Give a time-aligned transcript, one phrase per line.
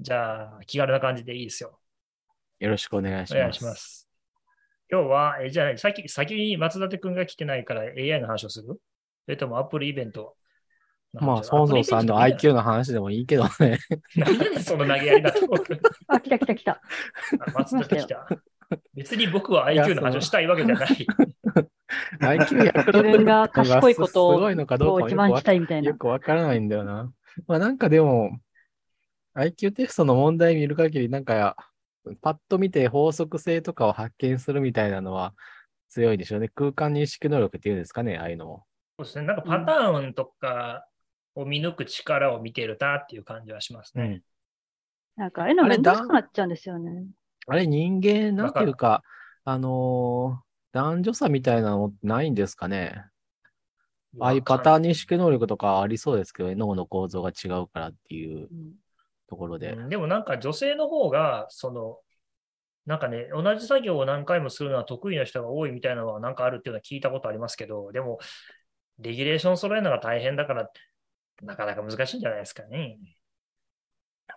[0.00, 1.78] じゃあ、気軽な感じでいいですよ。
[2.58, 3.36] よろしくお願いします。
[3.36, 4.08] お願いします。
[4.90, 8.66] 今日は、えじゃあ、先先に松立君が来てないから AI の話をする？
[8.68, 8.78] そ
[9.28, 10.36] れとも Apple イベント
[11.12, 13.50] まあ、ソンさんの IQ の話でもいいけどね。
[14.16, 15.46] ない何やねんその投げやりなと？
[15.46, 15.56] こ。
[16.06, 16.72] あ、来た来た来た。
[16.72, 16.80] あ
[17.52, 18.26] 松立来た。
[18.94, 21.06] 別に僕は IQ の話をしたいわけじゃない。
[22.20, 24.62] IQ160 自分が賢いことを自
[25.14, 25.96] 慢したいみたいなよ。
[25.96, 27.12] くわからないんだよな。
[27.46, 28.30] まあなんかでも、
[29.34, 31.56] IQ テストの問題見る限り、なんか、
[32.20, 35.34] パッと見て法則性とかを発見するみたいなのは
[35.88, 36.48] 強いでしょうね。
[36.48, 38.64] 空間認識能力っていうんですかね、ああいうのも。
[38.98, 39.26] そうですね。
[39.26, 40.86] なんかパターンとか
[41.34, 44.04] を見抜く力を見てるなっていう感じはしますね。
[44.04, 44.06] う
[45.20, 45.22] ん。
[45.22, 47.06] なんか、ああいうのあれめんどくさくなっちゃうんですよね。
[47.46, 49.02] あれ人間、なんていうか、
[49.44, 53.04] あのー男女差みたいなのないんですかね。
[54.20, 58.74] ああいうパターン認識能力とかありそうですけどね、脳の構造が違うからっていううん
[59.30, 59.72] ところで。
[59.72, 61.98] うんでもなんか女性の方が、その、
[62.84, 68.18] なんかね、同じ作業を何回もするのは得意な人が多いみたいなのはなんかあるっていうのは聞いたことありますけど、でも、
[68.98, 70.68] レギュレーション揃えるのが大変だから、
[71.42, 72.98] なかなか難しいんじゃないですかね。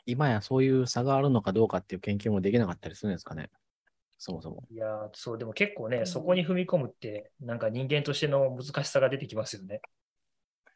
[0.06, 3.50] 今やそういう差があるのかどうかっていう研究もできなかったりするんですかね。
[4.18, 4.64] そもそも。
[4.70, 9.82] いやー、そう、でも結構ね、うんそこに踏み込むって、なんか人間としての難しさが出てきますよね。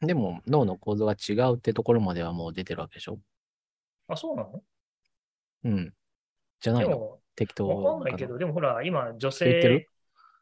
[0.00, 3.18] でも脳の構造が違うってところまではもう出てるわけでしょ
[4.08, 4.62] あ、そうなの？
[5.64, 5.94] うん。
[6.60, 7.18] じゃないの？
[7.36, 9.88] 適当わかんないけど、でもほら、今、女性、言ってる？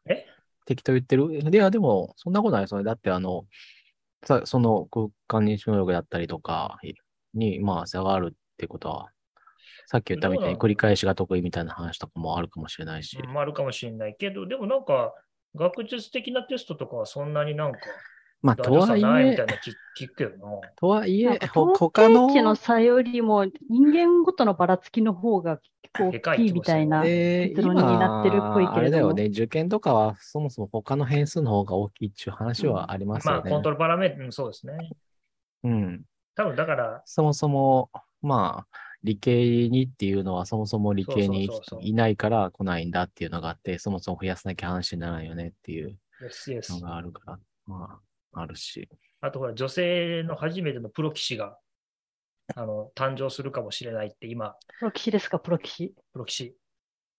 [0.06, 0.24] え？
[0.64, 1.34] 適当言ってる？
[1.34, 2.84] いや、でも、そんなことないですよね。
[2.84, 3.44] だって、あの、
[4.24, 6.78] さその空間認識能力だったりとか
[7.34, 9.10] に、まあ、差があるってことは、
[9.86, 13.18] さっき言ったみたいに繰り返しが得意みたいな話とかもあるかもしれないし。
[13.18, 15.14] うんあるかもしれないけど、でもなんか、
[15.54, 17.78] 学術的なテストとかはそんなになんか、
[18.42, 20.60] まあ、とはいえ差ないみたい、な聞聞くけどな。
[20.76, 28.74] とはいえ、他の、計値の差よりも人間ごとのばらつきの方が結構大きいみたいなで結論になってるっぽい今けれども。
[28.74, 33.50] あれだよね、受験とかはそもそも他の変数の方が大きいっていう話はありますまあ、よね。
[33.50, 34.76] コントロールパラメータ、うんそうですね。
[35.64, 36.04] うん。
[36.34, 37.90] 多分だから、そもそも、
[38.22, 41.48] まあ、理系にっていうのはそもそも理系に
[41.80, 48.05] いないから来ないんだっていうのがあって、そもそも増やさなきゃ話にならないよねっていうのがあるから、まあ、
[48.36, 48.88] あるし。
[49.20, 51.58] あとほら、女性の初めてのプロ棋士が、
[52.54, 55.94] あの、誕生するかもしれないって今、プロ棋士ですか、プロ棋士。
[56.12, 56.56] プロ棋士。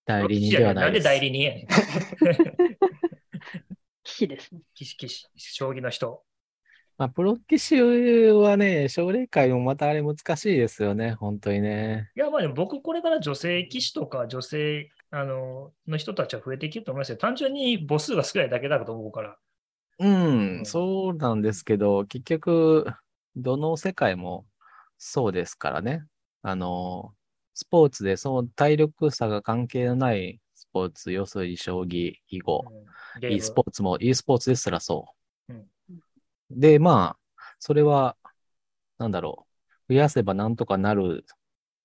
[0.05, 1.03] 代理人プロ棋士じゃなんでではないです。
[1.03, 1.67] 代理人やねん。
[4.05, 4.61] 棋士ですね。
[4.79, 6.23] 棋士、棋士、将棋の人。
[6.97, 7.79] まあ、プロ棋士
[8.31, 12.09] はね、奨励会もまたあれ難しいですよね、本当にね。
[12.15, 17.17] いや、まあでも僕、これから女性棋士とか女性あのの人たちは増えていくと思いますよ。
[17.17, 19.37] 単純に母数が少ないだけだと思うから。
[19.99, 20.61] うん、う。
[20.61, 22.85] んそうなんですけど、結局、
[23.35, 24.45] どの世界も
[24.97, 26.05] そうですからね。
[26.41, 27.13] あの、
[27.53, 32.65] スポーツでその体力差が関係のないスポーツ、要するに将棋、囲碁、
[33.21, 33.33] うん。
[33.33, 35.07] e スポーツも e スポーツですらそ
[35.49, 35.53] う。
[35.53, 35.67] うん。
[36.51, 38.15] で、まあ、それは、
[38.97, 39.47] なんだろ
[39.89, 41.25] う、増やせばなんとかなる。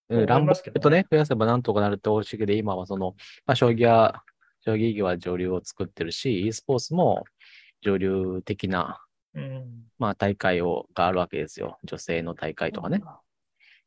[0.09, 3.15] と思い乱暴とね、増やせばなんとかなるって方式で、今はその、
[3.47, 4.25] まあ、将棋は、
[4.61, 7.25] 将棋技は上流を作ってるし、e スポーツも
[7.83, 9.05] 上流的な、
[9.35, 11.79] うんまあ、大会をがあるわけですよ。
[11.85, 13.03] 女性の大会とかね。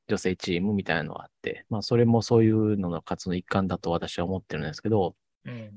[0.07, 5.71] 女性チームみたいなのがあって、まあ、それもそういうのの活動の一環だと私は思ってるんですけど、うん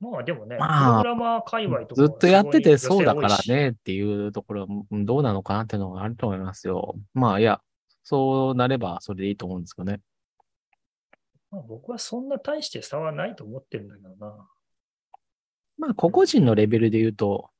[0.00, 3.38] まあでもね、まあプログラマー界隈とかずっとやっててそうだから。
[3.46, 6.94] ねっていうところはうんどうなのかなっていうのがあると思いますよ。
[7.14, 7.60] まあいや、
[8.02, 10.00] そうなればそれでいいと思うんですけどね。
[11.50, 14.48] まあ僕はそんな大して差はないと思ってるんだけどな。
[15.78, 17.50] まあ個々人のレベルで言うと、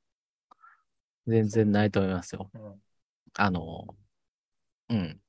[1.26, 2.50] 全然ないと思いますよ。
[2.54, 2.74] うん、
[3.36, 3.86] あの、
[4.90, 5.20] うん。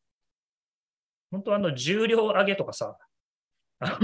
[1.32, 2.98] 本当あの重量上げとかさ、
[3.80, 4.00] あ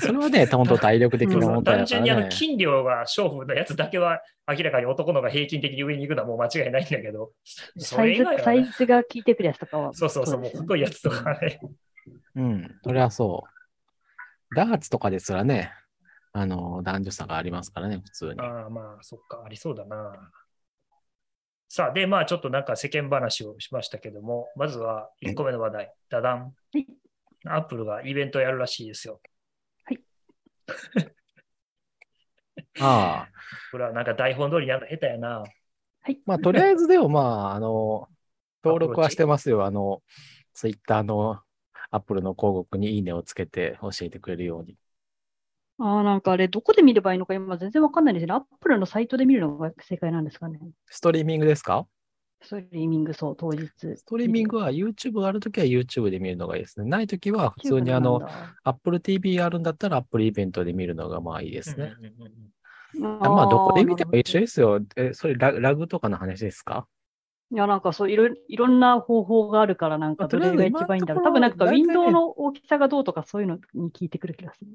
[0.00, 2.26] それはね、本当体力的な問題だか単純にあらね。
[2.26, 9.92] の筋量が勝負のやつだけは明らかに男のが平均的に上に行くのはもう間違いないんだけど、そサイズサイね、ズが効いてくるやつとかは。
[9.92, 11.60] そうそうそう、もう太いやつとかね。
[12.34, 12.74] うん。
[12.82, 13.44] それはそ
[14.50, 14.54] う。
[14.54, 15.72] ダーツとかですらね、
[16.40, 18.40] あの、男女差がありますからね、普通に。
[18.40, 20.30] ああ、まあ、そっか、ありそうだな。
[21.68, 26.42] さあ、で、まあ、ちょっとなんか世間話をしましたけども、まずは1個目の話題、ダダン。
[26.42, 26.86] はい
[27.46, 29.20] アップルがイベントやるらしいですよ。
[32.80, 33.28] ああ。
[33.70, 35.44] これはなんか台本通りにやるの下手やな。
[36.26, 38.08] まあ、とりあえずでも、まあ、あの、
[38.64, 39.64] 登録はしてますよ。
[39.64, 40.02] あの、
[40.54, 41.40] ツイッターの
[41.90, 44.76] アップルの広告にいいねをつけて教えてくれるように。
[45.80, 48.34] ああ、なんかあれ、どこで見ればいいのか今全然わかんないんですよね。
[48.34, 50.58] アップルのサイトで見るのが正解なんですかね。
[50.86, 51.86] ストリーミングですか？
[52.40, 53.68] ストリーミング、そう、当日。
[53.78, 56.88] ストリーミングは YouTube があるときは YouTube で見るのがいいですね。
[56.88, 58.20] ないときは普通にあの、
[58.64, 61.94] Apple TV あるんだったら Apple イベントで見るのがまあいいですね。
[61.98, 62.48] うんうんうんうん
[63.00, 64.80] まあどこで見ても一緒いですよ。
[64.96, 66.88] え、それララグとかの話ですか？
[67.54, 71.24] や、なんかそういろいろ、いろんな方法があるから、なんかどれが一番いいんだろう。
[71.24, 74.70] 多分なんか、ウィンドウの大きさがどうとかそういうのに聞いてくる気がする。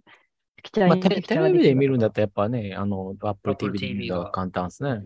[0.87, 2.27] まあ、テレビで見るんだったら。
[2.27, 5.01] らやっぱね、あの、Apple Apple TV で見るのが簡単ですね。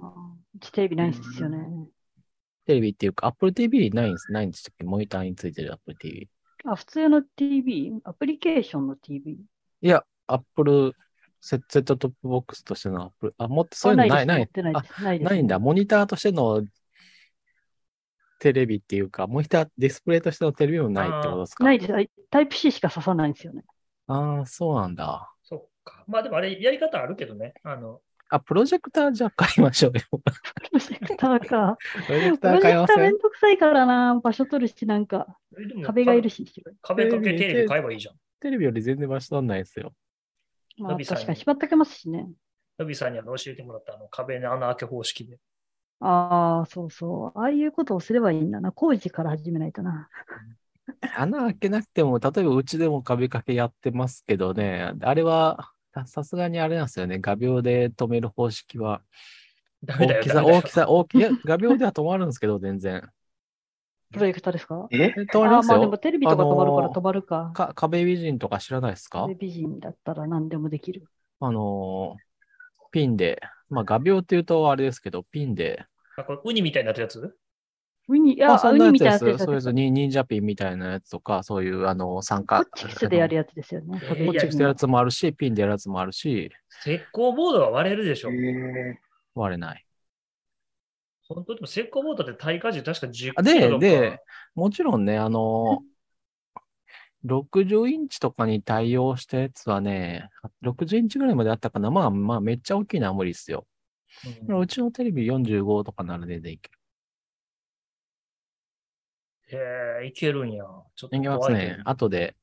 [0.56, 1.57] うちテレビないんですよね。
[2.65, 6.30] テレビっていうか Apple TV ないんです、ないんでしたっけモニターについてる Apple TV。
[6.65, 9.38] あ、普通の TV、アプリケーションの TV。
[9.81, 10.94] いや、Apple
[11.39, 14.74] セセットトップボックスとしての Apple、あ、もっとそういうのない、ないない。
[15.01, 15.19] ない。
[15.19, 15.59] ないんだ。。
[15.59, 16.63] モニターとしての
[18.39, 21.63] テレビっていうか、モニター、ディスプレイとしてのテレビもないってことですか？
[21.63, 21.95] ないです。
[21.95, 22.00] あ
[22.30, 23.63] タイプ C しか刺さないんですよね。
[24.07, 25.31] ああ、そうなんだ。
[25.88, 26.04] か。
[26.07, 27.54] まあでもあれ、やり方あるけどね。
[27.63, 30.01] あの、あ、プロジェクターじゃあ買いましょうよ。
[30.12, 30.22] プ
[30.74, 31.78] ロジェクターか。
[32.07, 32.94] プロジェクター買いません？
[32.94, 34.19] ェクターめんどくさいからな。
[34.22, 35.38] 場所取るし、なんか
[35.86, 36.45] 壁がいるし。
[36.81, 38.16] 壁掛けテレビ買えばいいじゃん。
[38.42, 39.94] テレビより全然場所取んないですよ。
[40.78, 42.28] まあ、確かに縛ってけますしね。
[42.78, 45.38] のびさんにあの教えてもらったあの壁の穴開け方式で。
[46.01, 47.40] ああ、そうそう。
[47.40, 48.72] ああいうことをすればいいんだな。
[48.72, 50.10] 工事から始めないとな。
[51.16, 55.72] 穴開けなくても、例えばうちでも壁掛けやってますけどね、あれは、
[56.06, 57.20] ささすがにあれなんですよね。
[57.20, 59.02] 画鋲で止める方式は。
[59.88, 61.18] 大きさ、大きさ、大きい。
[61.20, 63.10] いや、画鋲では止まるんですけど、全然。
[64.12, 64.88] プロジェクターですか？
[64.92, 65.14] え？
[65.18, 65.98] え止まりああ、ますまあでもよ。
[65.98, 67.52] テレビとか止まるからあのー止まるか。
[67.54, 69.24] か壁美人とか知らないですか？
[69.24, 71.04] テレビ人だったら何でもできる。
[71.40, 72.22] あのー
[72.92, 75.86] ピンで、まあ画鋲っていうとあれですけど、ピンで、
[76.16, 77.36] あこれウニみたいになったやつ？
[78.07, 79.19] ウニ、いや、まあそんなやつでウニみたいなす。
[79.19, 82.57] そういうやつに忍者ピンみたいなやつとか、そういうあの参加。
[82.57, 84.00] ホッチキスでやるやつですよね。
[84.04, 86.51] えーホッチキスでやるやつもあるし、ピンでやるやつもあるし、
[86.86, 88.31] 石膏ボードは割れるでしょ。
[88.31, 89.00] え
[89.36, 89.86] 割れない。
[91.27, 94.19] 本当でも石膏ボードって耐荷重確か10キロあでで
[94.56, 95.81] もちろんね、あの、
[97.25, 100.30] 60インチとかに対応したやつはね、
[100.63, 101.92] 60インチぐらいまであったかな。
[101.92, 103.65] まあまあ、めっちゃ大きいのは無理ですよ。
[104.48, 106.77] うんうちのテレビ45とかなら全然いける。
[109.48, 110.64] へえ、いけるんや。
[110.96, 111.52] ちょっといけます。
[111.52, 112.36] ね後で、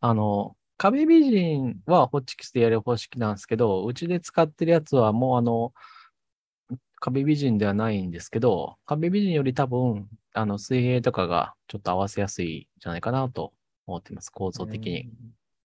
[0.00, 5.72] あの、壁美人はホッチキスでやる方式なんですけど、うちで使ってるやつはもうあの、
[7.00, 13.52] 壁美人ではないんですけど、壁美人より多分、あの、水平とかがちょっと合わせやすいんじゃないかなと
[13.86, 15.10] 思ってます、構造的に。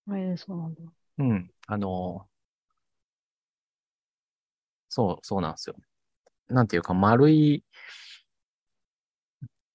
[0.08, 0.18] うん。
[0.18, 0.80] えー、そうなんだ。
[1.18, 1.50] うん。
[1.66, 2.26] あの、
[4.88, 5.76] そう、そうなんですよ。
[6.48, 7.64] なんていうか、丸い、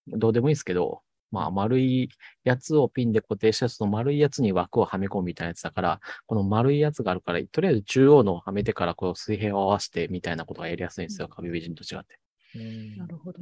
[0.07, 2.09] どうでもいいですけど、まあ、丸い
[2.43, 12.19] やつをピンで固定したその丸いやつに枠をはめ込むみたいなやつだから、この丸いやつがあるから、とりあえず中央のをはめてから、こう水平を合わせてみたいなことがやりやすいんですよ、壁美人と違って。
[12.55, 13.39] うんなるほど。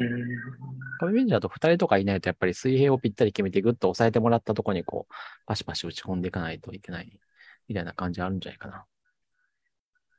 [0.99, 5.13] 壁美人だと二人とかいないと、やっぱり水平をぴったり決めてグッと押さえてもらったところに、こう、
[5.45, 7.19] パシパシ打ち込んでいかないといけない、
[7.67, 8.85] みたいな感じあるんじゃないかな。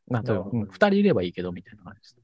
[0.06, 2.16] まあ、となるほどうん二人いればいいけど、みたいな感じです。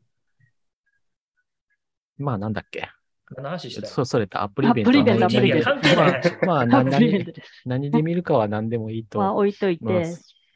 [2.16, 2.88] まあ、なんだっけ。
[3.36, 6.46] 何の話してたそそれとアプリイベントアプリイベントアプリイベント関係ない話。
[6.46, 7.24] まあ、アなプリイベン
[7.64, 7.90] 何。
[7.90, 9.18] 何で見るかは何でもいいと。
[9.18, 10.02] まあ置いといて、まあ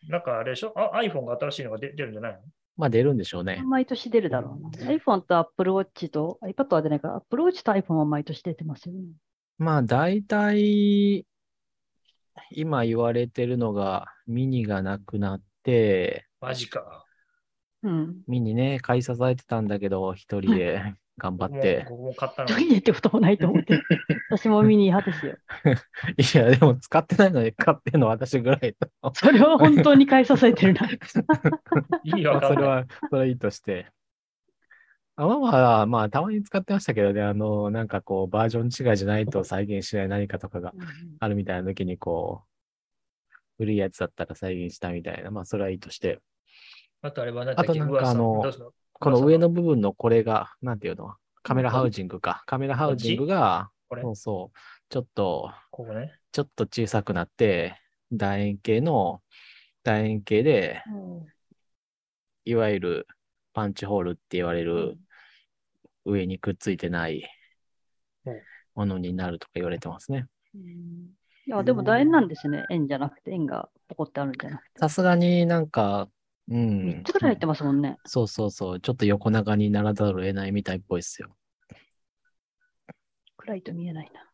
[0.09, 0.73] なんかあれでしょ？
[0.77, 2.39] あ ?iPhone が新しいのが出出るんじゃないの？
[2.77, 3.61] まあ、出るんでしょうね。
[3.67, 4.93] 毎年出るだろうな。
[4.93, 9.01] iPhone と Apple Watch と iPad は出ないから、Apple Watch と iPhone は毎年出てますよね。
[9.59, 11.27] まあ、大体、
[12.53, 17.05] 今言われてるのが、ミニがなくなって、マジか。
[17.83, 18.23] うん。
[18.29, 20.81] ミニね、買い支えてたんだけど、一人で
[21.19, 21.85] 頑張って。
[21.89, 23.81] 僕も買ったのトイレってこともないと思って。
[24.31, 25.37] 私もミニ派ですよ。
[26.17, 28.89] いや、でも使ってないのに買ってんの私ぐらいだ。
[29.15, 30.89] それは本当に買い支えてるな。
[32.05, 32.55] 意味まあわかんない。
[32.55, 33.91] それは、それはいいとして。
[35.17, 40.73] あまあまあ、まあ、たまに使ってましたけどね、あの、なんかこう、バージョン違いじゃないと再現しない何かとかが
[41.19, 42.49] あるみたいな時に、こう、
[43.59, 46.21] 古いやつだったら再現したみたいな、まあ、それはいいとして、
[47.03, 48.43] あとあれは何だっけあとなんかあの？
[49.01, 51.15] この上の部分のこれが、なんていうの？
[51.43, 52.43] カメラハウジングか。
[52.47, 53.71] カメラハウジングが、
[54.03, 56.13] そうそう、ちょっと、ここね。
[56.33, 57.81] ちょっと小さくなって、
[58.13, 59.23] 楕円形の、
[59.85, 60.83] 楕円形で、
[62.45, 63.07] いわゆる
[63.55, 64.99] パンチホールって言われる
[66.05, 67.29] 上にくっついてない
[68.27, 68.43] うん
[68.75, 70.27] ものになるとか言われてますね。
[70.55, 70.63] うん
[71.47, 72.65] いや、でも楕円なんですね。
[72.71, 74.71] 円じゃなくて、円がポコってあるんじゃなくて。
[74.79, 76.09] さすがになんか、
[76.49, 77.13] う3んつ。
[77.13, 77.99] ぐらい入ってますもんね。
[78.07, 78.81] そうそうそう。
[78.81, 81.37] ちょっと横長にならざるを得ないみたいっぽいですよ。
[83.37, 84.25] 暗いと見えないな。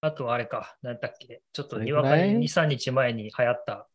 [0.00, 0.76] あとあれか。
[0.82, 3.88] 何だっけちょっとにわかに2、3日前に流行った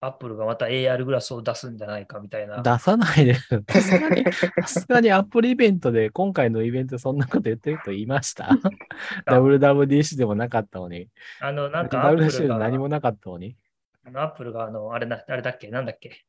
[0.00, 2.62] アップルがまた AR グラスを出すんじゃないかみたいな。
[2.62, 3.48] 出さないです。
[3.70, 4.24] さすがに、
[4.62, 8.50] さすがにアップルイベントで、今回のイベントでそんなこと言ってる人いました
[9.26, 11.08] ?WWDC でもなかったのに。
[11.40, 13.56] あの、なんかアップ WWDC でルが、何もなかったのに。
[14.04, 15.68] あのアップルがあの、あれな、あれだっけ？
[15.68, 16.24] なんだっけ？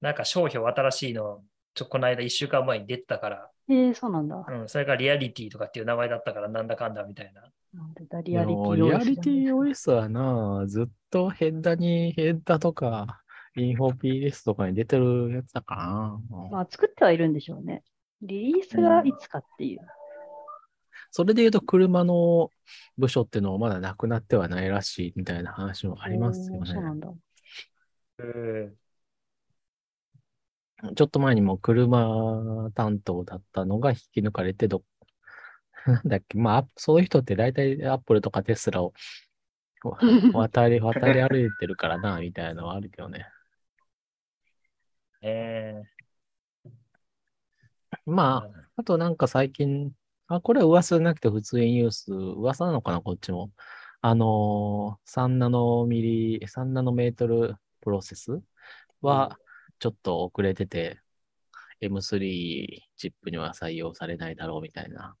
[0.00, 1.42] なんか商標新しいの、
[1.74, 4.44] ちょ、この間一週間前に出てたから、えー、そうなんだ。
[4.48, 7.42] うん、それがリアリティとかっていう名前だったから、なんだかんだみたいな。
[7.72, 13.22] なんでだリリアリティリアリ OS ティ OS はな、ずっとヘッダに、ヘッダとか、
[13.56, 16.20] インフォ PS とかに出てるやつだからな。
[16.30, 17.84] うんまあ、作ってはいるんでしょうね。
[18.22, 19.80] リリースがいつかっていう。
[21.12, 22.50] それで言うと、車の
[22.98, 26.66] 部署っていうのもまだなくなってはないらしいみたいな話もありますよね。
[26.66, 27.08] そうなんだ。
[28.18, 28.74] うん。
[30.96, 34.82] ちょっと前にも車担当だったのが引き抜かれてど、
[35.86, 38.92] なんだっけ、まあ、そういう人って大体アップルとかテスラを
[39.84, 39.98] わ
[40.34, 43.26] 渡り、渡り歩いてるからな、みたいなのはあるけどね。
[45.22, 45.82] え
[48.06, 49.92] まあ、あとなんか最近、
[50.28, 53.50] あ、これは噂じゃなくて普通にニュース、噂なのかな、こっちも。
[54.02, 58.40] あのー、3ナノミリ、3ナノメートルプロセス
[59.02, 59.38] は
[59.80, 61.00] ちょっと遅れてて、
[61.80, 65.16] M3 チップには採用されないだろうみたいな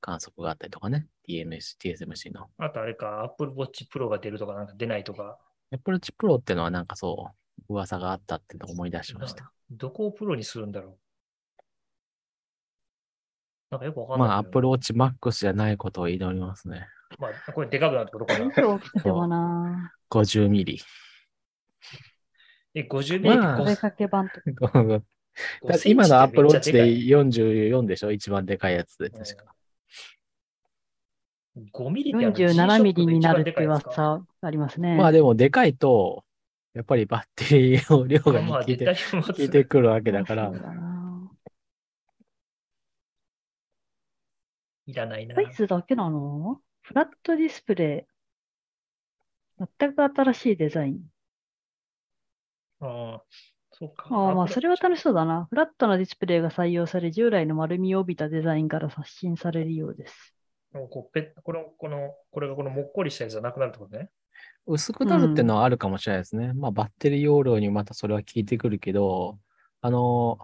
[0.00, 1.06] 観測があったりとかね。
[1.26, 2.50] TMS、TSMC の。
[2.58, 5.38] あとあれか、Apple Watch Pro が出るとか、なんか出ないとか、
[5.72, 7.32] Apple Watch Pro っていうのはなんかそ
[7.68, 9.50] う、噂があったっていうのを思い出しました。
[9.70, 10.98] どこをプロにするんだろう。
[13.70, 14.38] なんかよくわかんないまあ。
[14.38, 16.86] Apple Watch Max じゃないことを祈りますね。
[17.18, 19.92] まあ、これでかくなるってことかな。
[20.10, 20.80] 50ミリ。
[22.74, 24.78] え、50ミリってまあお出5かけ版とか。
[24.78, 25.02] 5
[25.72, 28.12] センチ今のって Apple めっ Watch ちゃでかでい44でしょ？
[28.12, 29.54] 一番でかいやつで、確か。
[31.72, 34.96] 5ミリってあの47ミリになるって噂ありますね。
[34.96, 36.24] まあでも、でかいと、
[36.74, 38.92] やっぱりバッテリーの量がまあ、効いて、
[39.48, 40.52] てくるわけだから。
[44.86, 45.42] いらないなサ。
[45.42, 46.60] イズだけなの？
[46.82, 48.06] フラットディスプレ
[49.60, 49.64] イ。
[49.78, 51.13] 全く新しいデザイン。
[52.84, 53.22] ああ、
[53.72, 54.06] そうか。
[54.10, 55.46] ああ、まあ、それは楽楽しそうだな。
[55.48, 60.34] フラットなディスプレイが採用され、従来の丸みを帯びたデザインから刷新されるようです。
[60.72, 64.10] こうペこの、この、これがこのもっこりしたやつじゃなくなるってことね。
[64.66, 66.52] 薄くなるっていうのはあるかもしれないですね。
[66.52, 69.38] まあ、バッテリー容量にまたそれは効いてくるけど、
[69.80, 70.38] あの、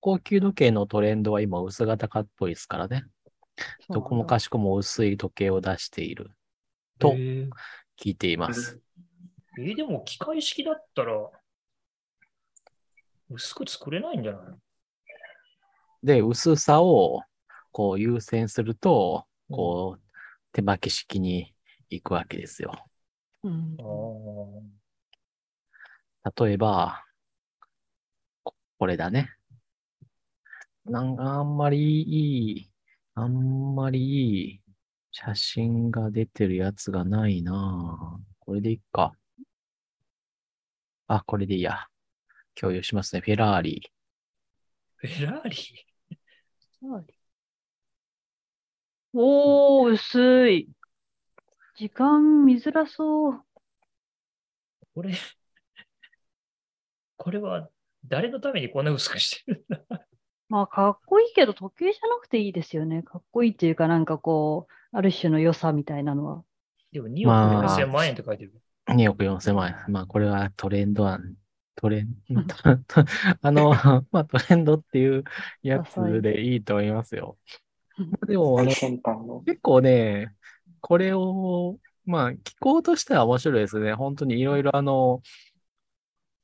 [0.00, 3.04] 高級時計のトレンドは今薄型化っぽいですからね。
[3.90, 6.30] どこもかししこも薄い時計を出している
[6.98, 7.14] と
[7.98, 8.80] 聞いています。
[9.62, 11.30] えーでも機械式だったら、
[13.28, 14.38] 薄く作れないんじゃな
[16.02, 16.06] い？
[16.06, 17.22] で、薄さを
[17.70, 20.02] こう優先すると、こう、
[20.52, 21.54] 手巻き式に
[21.90, 22.72] 行くわけですよ。
[23.42, 23.76] うん
[26.38, 27.04] 例えば、
[28.42, 29.30] ここれだね。
[30.84, 32.70] なんかあんまりいい、
[33.14, 34.60] あんまりいい
[35.12, 39.14] 写真が出てるやつがないなぁこれでいいか。
[41.12, 41.88] あ、これでいいや。
[42.54, 43.20] 共有しますね。
[43.20, 43.90] フェラーリ。
[44.94, 45.56] フェラーリ？
[49.12, 50.68] おー、薄い。
[51.76, 53.42] 時間見づらそう。
[54.94, 55.12] これ、
[57.16, 57.68] これは
[58.06, 60.06] 誰のためにこんな薄くしてるんだ？
[60.48, 63.02] まあ、かっこいいけど、時計じゃなくていいですよね。
[63.02, 66.44] かっこいいっていうか、なんかこう、ある種の良さみたいなのは。
[66.92, 68.52] でも2億まあ4000万円って書いてる。
[68.94, 69.92] 2億4千万円。
[69.92, 71.34] まあ、これはトレンド案。
[71.76, 72.44] トレン ド、
[73.40, 73.70] あの、
[74.12, 75.24] まあ、トレンドっていう
[75.62, 77.38] やつでいいと思いますよ。
[78.26, 78.70] でも、あの。
[79.46, 80.34] 結構ね、
[80.80, 83.94] これを、まあ、機構としては面白いですね。
[83.94, 85.22] 本当にいろいろあの、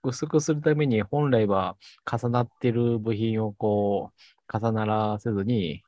[0.02, 1.76] 薄くするために本来は
[2.10, 5.82] 重なってる部品をこう、重ならせずに、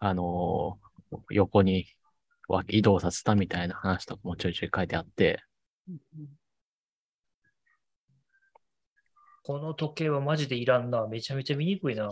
[0.00, 0.78] あの、
[1.30, 1.93] 横にわ
[2.68, 5.42] 移動させたみたいな話とかもちょいちょい書いてあって、
[9.42, 11.06] この時計はマジでいらんな。
[11.06, 12.08] めちゃめちゃ見にくいな。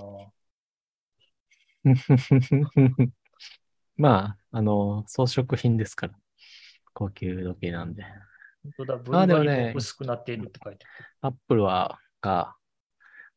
[3.97, 6.15] まあ、あの、装飾品ですから。
[6.93, 8.05] 高級時計なんで。
[8.63, 10.85] 本当だ、ブルあーバリでも薄くなっているって書いて
[11.23, 12.55] アップルは、が、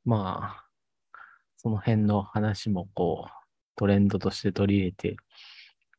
[0.03, 0.65] まあ、
[1.57, 3.31] その辺の話もこう、
[3.75, 5.17] トレンドとして取り入れて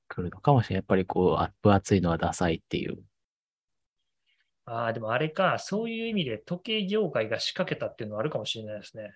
[0.08, 0.80] くるのかもしれない。
[0.80, 2.98] やっぱりこう、あ分厚いのはダサいっていう。
[4.66, 4.76] ある。
[4.78, 9.12] ああ、でもあれか、そういう意味で時計業界が仕掛けたっていうのはあるかもしれないですね。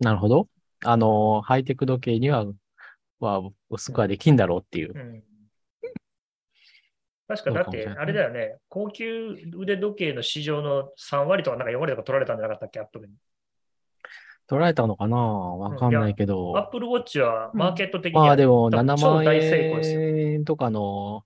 [0.00, 0.48] なるほど。
[0.84, 2.46] あの、ハイテク時計には、
[3.20, 4.98] は薄くはできんだろうっていうう。
[4.98, 5.22] ん。
[7.26, 13.14] 確かだって、あれだよね、高級腕時計の市場の3割とかなんか4割とか取られたんじゃなかったっけ、アップルに。
[14.48, 15.16] 取られたのかな？
[15.16, 16.56] わかんないけど。
[16.56, 19.24] アップルウォッチはマーケット的にはまあでも多分7万。
[19.26, 21.22] 円とかの、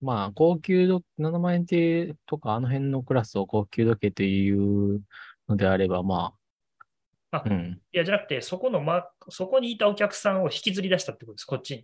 [0.00, 5.02] まあ高級度、7万円ってとかあの辺のクラスを高級時計という
[5.48, 6.34] のであれば、ま
[7.30, 7.80] あ、あうん。
[7.92, 11.82] いや、じゃなくて、そこの、ま、そこにいたお客さんを引きずり出したってことです、こっちに。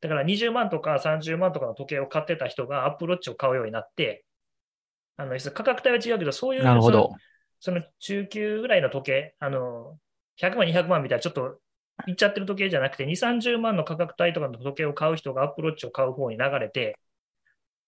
[0.00, 4.24] だから20万とか30万とかの時計を買ってた人がアップルウォッチを買うようになって、
[5.16, 7.14] あの価格帯は違うけど、そういうなるほど。
[7.60, 9.98] その中級ぐらいの時計、あの
[10.36, 11.60] 100万、200万みたいな、ちょっと
[12.06, 16.98] いっちゃってる時計じゃなくて、2、30万の価格帯とかの時計を買う人がアップルウォッチを買う方に流れて、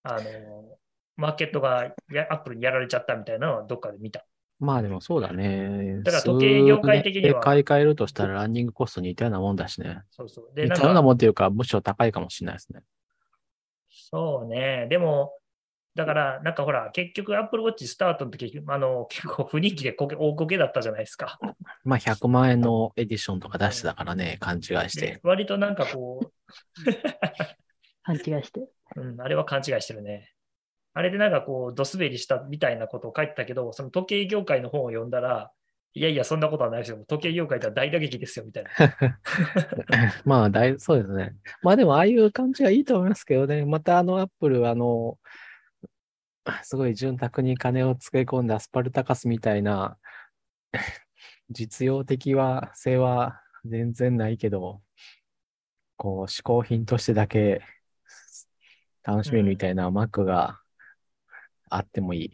[0.03, 0.77] あの
[1.15, 4.25] マーケットがやアップルにやられちゃったみたいなのはどっかで見た。
[4.59, 6.01] まあでもそうだね。
[6.03, 10.01] だから時計業界的には買い替えるとしたらランニングコスト似たようなもんだしね。
[10.11, 10.55] そうそう。
[10.55, 12.81] で、似たようなもんっていうか、むしろ高いかもしれないですね。
[13.89, 14.87] そうね。
[14.89, 15.33] でも、
[15.93, 21.37] だから、なんかほら、結局、アップルウォッチスタートの時、あの、結構不人気でこけ大こけだったじゃないですか。
[21.83, 25.19] まあ100万円のエディションとか出してたからね、勘違いしでて。
[25.23, 26.31] 割となんかこ
[28.03, 28.61] 勘違いして。
[28.95, 30.31] う、うん、あれは勘違いしてるね。
[30.93, 35.51] あれでなんかこう、ドスベリしたみたいなことを書いてたけど、その時計業界の本を読んだら、
[35.93, 37.03] いやいや、そんなことはないですよ。
[37.05, 38.69] 時計業界では大打撃ですよ、みたいな。
[40.23, 41.35] まあ大、そうですね。
[41.63, 43.65] まあでも、ああいう感じはいいと思いますけどね。
[43.65, 45.17] またあのアップル、あの、
[46.63, 49.97] すごい潤沢に金をつけ込んだスパルタカスみたいな、
[51.49, 54.81] 実用的は、性は全然ないけど、
[55.97, 57.61] こう、嗜好品としてだけ
[59.03, 60.61] 楽しめるみたいな Mac が
[61.69, 62.31] あってもいい。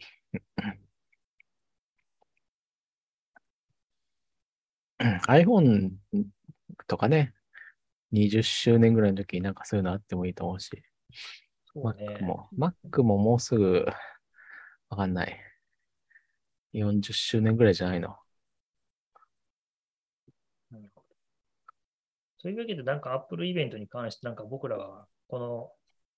[5.28, 5.92] iPhone
[6.86, 7.34] とかね、
[8.12, 10.82] 20周年ぐらいの時になんかそういうのあってもいいと思うし、
[11.82, 13.86] そうね Mac も、Mac ももうすぐ、
[14.88, 15.38] わかんない。
[16.72, 18.16] 40周年ぐらいじゃないの。
[20.70, 21.06] なるほど
[22.38, 25.72] そういうわけで、なんかアップルイベントに関して、なんか僕らは、この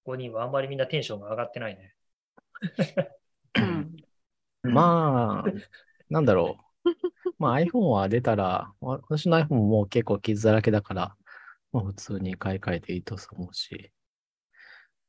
[0.04, 1.94] 5人はあんまりみんなテンションが上がってないね。
[3.56, 3.96] うん。
[4.62, 5.52] まあ、
[6.08, 6.90] なんだろう。
[7.38, 11.16] まあ iPhone は出たら、わ私の iPhone ももう結構傷だらけだから、
[11.72, 13.92] まあ普通に買い替えていいと思うし。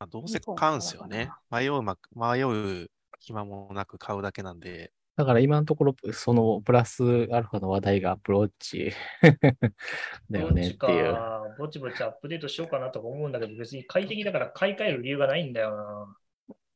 [0.01, 1.29] まあ、どうせ買うんすよね。
[1.51, 7.05] 迷うま、迷う暇もなく買うだけなんで、だから今のところ、そのプラスア
[7.39, 8.91] ルファの話題がアプローチ
[10.31, 11.13] だよねっていう。
[11.13, 16.15] かぼちぼちアップデートしようかなとか思うんだけど、別に快適だから買い替える理由がないんだよ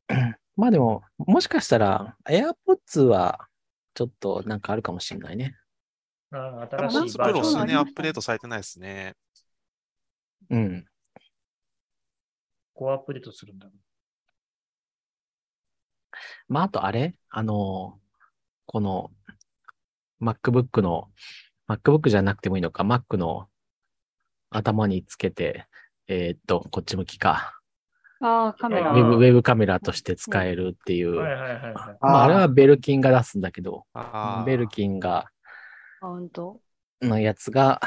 [0.54, 3.48] まあでも、もしかしたら AirPods は
[3.94, 5.56] ちょっとなんかあるかもしれないね。
[6.30, 6.62] な。
[6.62, 9.16] あ新しいバープロ数ジョンがそうなんだ年アップデートされてないですね。
[10.48, 10.86] うん。
[12.76, 13.72] こうアップデートするんだろ
[16.48, 17.14] まああとあれ？
[17.30, 17.98] あの、
[18.66, 19.10] この
[20.22, 21.08] MacBook の、
[21.68, 23.48] MacBook じゃなくてもいいのか、Mac の
[24.50, 25.66] 頭につけて、
[26.06, 27.58] えーっと、こっち向きか。
[28.20, 28.92] ああ、カメラ。
[28.92, 31.12] ウェブ、ウェブカメラとして使えるっていう。
[31.12, 31.16] う。
[31.16, 31.74] はいはいはいはい。
[32.00, 33.84] まあ、あれはベルキンが出すんだけど、
[34.46, 35.26] ベルキンが、
[36.00, 36.60] カウント。
[37.02, 37.80] のやつが、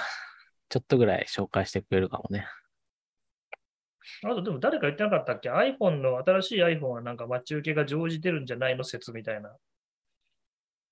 [0.67, 2.45] ちょっとぐらい紹介してくれるかもね。
[4.24, 8.84] あとでも誰か言ってなかったっけ ?iPhone の新しい iPhone はなんか待ち受けが常時出るんじゃないの？
[8.84, 9.50] 説みたいな。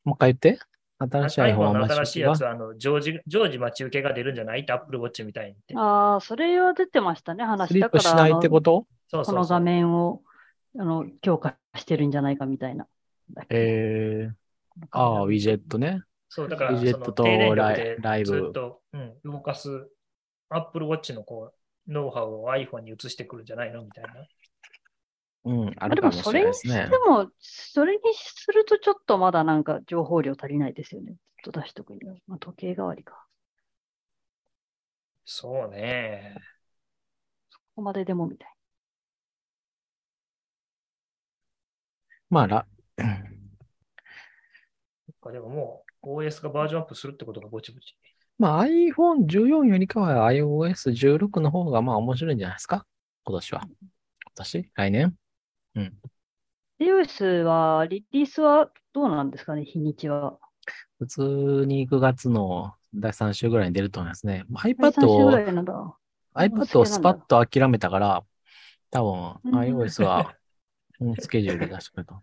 [0.03, 0.59] もう一回言って。
[0.99, 4.61] 新しい iPhone の新しいやつはあの常時常時待ち受けが出るんじゃない？
[4.61, 5.75] って Apple Watch みたいにって。
[5.77, 7.79] ああ、それは出てましたね、ス話。
[7.79, 8.87] だから、プしないってこと？
[9.09, 10.21] そうそうこの画面を
[10.79, 12.87] あの強化してるんじゃないかみたいな。
[13.49, 14.33] えー、
[14.91, 16.01] ああ、ウィジェットね。
[16.29, 19.87] そう、だから、ウィジェットとライブずっと、うん、動かす
[20.49, 21.56] Apple Watch のこう
[21.87, 23.83] ノウハウを iPhone に移してくるんじゃないの？
[23.83, 24.09] みたいな。
[25.45, 26.97] うん、ああるかもしでもそれれないですねにして。
[27.09, 31.15] も、それにするとちょっとまだなんか情報量足りないですよね。
[31.43, 32.13] ずっと出しとくには。
[32.27, 33.25] まあ、時計代わりか。
[35.25, 36.35] そうね。
[37.53, 38.49] ここまででもみたい
[42.29, 42.65] まあ、ら、
[42.97, 43.03] で
[45.39, 47.95] ももう OS がバージョンアップするってことがぼちぼち。
[48.39, 52.85] まあ iPhone14 よりかは iOS16 の方がまあ面白いんじゃないですか？
[53.23, 53.61] 今年は。
[53.63, 53.71] 今
[54.35, 55.15] 年来年？
[55.75, 55.91] な。
[56.79, 60.37] iOS は、リリースはどうなんですかね、日にちは。
[60.99, 64.45] 普通に9月の第3週ぐらいに出ると思いますね。
[64.51, 65.95] 第 iPad 3週ぐを
[66.35, 68.23] iPad をスパッと諦めたから、
[68.91, 70.35] 多分うん iOS は、
[70.99, 72.21] うんスケジュールで出してくれた。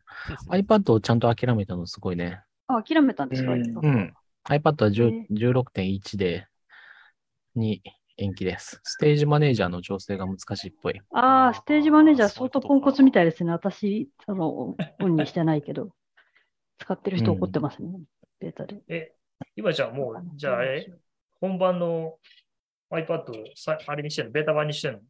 [0.50, 2.42] iPad をちゃんと諦めたのすごいね。
[2.68, 4.14] あ、諦めたんですか、うんうん。
[4.48, 6.46] iPad は10ね16.1で、
[7.54, 7.82] に
[8.16, 8.80] 延期です。
[8.84, 11.00] ステージマネージャーの調整が難しいっぽい。
[11.12, 13.52] ああ、ステージマネージャー相当ポンコツみたいですね。
[13.52, 14.76] 私、あの、オ
[15.06, 15.90] ンにしてないけど、
[16.78, 17.90] 使ってる人怒ってますね。
[18.38, 18.82] ベータで。
[18.88, 19.12] え、
[19.56, 20.92] 今じゃあもう、じゃああれ、
[21.40, 22.18] 本番の
[22.90, 24.32] iPad をさあれにしてんの？
[24.32, 25.00] ベータ版にしてんの？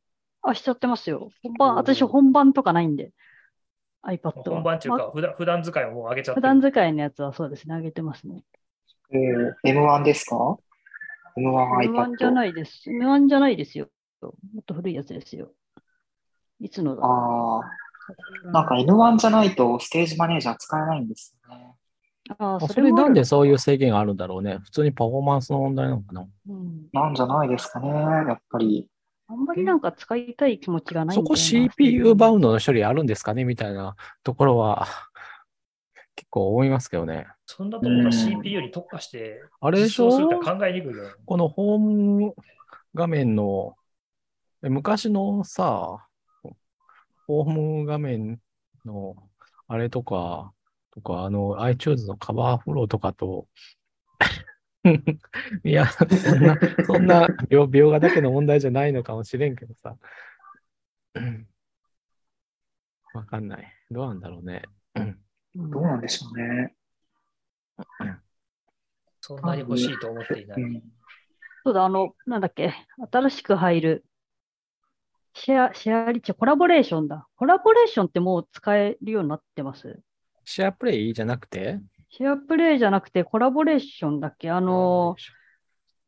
[0.43, 1.31] あ、しちゃってますよ。
[1.43, 3.11] 本番、私本番とかないんで、
[4.07, 4.43] iPad は。
[4.45, 8.43] 本番っていうまか、普段普段使いをもう上げちゃって普段使いのやつはそうですね、上げてますね。
[9.15, 10.57] えー M1 ですか
[11.37, 12.31] ?M1 M1 じゃ。
[12.31, 12.91] ないです。
[12.91, 13.89] M1 じゃないですよ。
[14.21, 15.53] もっと古いやつですよ。
[16.61, 17.63] いつのだああ、
[18.53, 21.75] なんか N1 じゃないとステージマネージャー使えないんですよね。
[22.39, 24.59] あーそれなんでそういう制限があるんだろうね。
[24.65, 26.27] 普通にパフォーマンスの問題なのかな。
[26.49, 27.89] うんなんじゃないですかね。
[27.91, 28.89] やっぱり。
[29.27, 33.45] あんまりなんか使いたい気持ちがないそこ CPU バウンドの処理あるんですかね？
[33.45, 34.87] みたいなところは
[36.17, 37.27] 結構思いますけどね。
[37.47, 40.11] そんなところが CPU に特化して、あれでしょ？
[40.41, 41.05] 考えにくいよ。
[41.27, 42.35] このホーム
[42.95, 43.75] 画面の、
[44.63, 46.07] え昔のさ、
[47.27, 48.41] ホーム画面
[48.85, 49.17] の
[49.67, 50.53] あれとか、
[50.93, 53.47] とか、あの iTunes のカバーフローとかと、
[55.65, 59.97] いや、そんな、そんな描描画だけの問題じゃないのかもしれんけどさ。
[63.15, 63.73] わかんない。
[63.91, 64.63] どうなんだろうね。
[65.57, 66.75] うんどうなんでしょうね。
[69.21, 70.63] そんなに欲しいと思っていない。
[70.63, 70.83] うん。
[71.65, 72.75] そうだ、あの、なんだっけ、
[73.11, 74.05] 新しく入る、
[75.33, 77.27] シェア、シェアリッチ、コラボレーションだ。
[77.37, 79.99] コラボレーションってもう使えるようになってます？
[80.45, 81.81] シェアプレイじゃなくて？
[82.11, 84.51] シェアプレイじゃなくてコラボレーションだっけ？
[84.51, 85.17] あの、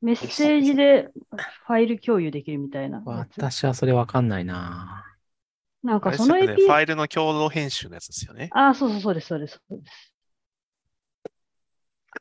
[0.02, 1.09] メッセージで
[1.66, 3.02] ファイル共有できるみたいな。
[3.06, 5.06] 私はそれわかんないな
[5.82, 8.48] なんあかそのれですよね、API ファイルの共同編集のやつですよね。
[8.52, 10.12] ああ、そうそうそうです、そうです、そうです。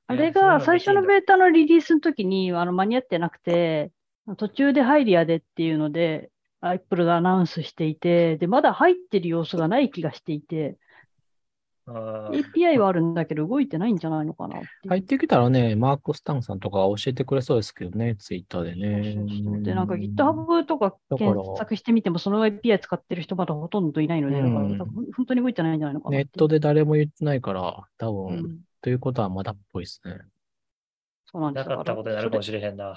[0.07, 3.91] あれが最初のベータのリリースの時にあの間に合ってなくて、
[4.37, 10.77] 途中で入りやでっていうので、Apple がアナウンスしていて、で、まだ入ってる様子がない気がしていて、
[11.87, 19.13] API はあるんだけど動いてないんじゃないのかな入ってきたらね、マーク・スタンさんとか教えてくれそうですけどね、ツイッターでね。
[19.13, 19.61] そうそうそう。
[19.61, 28.59] で、なんか GitHub とか検索してみても、その API 使ってる人まだほとんどいないので、本当に動いてないんじゃないのかなネットで誰も言ってないから、多分、うん。
[28.81, 30.17] ということはまだっぽいですね。
[31.25, 31.69] そうなんですよ。
[31.71, 32.95] なかったことになるかもしれへんな。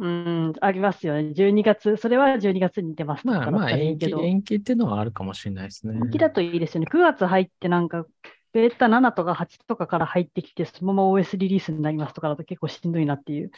[0.00, 1.32] うん、ありますよね。
[1.34, 5.96] 12月、それは12月に出ますまあまあ延期、延期っていうのはあるかもしれないですね。
[5.96, 6.86] 延期だといいですよね。
[6.90, 8.06] 9月入ってなんか、
[8.52, 13.50] ベータ7とか8とかから入ってきて、そのまま OS リリースになりますとかだと結構しんどいなっていう。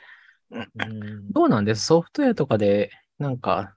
[0.50, 1.86] うんどうなんです？
[1.86, 3.76] ソフトウェアとかで、なんか、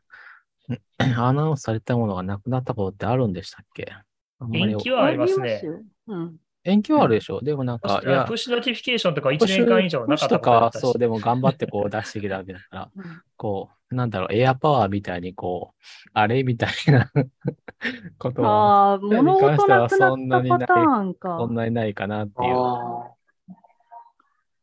[0.98, 3.92] アナウンスされたものがなくなったことってあるんでしたっけ？
[4.40, 5.62] あんまり延期はありますね。
[5.64, 5.82] よ。
[6.08, 6.38] うん。
[6.64, 17.12] 延期はあるでしょでもなんか、いやプッ、シュ notification とか1プッシュ年間以上なかったことかはそう、でも頑張ってこう出してきたわけだから、 うんこう、なんだろう、エアパワーみたいにこう、あれみたいな
[18.18, 21.38] ことは、ああ、物音なくなったパターンか。
[21.40, 22.56] そんなにないかなっていう。
[22.56, 23.14] あ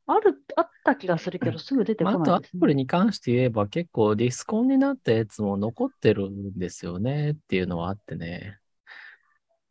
[0.06, 2.60] ある、あった気がするけど、すぐ出てこまあ、あとアないですね。
[2.60, 8.58] プリに関して言えば結構ディスコンになったやつも残ってるんですよねっていうのはあってね。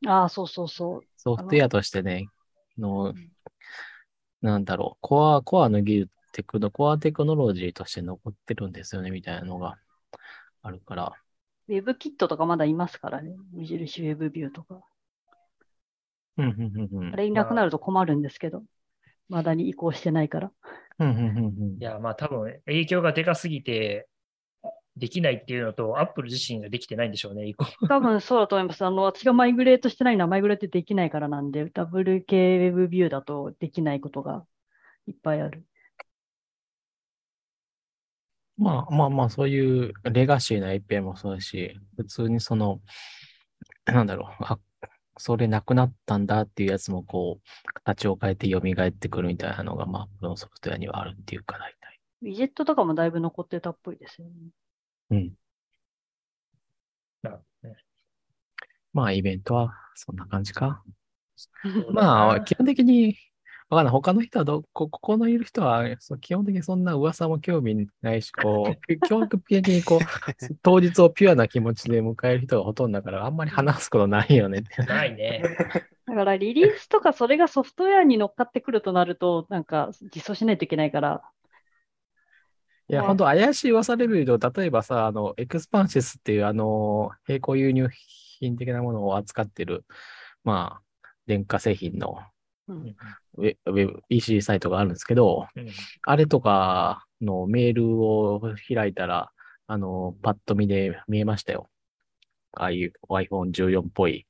[0.08, 1.02] ああ、そうそうそう。
[1.22, 2.30] ソフトウェアとしてね、
[2.78, 3.14] の、
[4.42, 9.78] なんだろう、コア、コアの技術、テクノ、コアテクノロジーとして残ってるんですよね、みたいなのが
[10.62, 11.14] あるから。
[11.68, 13.36] WebKit とかまだいますからね。
[13.52, 14.82] 無印 WebView とか。
[16.38, 17.18] うん、うん、うん、うんあ。
[17.18, 18.64] れいなくなると困るんですけど、
[19.28, 20.52] まだに移行してないから。
[21.00, 21.84] うん、うん、うんうんい。
[21.84, 24.08] や、まあ多分影響がでかすぎて、
[24.98, 27.66] できないっていうのと、アップル自身ができてないんでしょうね、以降。
[27.88, 28.84] 多分そうだと思います。
[28.84, 34.46] あの、私がマイグレートしてないのはマイグレートできないからなんで、WK WebView だとできないことが
[35.08, 35.66] いっぱいある。
[38.58, 42.82] まあまあまあ、そういうレガシーな API もそうだし、普通にその、
[43.86, 44.60] なんだろう、あ、
[45.18, 52.00] それなくなったんだっていうやつもこう、形を変えて蘇ってくるみたいなのが、まあ、このソフトウェアにはあるっていうか、大体。
[52.22, 54.34] ウィジェットとかもだいぶ残ってたっぽいですよね。
[55.10, 55.34] うん。
[57.22, 57.76] なるほどね
[58.94, 60.84] まあ、イベントはそんな感じか。
[61.92, 63.18] まあ、な基本的に、
[63.70, 63.92] わかんない。
[63.92, 70.00] 他の人はど、こ、ここのいる人は、そう基本的にそんな噂も興味ないし、こう、 教育的にこう、
[70.64, 74.82] 当日をピュアな気持ちで迎える人がほとんどだから、あんまり話すことないよねって。
[74.84, 75.44] ないね。
[76.08, 81.22] だからリリースとかそれがソフトウェアに乗っかってくるとなると、なんか実装しないといけないから、
[82.90, 87.88] いや、まあ本当怪しい噂レベルと、例えばさ、あの、エクスパンシスっていう、あの、並行輸入
[88.40, 89.86] 品的なものを扱ってる、
[90.44, 92.18] まあ、電化製品の
[92.70, 92.96] うん。
[93.38, 95.68] ウェウェブ EC サイトがあるんですけど、うん。
[96.06, 98.42] あれとかのメールを
[98.74, 99.32] 開いたら、
[99.68, 101.70] あの、パッと見で見えましたよ。
[102.54, 104.26] ああいう iPhone14 っぽい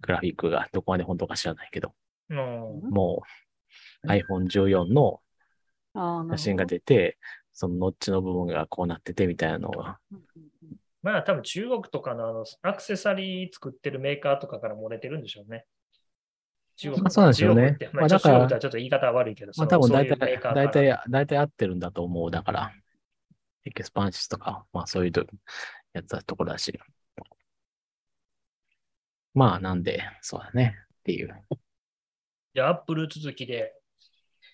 [0.00, 1.92] グラフィックがどこまで本当か知らないけど、
[2.30, 2.38] うん
[2.90, 3.22] も
[4.04, 5.20] う iPhone14 の
[6.30, 7.18] 写真が出て、
[7.52, 9.98] そのノッチの部分がこうなっててみたいなのが、
[11.02, 15.66] まあ多分中国とかのあのアクセサリー作ってるメーカーとかから漏れてるんでしょうね。
[16.76, 22.30] 中国まあそうなんですよねまあ、まあだからちょっと言い方は悪いけど、まあ多分大体、大体、大体合ってるんだと思う。
[22.30, 22.72] だから、
[23.64, 25.24] Expansys とか、まあそういうと
[25.92, 26.78] やつだところだし。
[29.34, 30.76] まあなんで、そうだね。
[31.00, 31.34] っていう。
[32.54, 33.74] じゃあ、アップル続きで、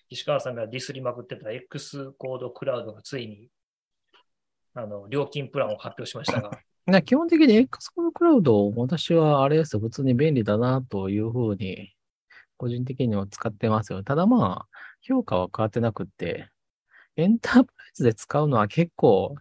[0.09, 3.49] 岸川さんがディスりまくってた X コードクラウドがついに、
[4.73, 6.51] あの、料金プランを発表しましたが、
[6.85, 11.93] な 基本的に X コードクラウド、私はあれですよ、普通に便利だなというふうに、
[12.57, 14.03] 個人的には使ってますよ。
[14.03, 16.49] ただまあ、評価は変わってなくって、
[17.15, 19.35] エンタープライズで使うのは結構、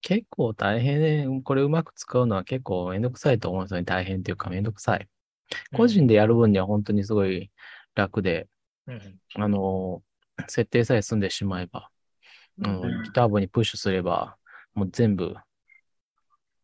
[0.00, 1.42] 結構大変ね。
[1.42, 3.84] これうまく使うのは結構めんどくさいと思うんですよね。
[3.84, 5.08] 大変っていうかめんどくさい。
[5.76, 7.50] 個人でやる分には本当にすごい
[7.94, 8.48] 楽で、
[9.34, 10.02] あの、
[10.48, 11.90] 設定さえ済んでしまえば、
[12.58, 14.36] うん、GitHub にプッシュすれば、
[14.74, 15.34] もう全部、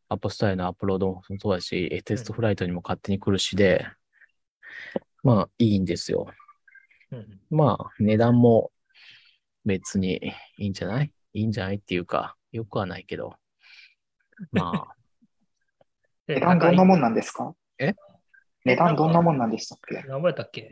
[0.09, 3.87] アップスタイルのアップロードもそうだし、えテストフライトにも勝手に来るしで、
[5.22, 6.26] まあいいんですよ。
[7.11, 7.40] うん。
[7.50, 8.70] まあ値段も
[9.64, 11.12] 別にいいんじゃない？
[11.33, 13.35] いいんじゃないっていうか、よくはないけど。
[14.52, 14.94] まあ、
[16.29, 17.55] で値段どんなもんなんですか？
[17.79, 17.94] え
[18.64, 20.02] 値段どんなもんなんでしたっけ？
[20.07, 20.70] 何ぼやったっけ？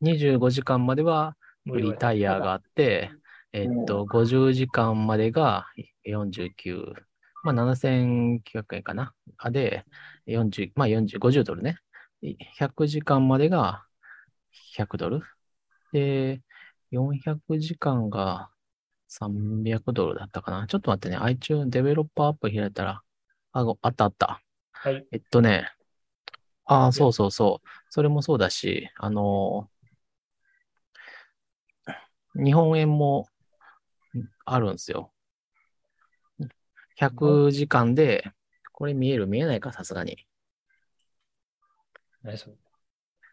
[0.00, 1.36] 25時間までは
[1.70, 3.10] フリータイヤがあって、
[3.52, 5.66] えっと、50時間までが
[6.04, 6.94] 49、
[7.44, 9.14] まあ7900円かな。
[9.38, 9.84] あで、
[10.26, 11.78] 40、まあ40、50ドルね。
[12.22, 13.84] 100時間までが
[14.50, 15.22] 100ドル。
[15.92, 16.40] で、
[16.90, 18.50] 400時間が
[19.08, 20.66] 300ドルだったかな。
[20.66, 21.16] ちょっと待ってね。
[21.16, 23.02] iTunes デベロッパーアップ開いたら、
[23.52, 24.40] あ、ごあったあった。
[24.72, 25.06] はい。
[25.12, 25.70] えっとね、
[26.72, 27.68] ああ、そうそうそう。
[27.90, 29.82] それもそうだし、あのー
[32.34, 33.28] 日本円も
[34.16, 35.12] んあるんですよ。
[36.96, 38.24] 100時間で、
[38.72, 40.26] これ見える見えないか、さすがに。
[42.22, 42.56] 何それ？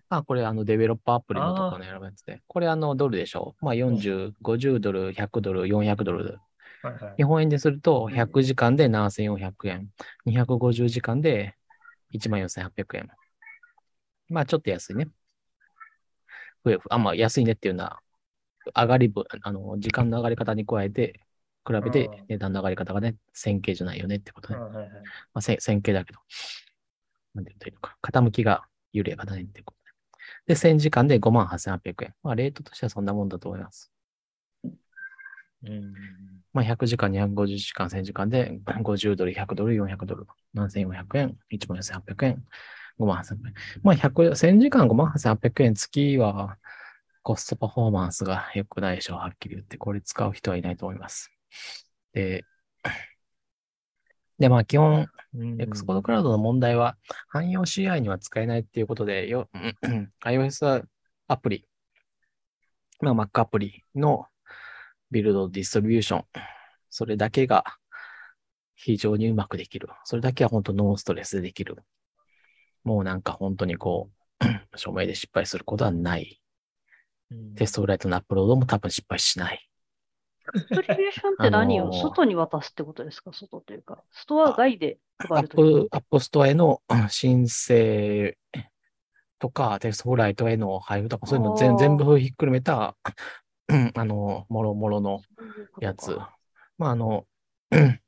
[0.09, 2.41] あ、これあのデベロッパーアプリのところの選ぶやつで。
[2.47, 3.55] これあのドルでしょ？
[3.61, 6.39] まあ40、50ドル、100ドル、400ドル。
[6.81, 9.89] はいはい日本円ですると、100時間で7400円。
[10.25, 11.55] 250時間で
[12.11, 13.09] 14800円。
[14.29, 15.07] まあ、ちょっと安いね。
[16.63, 17.99] 増えあ、まあ、安いねっていうのは、
[18.75, 21.21] 上がり分、あの、時間の上がり方に加えて、
[21.67, 24.59] 比べてうん値段の上がり方がね、線形じゃないよねってことね。
[24.59, 24.89] はいはい
[25.33, 26.19] あ、線線形だけど。
[27.35, 27.97] なんて言ったらいいのか。
[28.01, 29.79] 傾きが緩やかだねってこと
[30.47, 30.53] で。
[30.53, 32.13] で、1000時間で58,800円。
[32.23, 33.91] まあ、レートとしてはそんなもんだと思います。
[35.63, 35.93] うん
[36.53, 42.45] まあ、100時間、250時間、1000時間で50ドル、100ドル、400ドル、7400円、14800円、
[42.99, 43.53] 5万8 0 0円。
[43.83, 46.57] まあ、100、1000時間5万8800円、月は
[47.23, 49.77] コストパフォーマンスが良くないでしょう、はっきり言って。
[49.77, 51.31] これ使う人はいないと思います。
[52.13, 52.43] で、
[54.39, 59.49] で、まあ、基本、うん X コードクラウドの問題は、汎用 CI には使えないっていうことで、よ
[60.23, 60.83] iOS
[61.27, 61.67] アプリ、
[63.01, 64.25] まあ、Mac アプリの
[65.11, 66.25] ビルド、 distribution、
[66.89, 67.63] それだけが
[68.75, 69.89] 非常にうまくできる。
[70.05, 71.77] それだけは本当ノーストレスでできる。
[72.83, 74.09] もうなんか本当にこ
[74.41, 74.45] う、
[74.77, 76.41] 署名で失敗することはない。
[77.31, 79.69] うん TestFlight のアップロードも多分失敗しない。
[80.51, 83.31] distribution って何を、あのー外に渡すってことですか？
[83.33, 84.01] 外というか？
[84.11, 85.57] ストア外でアッ配るとき。
[85.57, 88.35] プ、 App Store への申請
[89.37, 92.95] とか、テストフライトへの配布とか、そういうの全全部ひっくるめた、
[93.67, 96.17] うんあの、もろもろのそういうことかやつ。
[96.79, 97.25] まあ、あの、
[97.71, 97.99] うん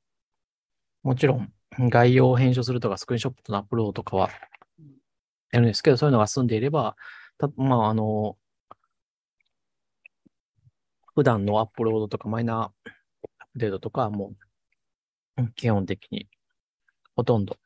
[1.03, 4.29] もちろん、概要を編集するとか、スクリーンショットのアップロードとかは
[5.51, 6.95] やるんですけど、そういうのが済んでいれば、
[7.37, 8.37] たまあ、あの、
[11.13, 12.91] 普段のアップロードとか、マイナーアップ
[13.55, 14.33] デートとかはも
[15.55, 16.27] 基本的に、
[17.15, 17.57] ほとんど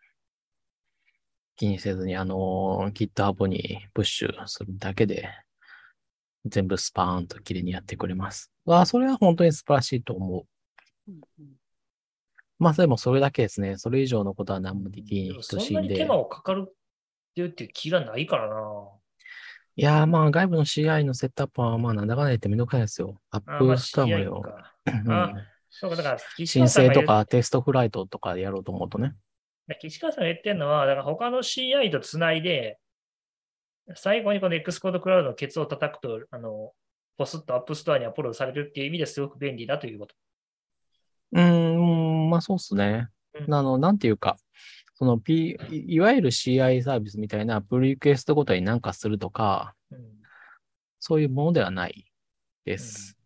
[1.55, 5.29] 気にせずに、あの、GitHub にプッシュするだけで、
[6.45, 8.51] 全部スパーンと綺麗にやってくれます。
[8.65, 11.11] わあ、それは本当に素晴らしいと思う。
[11.11, 11.55] うんうん
[12.57, 13.77] まあ、でもそれだけですね。
[13.77, 15.73] それ以上のことは何もできないに等しいで。
[15.75, 16.73] そんなに手間をかかるっ
[17.35, 18.55] ていうっていう気がないからな。
[19.77, 23.19] いやー、まあ、外部の CI のセットアップは、まあ、なんだかんだ言ってめんどくさいですよ。
[23.29, 24.41] App Store もよ。
[24.41, 25.33] かうんあ
[25.69, 29.13] そうか、だから、申請とか TestFlight とかでやろうと思うとね。
[29.81, 32.79] 岸川さんが言ってるのは、だから他の CI とつないで、
[33.95, 36.71] 最後にこの X コードクラウドのケツを叩くと、あの、
[37.17, 40.15] ポスッと App Store にアップロードされるっていう意味ですごく便利だということ。
[41.33, 43.09] うーん、まあそうっすね。
[43.33, 44.37] うんあの、なんていうか、
[44.95, 49.75] その P、いわゆる CI サービスみたいな pull request ごとに何かするとか、
[50.99, 52.05] そういうものではない
[52.63, 53.17] です。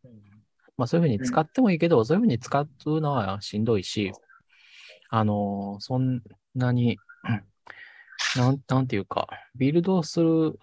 [0.77, 2.67] まあそういうふうに使ってもいいけど、そういうふうに使う
[3.01, 4.11] のはしんどいし、
[5.09, 6.21] あの、そん
[6.55, 6.97] なに、
[8.35, 10.59] なん、なんていうか、ビルドする、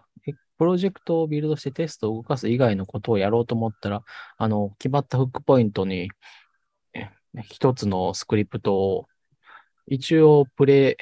[0.59, 4.03] プロジェクトをビルドしてテストを動かす以外のことをやろうと思ったら、
[4.39, 6.11] あの、決まったフックポイントに、
[7.45, 9.07] 一つのスクリプトを、
[9.87, 10.97] 一応プレイ、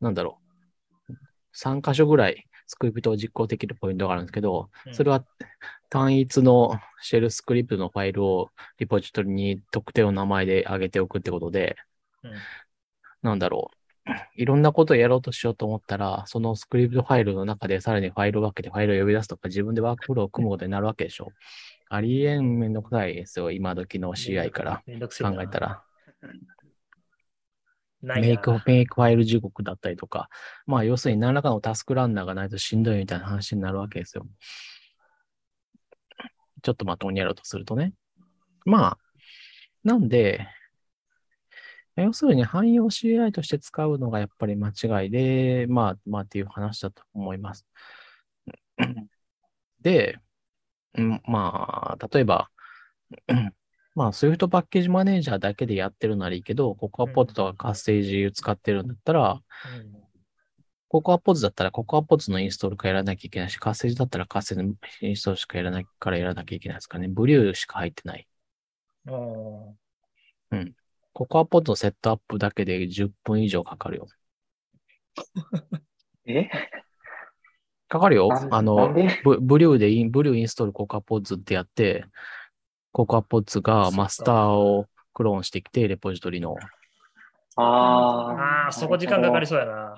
[0.00, 0.38] なんだろ
[1.08, 1.12] う、
[1.54, 5.24] 3箇所ぐらいスクリプトを実行できるポイントがあるんですけど、うんそれは
[5.90, 11.76] 単一のシェルスクリプトのファイルをリポジトリに特定の名前で上げておくってことで、
[12.22, 12.32] うん
[13.22, 13.78] なんだろう。
[14.36, 21.32] いろんなことをやろうとしようと思ったら、そのスクリプトファイルの中でさらにファイルを分けてファイルを呼び出すとか自分でワークフローを組むことになるわけでしょ。
[21.90, 23.50] ありえんめんどくさいですよ。
[23.50, 25.82] 今時の CI から考えたら。
[28.02, 30.28] ないメイク、メイクファイル時刻だったりとか、
[30.66, 34.26] まあ要するに何らかのタスクランナーがないとしんどいみたいな話になるわけですよ。
[36.62, 37.92] ちょっとまともにやろうとするとね。
[38.64, 38.98] まあ、
[39.84, 40.46] なんで、
[41.96, 47.66] 要するに汎用 CI として使うのがやっぱり間違いで、まあ、まあっていう話だと思います。
[49.80, 50.18] で、
[51.24, 52.50] まあ、例えば、
[53.98, 59.40] まあ、Swift パッケージマネージャーだけでやってるならいいけど、ココアポッドとかカッセージ使ってるんだったら、うん。
[60.86, 67.08] ココアポッズだったらココアポッズのインストールかやらなきゃいけないし、カッセージだったらカッセージのインストールしかやらないからやらなきゃいけないですかね。
[67.08, 68.28] ブリューしか入ってない。
[70.52, 70.72] うん。
[71.12, 74.06] ココアポッドのセットアップだけで10分以上かかるよ。
[76.24, 76.48] え？
[77.88, 78.28] かかるよ。
[78.52, 82.04] あのブ brew でイン、 brew install CocoaPods ってやって、
[82.92, 86.56] CocoaPods がマスターをクローンしてきて、レポジトリの。
[87.56, 88.32] ああ。
[88.64, 89.96] ああ、そこ時間かかりそうやな。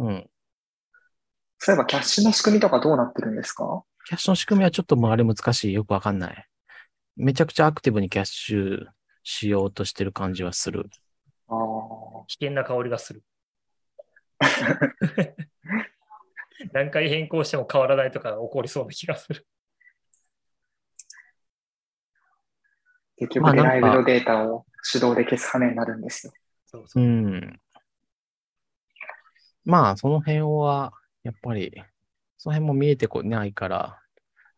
[0.00, 0.30] うん。
[1.58, 3.84] そういえばキャッシュの仕組みとかどうなってるんですか？
[4.06, 5.72] キャッシュの仕組みはちょっともうあれ難しい。
[5.72, 6.46] よくわかんない。
[7.16, 8.86] めちゃくちゃアクティブにキャッシュ
[9.22, 10.90] しようとしてる感じはする。
[11.48, 11.56] ああ。
[12.26, 13.22] 危険な香りがする。
[16.72, 19.46] 何回変更しても変わらないとか起こりそうな気がする。
[23.16, 26.32] 結局デライブのデータを手動で消す羽目になるんですよ。
[26.66, 27.06] そうそうう。
[27.06, 27.60] ん。
[29.64, 31.72] まあ、その辺は、やっぱり、
[32.36, 34.00] その辺も見えてこないから、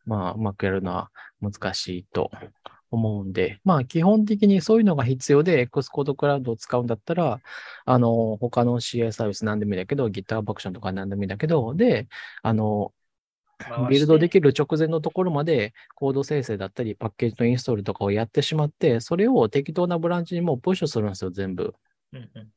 [0.05, 2.31] まあ、うまくやるのは難しいと
[2.91, 7.41] 思うんで、まあ、基本的にそういうのが必要で、X コードクラウドを使うんだったら、
[7.85, 12.09] あの、他の CI サービス何でもいいんだけど、GitHub Action とか何でもいいんだけど、で、
[12.43, 12.93] あの、
[13.89, 21.75] ビルドでききる直前のところまでコード生成だったり、パッケージのインストールとかをやってしまって、それを適当なブランチにもうプッシュするんですよ、全部。
[22.13, 22.49] うんうん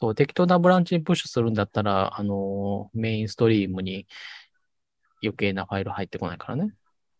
[0.00, 4.06] そう、適当なブランチにプッシュするんだったら、あのーメインストリームに
[5.22, 6.72] 余計なファイル入ってこないからね。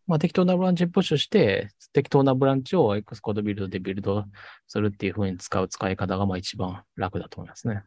[0.07, 4.25] まあ、適当なブランチにプッシュして、適当なブランチを Xcode ビルドでビルド
[4.69, 7.83] するっていう風に使う使い方が、まあ一番楽だと思いますね。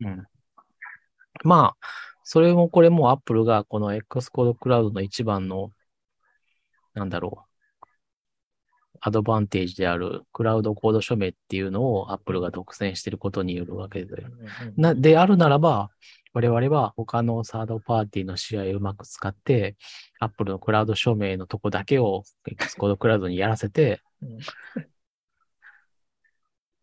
[0.00, 0.26] うん。
[1.42, 1.86] まあ、
[2.24, 5.70] それもこれも Apple がこの Xcode Cloud の一番の、
[6.94, 7.86] なんだろう、
[9.00, 14.24] アドバンテージであるクラウドコード署名っていうのを Apple が独占していることによるわけで。
[14.76, 15.90] な、であるならば、
[16.32, 19.76] 我々は他のサードパーティーの試合をうまく使って、
[20.18, 24.38] Apple のクラウド署名のとこだけを Xcode クラウドにやらせて、うん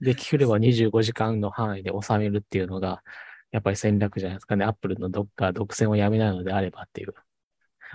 [0.02, 3.04] できれば25時間の範囲で収めるっていうのが、
[3.52, 4.66] やっぱり戦略じゃないですかね。
[4.66, 7.14] Apple のどっか独占をやめないのであればっていう。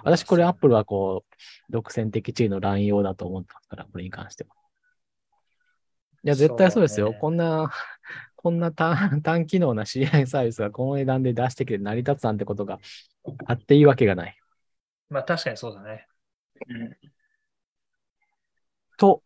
[0.04, 4.50] 私これ Apple はこう、独占的地位の乱用だと思ってますから、これに関しては。
[6.24, 7.10] いや、絶対そうですよ。
[7.10, 7.70] ねこんな、
[8.36, 12.78] こんな単単機能な CI サービスがこの値段で出してきて成り立つなんてことが
[13.46, 14.38] あっていいわけがない。
[15.08, 16.06] まあ確かにそうだね。
[16.68, 16.96] うん
[18.98, 19.22] と、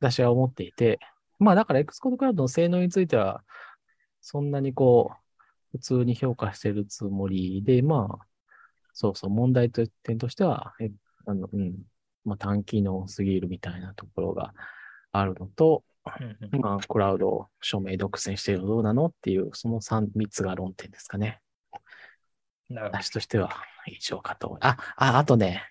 [0.00, 0.98] 私は思っていて、
[1.38, 3.44] まあだから Xcode クラウドの性能については、
[4.20, 5.25] そんなにこう、
[5.72, 8.26] 普通に評価してるつもりで、まあ、
[8.92, 10.90] そうそう、問題と点としては、え
[11.26, 11.74] あの、うん、
[12.24, 14.54] まあ短機能すぎるみたいなところが
[15.12, 15.84] あるのと、
[16.52, 21.40] まあ、クラウドを署名独占しているのどうなのっていう、その3、3つが論点ですかね。
[22.70, 23.50] 私としては
[23.86, 24.58] 以上かと。
[24.60, 25.62] あ、あ、あとね、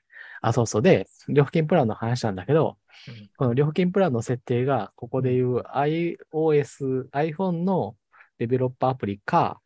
[0.42, 0.82] あ、そうそう。
[0.82, 7.96] で、料金プランの話なんだけど、うんこの料金プランの設定が、ここでいう iOS、iPhone の
[8.38, 9.60] デベロッパーアプリか、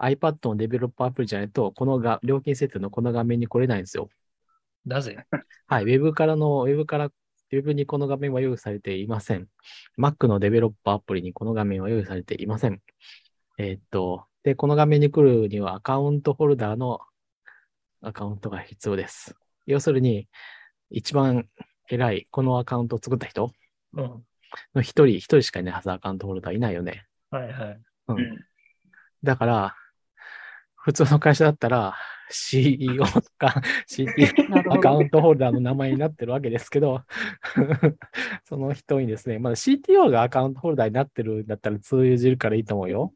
[0.00, 4.08] iPad のデベロッパーアプリじゃないと、このが料金設定のこの画面に来れないんですよ。
[4.86, 5.26] なぜ？
[5.66, 9.48] はい、ウェブからの、ウェブから、ウェブにこの画面は用意されていません。
[9.98, 12.80] Mac のデベロッパーアプリにこの画面は用意されていません。
[13.58, 17.00] えーっと、で、この画面に来るにはアカウントホルダーの
[18.00, 19.34] アカウントが必要です。
[19.66, 20.28] 要するに、
[20.90, 21.48] 一番
[21.90, 23.50] 偉い、このアカウントを作った人
[23.94, 24.24] うん。
[24.74, 27.06] の一人、一人しかいないはず、アカウントホルダーいないよね。
[27.30, 27.80] はいはい。
[28.08, 28.38] ううんん。
[29.22, 29.76] だから、
[30.78, 31.94] 普通の会社だったら
[32.30, 34.72] CEO とか CTO。
[34.72, 37.02] アカウントホルダーの名前になってるわけですけど、
[38.44, 43.14] その人にですね、まだ CTO がアカウントホルダーになってるんだったら通じるからいいと思うよ。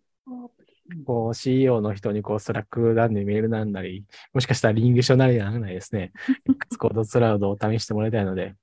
[1.07, 6.13] こう CEO の人にこう Slack なんでメールなんなり、もしかしたら稟議書なりなんなりですね、
[6.49, 8.55] X コードクラウドを試してもらいたいので、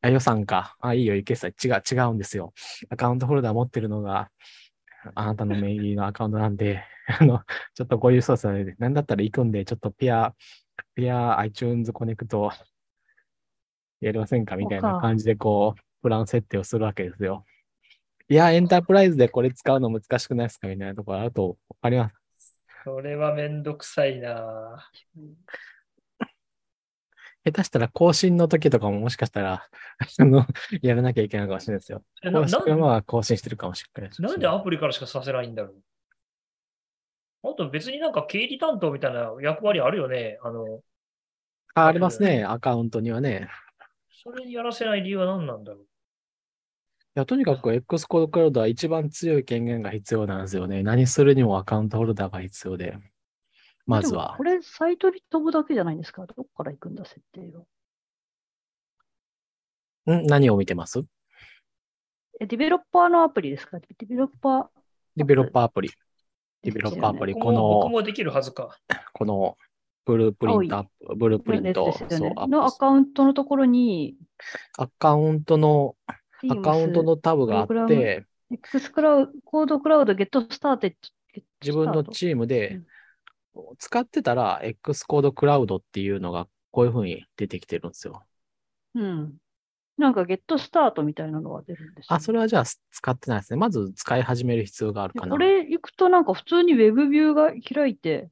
[0.00, 0.76] あ、予算か。
[0.80, 1.48] あ、いいよ、いけさ。
[1.48, 2.52] 違う、違うんですよ。
[2.88, 4.30] アカウントホルダー持ってるのが、
[5.14, 6.82] あなたの名義のアカウントなんで、
[7.20, 7.42] あの、
[7.74, 10.34] ちょっとこういう操作で、なんだったら行くんで、ちょっとペア、
[10.94, 12.50] ペア iTunes コネクト
[14.00, 17.44] やりませんかみたいな感じで、こう、プラン設定をするわけですよ。
[18.28, 22.62] いや、エンタープライズでこれ使うの難しくないですかみたいなところあるとわかります。
[22.84, 24.90] それはめんどくさいな
[27.44, 29.68] 下手したら更新の時とかももしかしたら、
[30.18, 30.46] あの、
[30.82, 32.02] やらなきゃいけないかもしれないですよ。
[32.22, 34.22] えな公式は更新してるかもしれないし。
[34.22, 35.74] なんでアプリからしかさせないんだろう
[37.50, 40.38] あと別になんか経理担当みたいな役割あるよね。
[40.42, 40.82] あの、
[41.74, 42.44] あ、ありますね。
[42.44, 43.48] アカウントにはね。
[44.10, 45.86] それやらせない理由は何なんだろうい
[47.14, 50.82] や、とにかく X コードクラウドは一番強い権限が必要なんですよね。
[50.82, 52.98] 何するにもアカウントホルダーが必要で。
[53.88, 54.44] まずはこ。
[54.44, 56.26] れ、サイトに飛ぶだけじゃないんですか？
[56.26, 57.60] どっから行くんだ、設定が。
[60.14, 60.26] ん？
[60.26, 61.02] 何を見てます？
[62.38, 63.80] え、ディベロッパーのアプリですか？
[63.80, 64.66] ディベロッパー。
[65.16, 65.90] ディベロッパーアプリ。
[66.62, 67.32] ディベロッパーアプリ。
[67.32, 68.76] この僕、もできるはずか。
[69.14, 69.56] この、
[70.04, 74.16] ブループリントアップ、ブループリント、ね、のアカウントのところに、
[74.76, 75.96] アカウントの、
[76.50, 81.42] アカウントのタブがあって、X クラウド、 Code Cloud、get started。
[81.60, 82.80] 自分のチームで
[83.78, 88.22] 使ってたら X コードクラウドっていうのがこういうふうに出てきてるんですよ。
[88.94, 89.34] うん。
[89.96, 93.58] なんか get start みたいなのが出るんですよあ、それはじゃあ使ってないですね。
[93.58, 95.26] まず使い始める必要があるかな。
[95.26, 98.30] でこれ行くとなんか普通にウェブビューが開いて、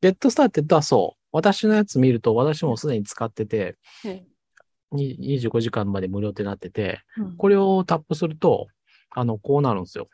[0.00, 1.20] get started はそう。
[1.32, 4.24] 私のやつ見ると、私もすでに使ってて、え
[4.92, 8.68] に25時間まで無料ってなってて、うんこれをタップすると、
[9.10, 10.08] あの、こうなるんですよ。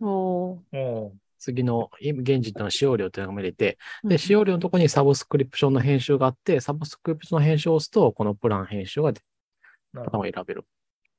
[0.00, 1.20] おーうん。
[1.38, 9.12] 次の、今現時点の使用量というのが見れて、うんで、使用量のところにサブスクリプションの編集があって、サブスクリプションの編集を押すと、このプラン編集が
[9.94, 10.64] を選べる。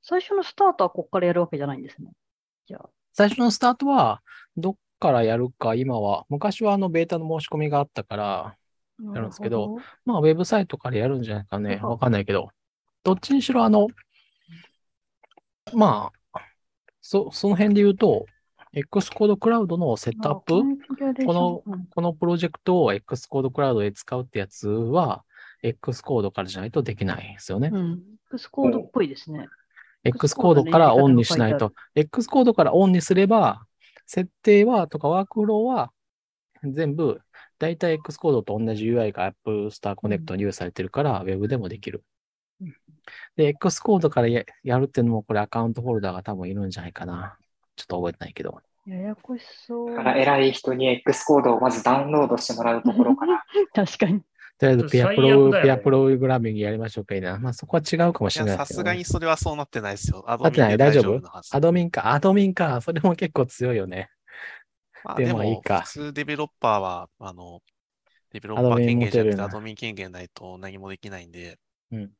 [0.01, 2.11] 最初のスタートはここからやるわけじゃないんですね。
[2.65, 4.21] じゃあ、最初のスタートは、
[4.55, 8.57] どっからやるか、今は、昔はあの、ベータの申し込みがあったから、
[9.13, 11.79] やるんですけど、まあ、ウェブサイトからやるんじゃないかね。
[11.83, 12.49] わかんないけど。
[13.03, 13.87] どっちにしろ、あの、
[15.73, 16.39] まあ、
[17.01, 18.25] そ、その辺で言うと、
[18.73, 20.61] X コードクラウドのセットアップ、
[21.25, 21.63] この
[21.95, 25.23] このプロジェクトを X コードクラウドで使うってやつは、
[25.63, 27.69] X コードからじゃないとできないですよね。
[27.73, 28.01] うん。
[28.31, 29.47] X コードっぽいですね。
[30.03, 31.73] X コードからオンにしないと。
[31.95, 33.65] X コードからオンにすれば、
[34.05, 35.91] 設定はとかワークフローは
[36.63, 37.21] 全部、
[37.59, 42.03] だいたい X コードと同じ UI が Apple Star Connect に用意されてるから、Web でもできる
[42.61, 42.75] うん。
[43.35, 47.37] で、X コードからややるっていうのも、これアカウントホルダーが多分いるんじゃないかな。
[47.77, 48.59] ちょっと覚えてないけど。
[48.85, 49.97] ややこしそうだ。
[49.97, 53.43] から偉い人に X コードをまずダウンロードしてもらうところから。
[53.73, 54.21] 確かに。
[54.59, 57.37] とりあえずペアプロ、ねペアプログラミングやりましょうかいいな。
[57.37, 60.23] まあそこは違うかもしれないねさすがにそれはそうなってないですよ。
[60.27, 60.77] アドなってない？
[60.77, 61.21] 大丈夫
[61.51, 62.81] アドミンか、アドミンか。
[62.81, 64.09] それも結構強いよね。
[64.93, 67.61] でまあでも、もいいか普通デベロッパーは、あの、
[68.31, 71.59] デベロッパー権限じゃなくてアドミン権限ないと何もできないんで、
[71.91, 72.11] うん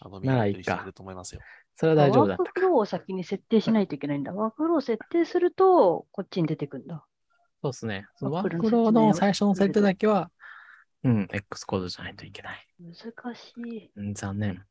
[0.00, 1.40] アドミンならいいかと一緒にいると思いますよ。
[1.76, 2.42] それは大丈夫だったか。
[2.42, 4.32] ワークフローを先に設定しないといけないんだ。
[4.32, 7.04] ワークフローを設定すると、こっちに出てくるんだ。
[7.62, 8.06] そうですね。
[8.16, 10.30] そのワークフローの最初の設定だけは、
[11.04, 12.66] うん、X コードじゃないといけない。
[12.80, 13.90] 難しい。
[13.94, 14.64] うん、残念。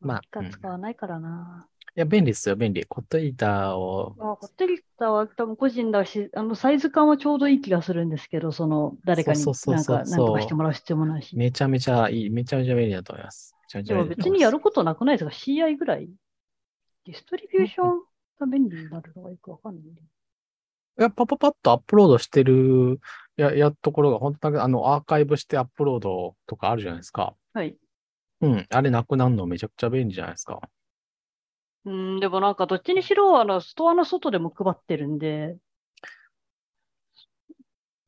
[0.00, 1.68] まあまあ、使わないからな。
[1.96, 2.84] いや、便利ですよ、便利。
[2.84, 11.34] コットエディターを、あ、ホテルタは多分個人だし、あの、サイズ感はちょうどいい気がするんですけど、その、誰かになんか、そうそうなんとかしてもらう必要もないし。
[11.36, 13.55] めちゃめちゃいい、めちゃめちゃ便利だと思います。
[13.74, 16.08] ゃめちでもゃ別にやることなくないですか ?CI ぐらい？
[17.06, 18.00] ディストリビューション
[18.38, 19.84] が便利になるのがよくわかんない。
[20.98, 23.00] いや、パパパッとアップロードしてる、
[23.36, 27.34] や、やところが、本当だけあの、アーカイブしてアップロードとかあるじゃないですか。
[27.52, 27.76] はい。
[28.40, 30.60] うん、あれなくなるのめちゃくちゃ便利じゃないですか。
[31.84, 35.56] うん、でもなんかどっちにしろ、あの、ストアの外でも配ってるんで、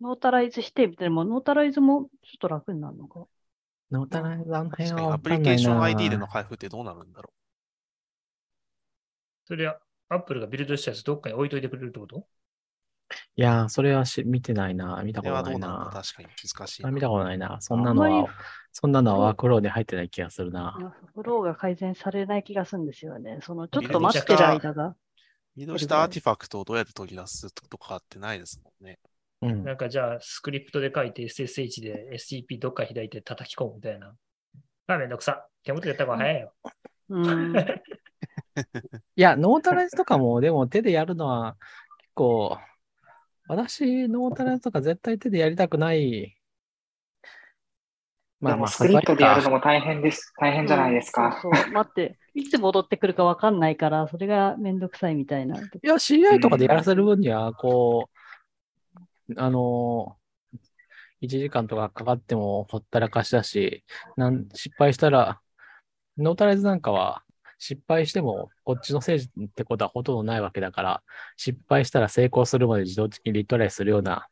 [0.00, 3.26] notarize してみたいな、 notarize もちょっと楽になるのか。
[3.90, 7.30] notarize あの辺はわかんないプリケーションな ID での配布ってどうなるんだろ
[9.46, 9.78] それは、
[10.10, 12.26] Apple がビルドしたやつどっかに置いといてくれるってこと？
[13.36, 15.02] いやー、それはし見てないな。
[15.02, 15.22] 見たう。
[15.22, 15.90] ことないなな。
[15.90, 17.56] 確かに難しい見たことないな。
[17.60, 18.28] そんなのあんまりは、
[18.72, 20.94] そんなのはワークフローで入ってない気がするな。
[21.14, 23.38] フローが改善されない気がするんですよね。
[23.42, 24.94] そのちょっめと待ってる間が。
[25.56, 28.98] 移動したアーティファクトをどうやって取り出すとかってないですもんね。
[29.42, 29.64] うん。
[29.64, 34.14] なんかじゃあ、スクリプトで書いて SSH で SCP どっか開いて叩き込むみたいな。
[34.88, 35.46] あ、めんどくさ。
[35.64, 36.52] 手元でやった方が早いよ。
[37.10, 37.54] うん。
[39.16, 41.56] いや、ノータライズとかも、でも手でやるのは
[41.98, 42.58] 結構、
[43.46, 46.34] 私、ノータライズとか絶対手でやりたくない。
[48.40, 49.56] まあまあ、スクリプトでやるのも。
[49.56, 50.32] も大変です。
[50.38, 51.40] 大変じゃないですか。
[51.42, 55.58] そうそう待って、いつ戻ってくるかわかんないから、それがめんどくさいみたいな。
[55.58, 58.17] いや、CI とかでやらせる分には、こう、
[59.36, 60.16] あの、
[61.20, 63.84] 1時間とかかかってもほったらかしだし、
[64.16, 65.40] なん失敗したら、
[66.16, 67.22] ノータライズなんかは
[67.58, 71.02] 失敗してもこっちのせいってことはほとんどないわけだから、
[71.36, 74.28] 失敗したら成功するまで自動的にリトライするような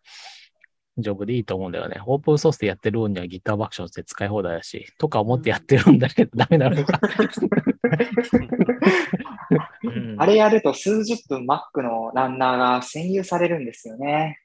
[0.98, 2.00] ジョブでいいと思うんだよね。
[2.06, 7.00] オープンソースでやってる分には GitHub Actions で使い放題だし、とか思ってやってるんだけどダメなのか。
[9.84, 14.40] うんあれやると数十分 Mac のランナーが占有されるんですよね。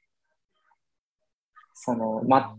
[1.84, 2.54] その、ま、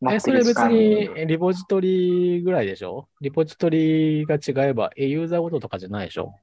[0.00, 1.06] 待え、それ別に。
[1.06, 3.08] にリポジトリぐらいでしょ？
[3.20, 6.34] リポジトリが違えば、え、ユーザーごととかじゃないでしょ？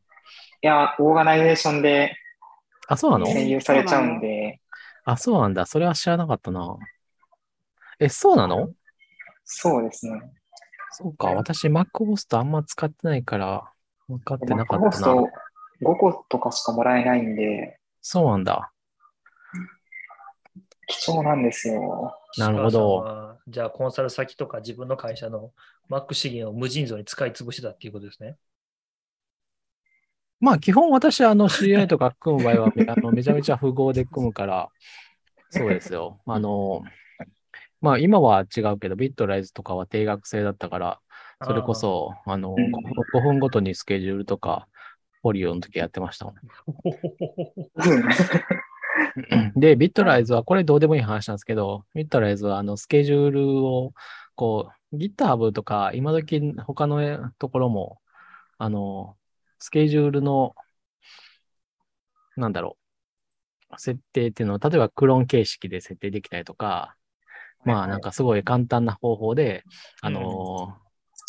[0.61, 2.15] いや、オーガナイゼーションで
[2.87, 3.25] あ、そうなの？
[3.25, 4.59] 占有されちゃうんで、
[5.03, 5.65] あ、そうなんだ。
[5.65, 6.77] それは知らなかったな。
[7.99, 8.69] え、そうなの？
[9.43, 10.21] そうですね。
[10.91, 11.29] そうか。
[11.31, 13.71] 私、MacOS あんま使ってないから、
[14.07, 15.15] 分かってなかったな。
[15.81, 18.70] 5個とかしかもらえないんで、そうなんだ。
[20.91, 22.17] 貴重なんですよ。
[22.37, 25.51] なるほどじゃあ、コンサル先とか自分の会社の
[25.89, 28.37] Mac 資源を無尽蔵に使い潰してたっていうことですね。
[30.39, 34.69] まあ、基本私、あの、CI とか組む場合はめ あのめちゃめちゃ符号で組むから、
[35.49, 36.19] そうですよ。
[36.25, 36.81] あの、
[37.79, 40.99] まあ、今は違うけど、ビットライズとかは定額制だったから、
[41.43, 42.71] それこそ、あの、うん
[43.13, 44.67] 5分ごとにスケジュールとか、
[45.21, 46.35] フォリオの時やってましたもん。
[49.55, 53.93] で、ビットライズは、これどうでもいい話なんですけど、ビットライズは、あの、スケジュールを、
[54.35, 57.99] こう、GitHub とか、今時他のところも、
[58.57, 59.15] あの、
[59.59, 60.55] スケジュールの、
[62.35, 62.77] なんだろ
[63.71, 66.95] う、設定っていうのを、例えばクローン形式で設定できたりとか、
[67.63, 69.63] まあ、なんかすごい簡単な方法で、
[70.01, 70.77] あの、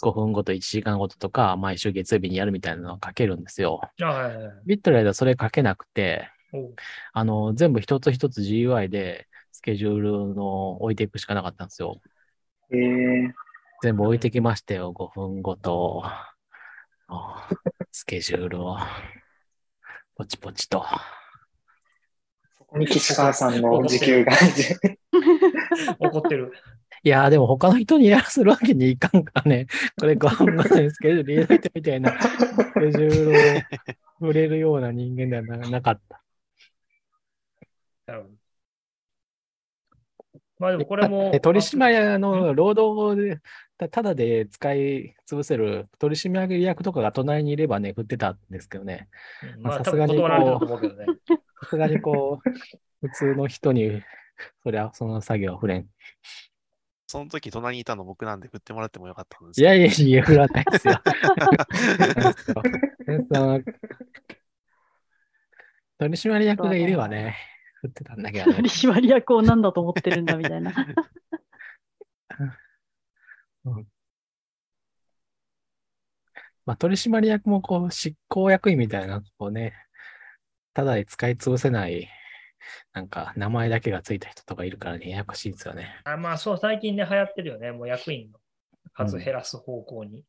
[0.02, 3.80] 5分ごと1時間ごととか、毎週月曜日にやるみたいなのを書けるんですよ。
[4.66, 6.28] ビットライズはそれ書けなくて、
[7.12, 12.00] あの、全部一つ一つ GUI でスケジュールの置いていくしかなかったんですよ。
[12.70, 13.32] えー、
[13.82, 16.02] 全部置いてきましたよ、5分ごと。
[17.08, 17.48] あ
[17.90, 18.78] スケジュールを、
[20.16, 20.84] ポチポチと。
[22.58, 24.32] そこに岸川さんの時給が。
[26.00, 26.52] 怒ってる。
[27.04, 29.66] いやーでも他の人にやらせるわけにいかんからね、
[29.98, 32.28] これ5分ごとにスケジュール入れといてみたいな、ス
[32.74, 33.34] ケジュールを
[34.20, 36.21] 触れるような人間ではななかった。
[38.06, 38.34] なるほど。
[40.58, 41.40] まあでもこれもで。
[41.40, 43.40] 取締役の労働で、
[43.78, 49.08] たただで使い潰せる取締役とかが隣にいればね、振ってたんですけどね。
[49.64, 50.80] さすがに分断られてると思う。
[51.62, 52.50] さすがにこう、
[53.08, 54.02] 普通の人に、
[54.62, 55.88] そりゃその作業は触れん。
[57.08, 60.94] その時隣にいたの僕なんで振ってもらってもよかったんですいやいやいや、振らないですよ。
[65.98, 67.36] 取締役がいればね、
[67.82, 68.68] 振ってたんだけど取ね。
[68.68, 70.72] 締役を何だと思ってるんだみたいな。
[76.64, 79.74] まあ、取締役もこう、執行役員みたいな、こうね、
[80.74, 82.08] ただで使い潰せない、
[82.92, 86.00] なんか名前だけがついた人とかいるからね、ややこしいですよね。
[86.04, 87.72] あまあそう、最近ね、流行ってるよね。
[87.72, 88.38] もう役員の
[88.94, 90.22] 数減らす方向に。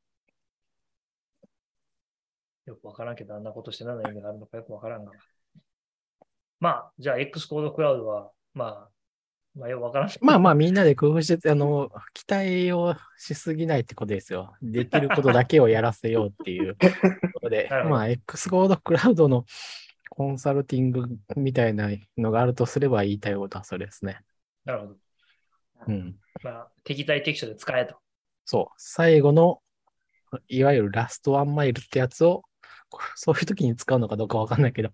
[2.66, 5.12] よくわからんけど、あんなことして何の意味があるのかよくわからんが。
[6.64, 8.90] まあ、じゃあ X コードクラウドは、まあ、
[9.54, 10.10] まあよくわから。
[10.22, 14.54] まあまあみんなで工夫して、あの、期待をしすぎないってことですよ。
[14.62, 16.78] できることだけをやらせようっていう
[17.34, 19.44] ことで まあ X コードクラウドの
[20.10, 21.06] コンサルティング
[21.36, 24.22] みたいなのがあるとすれば言いたいことはそれですね。
[24.64, 24.96] なるほど。
[25.90, 26.16] うん。
[26.44, 27.98] まあ、適材適所で使えと。
[28.46, 28.74] そう。
[28.78, 29.62] 最後の、
[30.48, 32.44] いわゆるラストワンマイルってやつを
[33.16, 34.92] そういう時に使うのかどうかわかんないけど、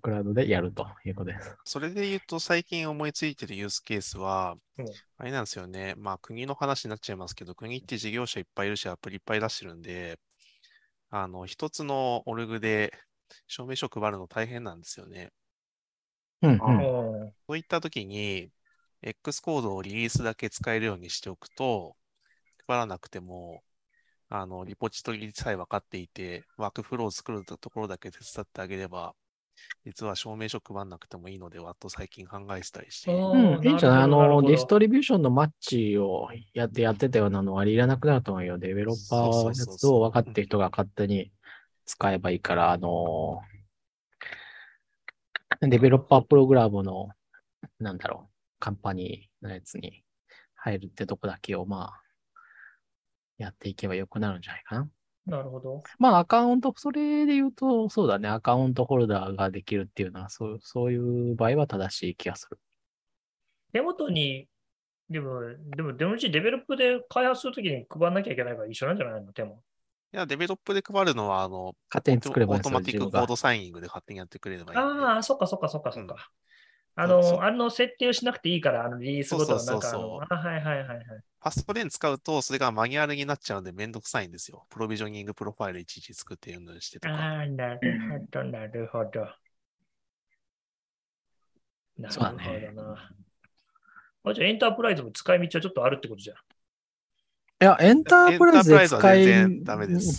[0.00, 1.56] クラウドでやるということです。
[1.64, 4.86] それで言うと、最近思いついてるユースケースはうん、
[5.18, 5.94] あれなんですよね。
[5.96, 10.18] まあ、国の話になっちゃいますけど、国って事業者いっぱいいるし、アプリいっぱい出してるんで、
[11.10, 12.92] あの、一つのオルグで
[13.46, 15.30] 証明書配るの大変なんですよね。
[16.42, 17.22] うん、あうん。
[17.22, 18.50] うんそういった時に、
[19.02, 21.96] X コードをリリースだけ使えるようにしておくと、
[22.66, 23.62] 配らなくても、
[24.34, 29.12] あの、リポジトリさえ分かっていて、ワークフローを作るところだけ手伝ってあげれば、
[29.84, 33.12] 実は証明書配らなくてもいいのではと最近考えてたりして。
[33.12, 34.02] うん、ーいいんじゃない？
[34.04, 38.56] あの、ディストリビューションのマッチをやってやってたようなのはいらなくなると思うよ。
[38.56, 41.30] デベロッパーそうそうそうそうを分かってる人が勝手に
[41.84, 43.42] 使えばいいから、あの、
[45.60, 47.10] デベロッパープログラムの、
[47.78, 50.02] なんだろう、カンパニーのやつに
[50.54, 52.00] 入るってとこだけを、まあ、
[53.42, 54.88] やっていけばよくなるんじゃないかな。
[55.26, 55.82] なるほど。
[55.98, 62.58] まあ、アカウント、それで言うと、そうだね、アカウントホルダーができるっていうのは、そうそういう場合は正しい気がする。
[63.72, 64.48] 手元に、
[65.10, 65.40] でも、
[65.76, 69.32] でも、でもうちデベロップで開発するときに配らなきゃいけないから一緒なんじゃないの？
[69.32, 69.62] 手も。
[70.12, 74.78] いや、デベロップで配るのは、あの、勝手に作ればいい automatic code signing で勝手にやってくれればいい。
[74.78, 76.30] ああ、そっかそっかそっかそっか。
[76.96, 80.98] うんあの、あの設定をしなくていいから、あのリリースごとのなんかあそうそうそうの、あはいはいはいはい。
[81.06, 84.66] ファストレーン使うと、それがマニュアルになっちゃうんでめんどくさいんですよ。
[84.68, 87.14] provisioning profile いちいち作っていうのにしてとか。
[87.14, 89.20] ああ、なるほど、なるほど。
[91.98, 93.12] なるほどそうだねな。
[94.24, 96.36] あじゃあ、エンタープライズも使い道はちょっとあるってことじゃん。
[96.36, 99.64] いや、エンタープライズで使い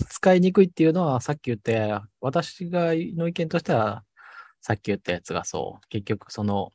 [0.10, 4.04] 使いにくいっていうのは、さっき言って、私がの意見としては、
[4.64, 6.72] さっき言ったやつがそう、結局その、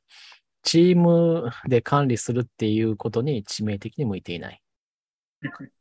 [0.62, 4.62] チームで管理するっていうことに致命的に向いていない。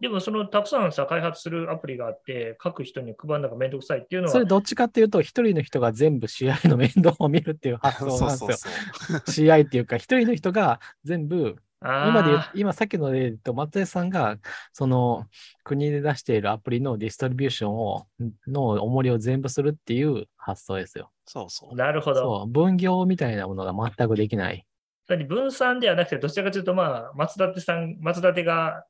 [0.00, 8.72] でも、そのたくさんさ、開発するアプリがあって、書く人に配るのがめんどくさいっていうのはそれ、どっちかっていうと、一人の人が全部 CI の面倒を見るっていう発そう想なんですよ。
[8.98, 9.46] そうそう。
[9.46, 14.38] CI っていうか、一人の人が全部今で今さっきの例で言うと、松江さんが、
[14.72, 15.26] その
[15.64, 18.06] 国で出しているアプリのディストリビューションを、
[18.46, 21.10] の重りを全部するっていう発想ですよ。
[21.24, 21.76] そうそう。
[21.76, 22.20] なるほど。
[22.20, 24.66] そう、分業みたいなものが全くできない。
[25.06, 28.84] つまり分散ではなくて、どちらかというと、まあ、松立さん、松立が、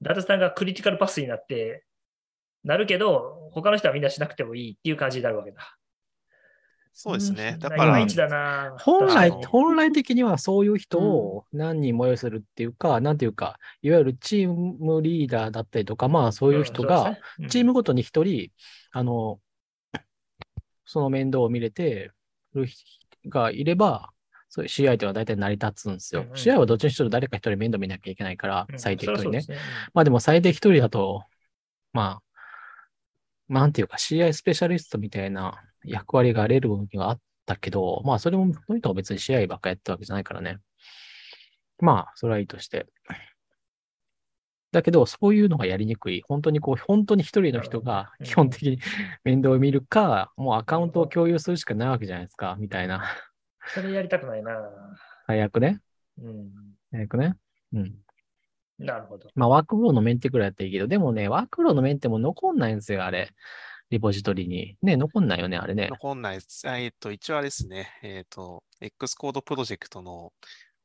[0.00, 1.84] 伊達さんがクリティカルパスになって、
[2.64, 5.77] なるけど、他の人はみんなしなくてもいいっていう感じになるわけだ。
[7.00, 7.52] そうですね。
[7.52, 8.74] んだからいまい、ちだな。
[8.80, 18.50] 本来、本来的にはそういう人を何人も用意するっていうか、なんていうか、いわゆるチームリーダーだったりとか、まあそういう人が、うんチームごとに一人、
[18.90, 19.38] あの、
[20.86, 22.10] その面倒を見れて
[22.52, 22.84] る人
[23.28, 24.10] がいれば、
[24.48, 26.22] そういう試合というのは大体成り立つんですよ。
[26.22, 29.22] うんうん試合はどっちにしろ誰か一人面倒見なきゃいけないから、うん最低一人ね。
[29.22, 31.22] そりゃそうですまあでも最低一人だと、
[31.92, 40.58] まあ、なんていうか CI スペシャリストみたいな役割があれる部分があったけど、まあそれも、その人は別に試合ばっかやってたわけじゃないからね。
[41.80, 42.86] まあ、それはいいとして。
[44.72, 46.22] だけど、そういうのがやりにくい。
[46.26, 48.78] 本当にこう、本当に一人の人がうん基本的に
[49.24, 53.04] 面倒を見るか、もうアカウントを共有するしかないわけじゃないですか、みたいな。
[53.68, 54.52] それやりたくないな。
[55.26, 55.80] 最悪ね？
[56.20, 56.50] うん。
[56.90, 57.36] 最悪ね？
[57.72, 57.94] うん。
[58.78, 59.30] なるほど。
[59.34, 63.30] まあ、ワークフローのメンテくらいやったらいいけど、でもね、ワークフローのメンテも残んないんですよ、あれ。
[63.90, 64.76] リポジトリに。
[64.82, 65.88] ね、残んないよね、あれね。
[65.90, 66.68] 残んないです。
[66.68, 67.88] あえっと、一応あれですね。
[68.02, 70.32] えっと、X コードプロジェクトの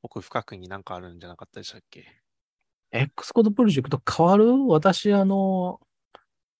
[0.01, 2.05] 奥深くになんかあるんじゃなかったでしたっけ
[2.91, 4.67] ？X コードプロジェクト変わる？
[4.67, 5.79] 私、あの、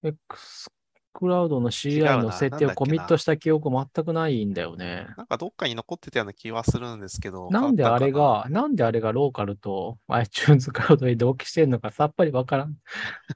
[0.04, 0.70] X
[1.14, 5.08] クラウドの CI なの設定をコミットした記憶全くないんだよね。
[5.16, 7.50] なんかどっかに残ってたような気はするんですけど。
[7.52, 12.76] なんであれが、なんであれがローカルと iTunes クラウドに同期してるのかさっぱりわからん。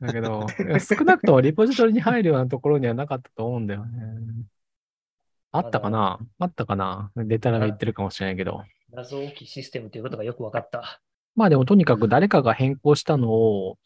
[0.01, 0.47] だけど、
[0.79, 3.99] 少なくともリポジトリに入るようなところにはなかったと思うんだよね。
[5.51, 6.19] あったかな？
[6.39, 7.11] あったかな？
[7.15, 8.63] デタラメ言ってるかもしれないけど。
[8.91, 11.01] 謎置きシステムということがよく分かった。
[11.35, 13.77] まあでもとにかく誰かが変更したのを、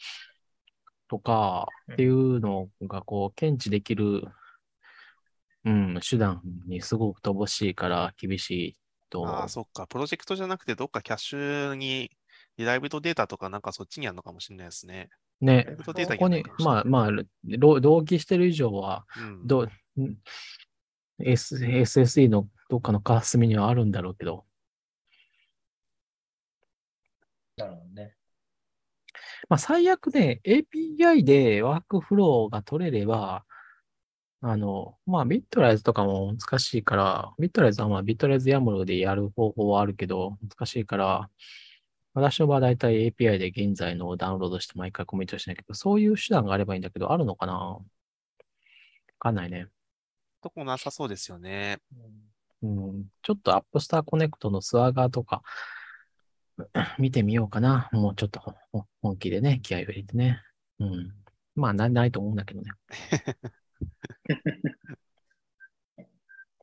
[1.12, 4.24] とかっていうのがこう検知できる、
[5.66, 8.76] うん、手段にすごく乏しいから厳しい
[9.10, 9.50] とああ、。
[9.50, 9.88] そっか。
[9.88, 12.12] プロジェクトじゃなくて、どっかキャッシュに、
[12.56, 15.10] リライブドデータとかなんかそっちにあるのかもしれないですね。
[15.42, 17.12] ねここにまあまあ、
[17.44, 19.06] ろ同期してる以上は、
[19.98, 20.18] うん
[21.20, 24.46] S、SSE のどっかの片隅にはあるんだろうけど、
[27.58, 28.16] なるほどね。
[29.52, 33.44] まあ最悪ね、API でワークフローが取れれば、
[34.40, 41.30] あの、まあビットライズとかも難しいから、ビットライズはまあビットライズ YAML でやる方法はあるけど、難しいから、
[42.14, 47.78] 私の場合はだいたい API で現在のをダウンロードして毎回コミットしないけど、そういう手段があればいいんだけど、あるのかな？
[49.20, 49.68] わかんないね。
[50.42, 51.80] とこなさそうですよね。
[52.64, 53.06] うんうん。
[53.22, 55.42] ちょっと App Store Connect の Swagger とか、
[57.00, 57.90] 見てみようかな。
[57.92, 58.42] もうちょっと
[59.02, 60.42] 本気でね、気合を入れてね。
[60.80, 61.14] うん。
[61.56, 62.72] まあ、ないないと思うんだけどね。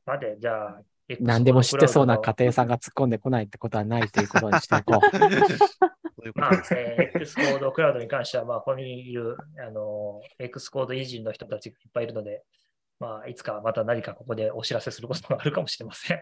[0.05, 0.81] まで、じゃあ、
[1.19, 5.03] 何でも知ってそうな家家庭さんが突っ込んでこないってことはないということにしていこう。
[5.17, 5.25] そ
[6.23, 6.51] ういうこまあ。
[6.71, 12.43] えー X コードクラウドに関しては、まあ、ここにいる、あの、X コード偉人の人たちがいっぱいいるので、
[12.99, 16.21] まあ、いつかまた何かここでお知らせすることがあるかもしれません。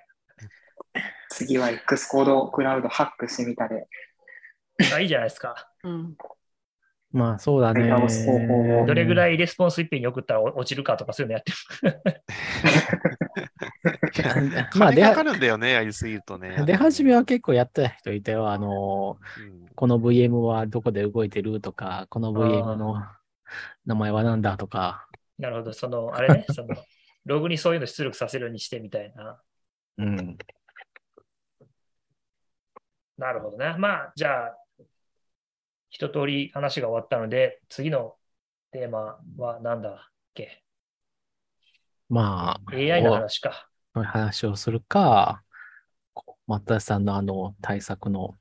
[1.30, 3.88] 次は X コードクラウドハックしてみたで。
[4.94, 5.72] あいいじゃないですか。
[5.84, 6.16] うん。
[7.12, 7.88] まあ、そうだね。
[7.88, 11.52] 直す方法をどれぐらいいレスポンス一品に送ったら落ちるかとかそういうのやって
[11.88, 12.02] る。
[14.78, 16.64] まあ、出金かかはるんだよね、やりすぎるとね。
[16.66, 18.50] 出始めは結構やってた人いたよ。
[18.50, 22.96] あの、うんこの VM はどこで動いてるとか、この VM の
[23.86, 25.08] 名前は何だとか。
[25.38, 26.70] なるほど、その、あれね、その、
[27.26, 29.40] ログにそういうの出力させるようにしてみたいな。
[30.00, 30.38] うん。
[33.18, 33.76] なるほどね。
[33.78, 34.58] まあ、じゃあ、
[35.90, 38.16] 一通り話が終わったので、次の
[38.72, 39.94] テーマは何だっ
[40.34, 40.64] け？
[42.10, 43.68] まあ、?AI の話か。
[43.94, 45.42] こういう話をするか、
[46.46, 48.36] 松田さんのあの対策の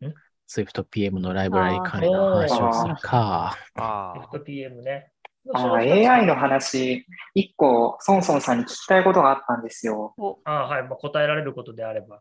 [0.00, 0.12] ん
[0.48, 5.12] ？SwiftPM のライブラリ関連の話をするか、ああ、FTPM ね。
[5.54, 10.14] あ AI の話、一個、ソンソンさんに聞きたいことがあったんですよ。
[10.18, 12.20] お、あはい、まあ、答えられることであれば。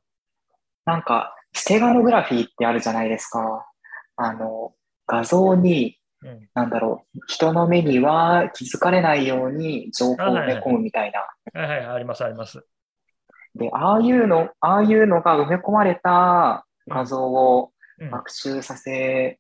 [0.88, 3.70] なんか、ステガノグラフィーってあるじゃないですか。
[4.16, 4.72] あの、
[5.06, 6.50] 画像に、うん。
[6.54, 11.20] なんだろう、人の目には気づかれないように情報を埋め込むみたいな。
[11.62, 12.66] はいはい、あります、あります。
[13.54, 18.12] で、ああいうの、ああいうのが埋め込まれた画像をうん。
[18.12, 19.40] 学習させ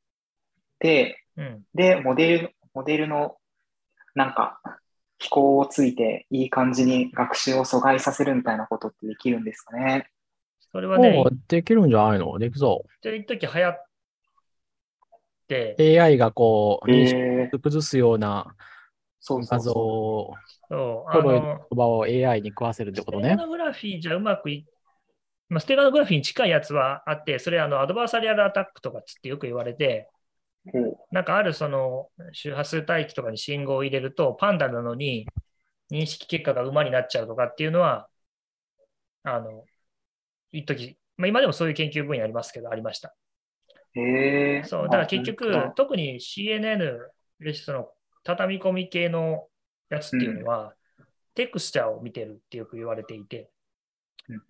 [0.79, 1.63] て、うん。
[1.75, 3.37] で、モデル、モデルの、
[4.15, 4.59] なんか、
[5.19, 10.09] 飛行をついて、いい感じに学習を阻害させるみたいなことってできるんですかね。
[10.71, 12.37] それはね、もうできるんじゃないの？
[12.39, 13.85] できそ一時流行っ
[15.47, 15.81] て、う。
[15.81, 18.55] AI がこう、認識えー、崩すような
[19.29, 20.33] 画像そうそうそを、
[20.69, 23.43] そう、あのの、言葉を AI に食わせるってことねステガ。
[23.43, 24.65] ノグラフィーじゃうまくい
[25.49, 30.09] まあ、ステガノグラフィーに近いやつはあって、それあのアドバーサリアルアタックとかつってよく言われて、
[30.65, 30.71] う。
[30.71, 35.25] ほうなんかあるその周波数帯域とかに信号を入れると、パンダなのに
[35.91, 38.09] 認識結果が馬になっちゃうとかっていうのは、
[39.23, 39.63] あの、
[40.51, 43.15] 一時、まあ、今でもそういう研究分野ありますけど、ありました。
[43.93, 44.63] へえ。
[44.63, 46.99] そう、だから結局特に CNN、
[47.53, 47.89] その
[48.23, 49.47] 畳み込み系の
[49.89, 50.73] やつっていうのは、
[51.33, 53.49] テクスチャーを見てるってよく言われていて、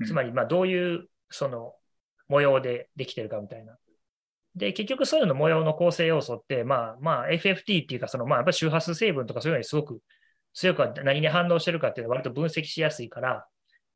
[0.05, 1.73] つまり、まあ、どういう、その、
[2.27, 3.77] 模様でできてるかみたいな。
[4.55, 10.01] で、結局そういうの模様の構成要素って、まあ、まあ、FFT っていうか、その、まあ、やっぱり周波数成分とかそういうのにすごく
[10.53, 13.47] 強くは何に反応してるかっていうのは割と分析しやすいから、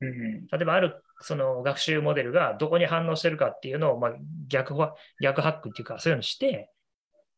[0.02, 4.12] うんうん例えばあるその学習モデルがどこに反応してるかっていうのを、まあ、
[4.48, 6.70] 逆は逆ハックっていうか、そういうのにして、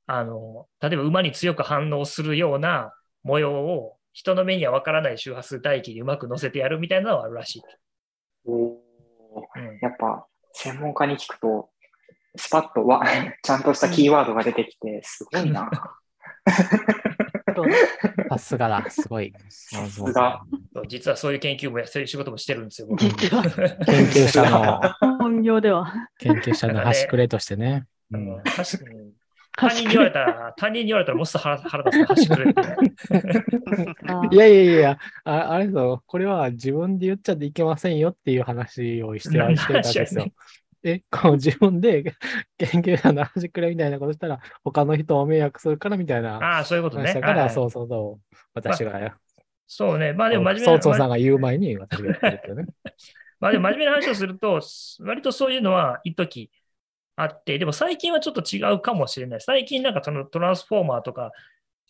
[0.08, 2.94] あの、例えば馬に強く反応するような
[3.24, 7.62] 模様を人の目にはわからない周波数帯域にうまく乗せてやるみたいなのはあるらしい。
[8.46, 8.84] おー
[9.56, 11.70] うん、やっぱ、専門家に聞くと、
[12.36, 13.04] スパッとわ、
[13.44, 15.70] ちゃんとしたキーワードが出てきて、すごいな。
[17.54, 17.64] ど
[18.30, 19.34] さすがだ、すごい。
[19.50, 20.44] さすが
[20.74, 23.04] そう実はそういう研究もや、そういう仕事もしてるんですよ、僕。
[23.04, 23.44] 実は
[23.86, 24.82] 研究者の、
[25.18, 25.94] 本業では。
[26.20, 27.86] 研究者の端くれとしてね。
[28.14, 29.14] あうんの端うん
[29.56, 32.62] 他人に言われたら、他人に言われたらもっと腹腹立つな、端くれって。
[34.08, 40.34] あ いやいやいや、ああれぞ、これは自分で言っちゃいけませんよっていう話をして何のしてたんですよ話。
[40.84, 42.04] え、こう自分で
[42.58, 47.04] 研究者の話くれみたいなことしたら、他の人を迷惑するからみたいなああ、そういうことね。
[47.08, 48.36] 話だから、そうそうそう。
[48.54, 49.18] 私が、
[49.66, 50.14] そうね。
[50.14, 52.68] まあでも真面目なそうそうさんが言う前に私が言ってるけどね。
[53.40, 54.62] まあでも真面目な話をすると、
[55.00, 56.52] 割とそういうのは一時
[57.16, 59.42] あって、でも最近はちょっと違うかもしれない。
[59.42, 61.32] 最近なんかそのトランスフォーマーとか、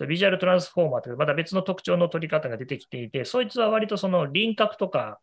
[0.08, 5.20] ビジュアルトランスフォーマーとか、また別の特徴の取り方が出てきていて、そいつは割とその輪郭とか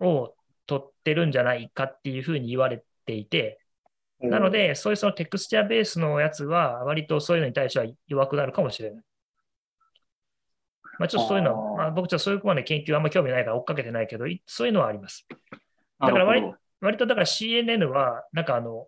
[0.00, 0.35] を
[0.66, 3.60] 取ってるんじゃないかっていうふうに言われていて、
[4.20, 9.04] なので、そういうそのテクスチャーベースのやつは、割とそういうのに対しては弱くなるかもしれない。
[10.98, 15.26] まあ、ちょっとそういうのは、まあ、僕ちょっとそういうまで研究あんま興味ないから追っかけてないけど、いそういうのはあります。
[16.00, 18.86] だから割割とだから CNN は、なんかあの、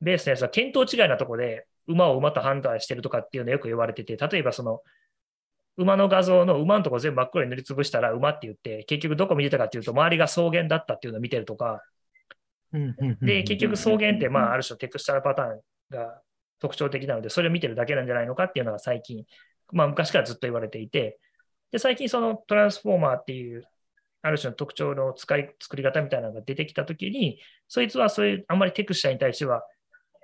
[0.00, 4.80] ベースのやつは見当違いなとこで馬を馬と判断してるとかっていうのよく言われてて、例えばその、
[5.80, 11.82] 馬の画像の馬のとこ全部真っ黒に塗りつぶしたら馬って言って、結局どこ見てたかっていうと、周りが草原だったっていうのを見てるとか、
[13.22, 15.60] で、結局草原って、まあ、ある種テクスチャルパターン
[15.90, 16.20] が
[16.60, 19.24] 特徴的なので、それを見てるだけなんじゃないのかっていうのが最近、
[19.72, 21.18] まあ、昔からずっと言われていて、
[21.72, 23.64] で、最近そのトランスフォーマーっていう、
[24.22, 29.64] ある種の特徴の使い、作り方みたいなのが出てきたときに、そいつはそういう、あんまりテクスチャに対しては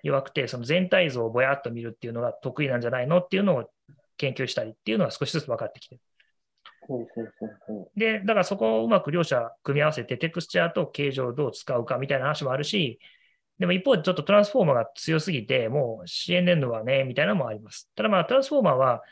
[0.02, 3.70] 弱くて、その全体像をぼやっと見るっていうのが得意なんじゃないのっていうのを
[4.16, 6.00] 研究したりっていうのは少しずつ分かってきてる。
[7.96, 13.00] で、だからそこをうまく両者組み合わせて、テクスチャーと形状をどう使うかみたいな話もあるし、
[13.58, 17.90] でも一方でちょっとトランスフォーマーが強すぎて、もう CNN はね、みたいなのもあります。
[17.96, 19.02] ただまあトランスフォーマーは、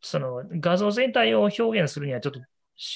[0.00, 2.40] その画像全体を表現するにはちょっと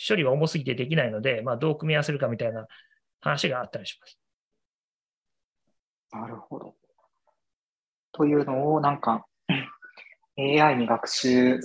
[0.08, 2.66] 処理が重すぎてできないので、まあどう組み合わせるかみたいな
[3.20, 4.18] 話があったりします。
[6.14, 6.16] う。
[6.16, 6.74] なるほど。
[8.12, 9.26] というのを、なんか、
[10.36, 11.60] AI に学習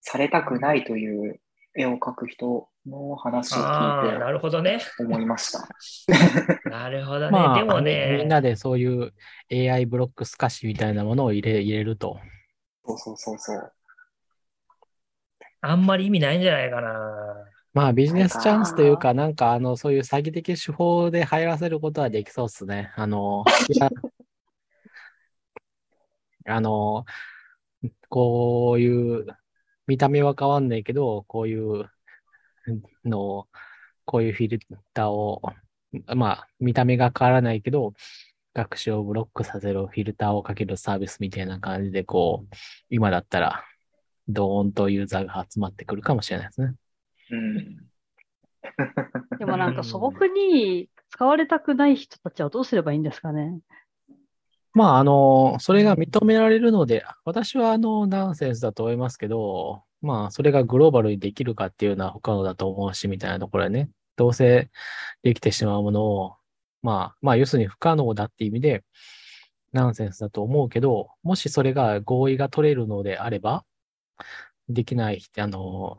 [0.00, 1.40] されたくないという
[1.76, 4.78] 絵を描く人の話をああ、な聞いるほどね。
[4.78, 5.68] て思いました。
[6.68, 7.30] なるほどね。
[7.30, 9.12] まあ、でもみみんね、なでそういう
[9.50, 12.18] AI ブロックス可視みたいなものを入れ入れると。
[12.84, 13.72] そうそうそうそう。
[15.60, 16.90] あんまり意味ないんじゃないかな。
[17.72, 22.92] まあビジネスチャンスというか、なんかあの、そういう詐欺的手法で入らせることはできそうですね。
[22.96, 23.44] あの、
[26.46, 27.04] あの、
[28.08, 29.26] こういう、
[29.86, 31.90] 見た目は変わんないけど、こういう
[33.04, 33.48] のを、
[34.04, 34.60] こういうフィル
[34.94, 35.42] ターを、
[36.14, 37.94] まあ、見た目が変わらないけど、
[38.54, 42.54] 学習をブロックさせるフィルターをかけるサービスみたいな感じで、こう、
[42.90, 43.64] 今だったら、
[44.28, 46.74] ドーンとユーザーが集まってくるかもしれないですね。
[47.30, 47.92] うん。
[49.38, 53.58] でもなんか素朴に使われたくない人たちはどうすればいいんですかね。
[54.74, 64.70] まあ、あの、それが認められるので、私はあの、ナンセンスだと思いますけど、まあ、それがグローバルにできるかっていうのは不可能だと思うし、みたいなところはね、どうせ
[65.22, 66.36] できてしまうものを、
[66.82, 68.82] まあ、まあ、要するに不可能だって意味で、
[69.72, 73.64] ナンセンスだと思うけど、もしそれが合意が取れるのであれば、
[74.68, 75.98] できない、あの、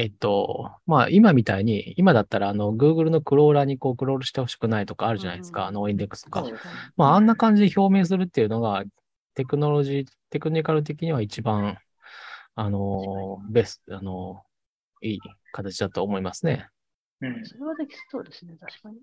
[0.00, 6.42] えっと、まあ、今みたいに、今だったら、あの、Google のクローラーにこう、クロールしてほしくないとかあるじゃないですか、うんあの、インデックスとか
[6.96, 8.82] まあ、あんな感じで表明するっていうのが、
[9.34, 11.76] テクノロジー、テクニカル的には一番、
[12.54, 14.42] あの、ベスト、あの、
[15.02, 15.20] いい
[15.52, 16.70] 形だと思いますね。
[17.20, 17.44] うん。
[17.44, 18.96] それはできそうですね、確かに。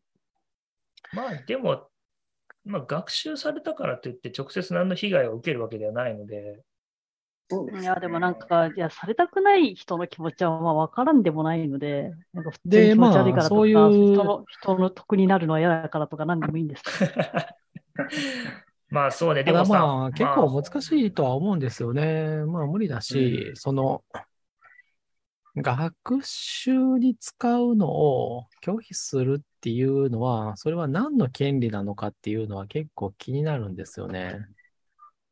[1.14, 1.90] まあでも、
[2.66, 6.64] まあ、学習されたからといって直接何の被害を受けるわけではないので、
[7.50, 16.84] そうですねいや、でもなんか、いや、されたくない人の気持ちはまあ分からんでもないので、なんか普通にで気持ち悪いからとか、まあそういう人の、人の得になるのは嫌だからとか何でもいいんです。
[18.90, 22.46] まあそうね、でもさ、まあ、結構難しいとは思うんですよね。
[22.46, 24.04] まあ、無理だし、うんその、
[25.58, 25.94] 学
[26.24, 34.40] 習に使うのを拒否するっていうのは、それは何の権利なのかっていうのは結構気になるんですよね。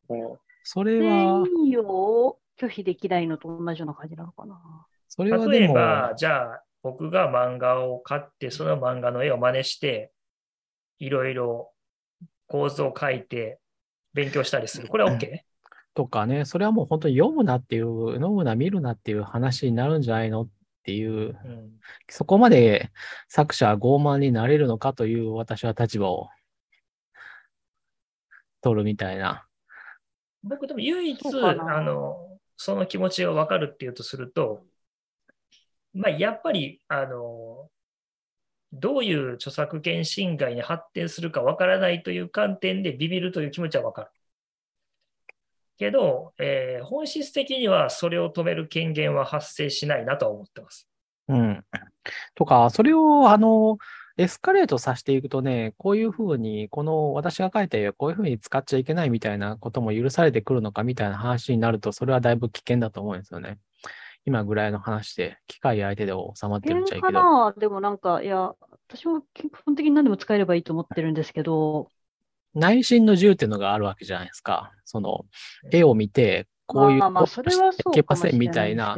[0.09, 4.59] もそれは、善意を拒否できないのと同じような感じなのかな？
[5.07, 10.11] それはでも、例えば、じゃあ僕が漫画を買って、その漫画の絵を真似して、
[10.97, 11.71] いろいろ
[12.47, 13.59] 構図を描いて
[14.13, 14.87] 勉強したりする。
[14.87, 15.39] これは OK?
[15.93, 20.47] とかね、それはもう本当に読むなっていう、読むな、見るなっていう話になるんじゃないのっ
[20.83, 21.71] ていう、うん、
[22.09, 22.89] そこまで
[23.27, 26.29] 作者は傲慢になれるのかという私は立場を
[28.61, 29.45] 取るみたいな。
[30.45, 34.63] 僕でも唯一あのその気持ちが分かるっていうとすると、
[35.93, 37.67] まあ、やっぱりあの
[38.71, 44.07] どういう著作権侵害に発展するか分からないという観点でビビるという気持ちは分かる。
[45.77, 50.87] けど、えー本質的にはそれを止める権限は発生しないなとは思ってます。
[51.27, 51.65] うん。
[52.35, 53.77] とか、それを、あの、
[54.17, 63.57] エスカレートさせていくとね、こういうふうに、この私が書いた絵をこういうふうに使っちゃいけないみたいなことも許されてくるのかみたいな話になると、それはだいぶ危険だと思うんですよね。
[64.25, 67.19] 今ぐらいの話で、機械相手で収まってるっちゃいいかけど。
[67.19, 67.53] な？
[67.57, 68.53] でもなんか、いや、
[68.87, 71.89] 私も基本的に何でも使えればいいと思ってるんですけど、
[72.53, 74.71] 内心の自由っていうのがあるわけじゃないですか。
[74.85, 75.25] その、
[75.71, 77.43] 絵を見て、こういうまあまあ、そ
[78.33, 78.97] みたいな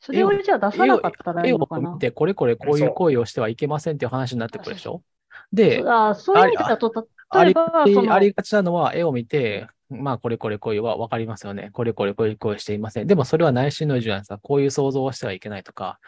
[0.00, 1.92] それをじゃあ出さなかったらい絵をいのかな？
[1.92, 1.98] 見。
[1.98, 5.02] て、これこれこういう行為をしてはいけませんっていう話になってくるでしょ？
[5.52, 11.70] で、あそういう意味だと、あり例えば、ありがちなのは、絵を見て、まあ、これこれこういうは分かりますよね。
[11.72, 13.06] これこれこういう行為していません。
[13.06, 14.38] でも、それは内心の自由なんですか。
[14.38, 15.98] こういう想像をしてはいけないとか、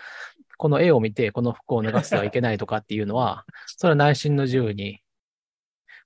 [0.59, 5.01] この絵を見て、この服を脱がせてはいけないとかっていうのは、それは内心の自由に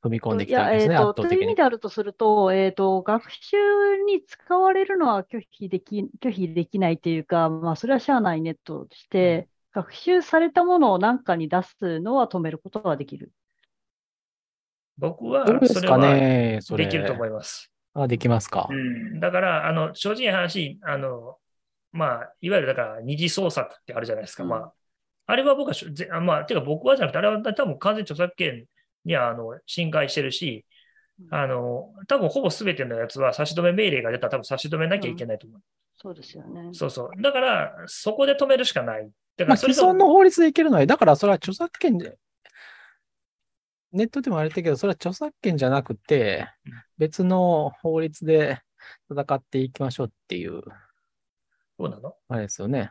[0.07, 1.63] 踏み込んできいや、たですね、えっと、圧倒的にという意味で。
[1.63, 3.57] あるとすると、えっと、学習
[4.07, 13.31] に使われるのは拒否でき、拒否できないというか、まあ、それはしゃあないねとして、学習されたものを何かに出すのは止めることはできる。
[14.97, 15.99] 僕はそれは。
[15.99, 17.71] できると思います。
[17.93, 18.69] あ、できますか？
[18.71, 18.75] う。
[18.75, 19.21] ん。
[19.21, 21.37] だから、あの正直な話、あの
[21.93, 24.45] まあ、いわゆるだから二次創作ってあるじゃないですか。
[24.45, 24.73] うんまあ、
[25.27, 28.65] あれは僕はしょ、ぜあまあ、てか僕はじゃなくて、あれは多分完全に著作権
[29.07, 30.67] にはあの侵害してるし、
[31.31, 35.61] あの、多分ほぼ全てのやつは差し止め命令が出たら多分差し止めなきゃいけないと思う。
[35.97, 36.69] そうですよね。
[36.73, 37.23] そうそう。
[37.23, 39.11] だから、そこで止めるしかない。
[39.39, 42.19] だかまあ、らそれと既存の法律でいけるのは、だからそれは著作権で、
[43.93, 48.59] ネットでもあれだけど、それは著作権じゃなくてうん、別の法律で
[49.11, 50.61] 戦っていきましょうっていう、
[51.79, 52.15] どうなの？
[52.29, 52.91] あれですよね。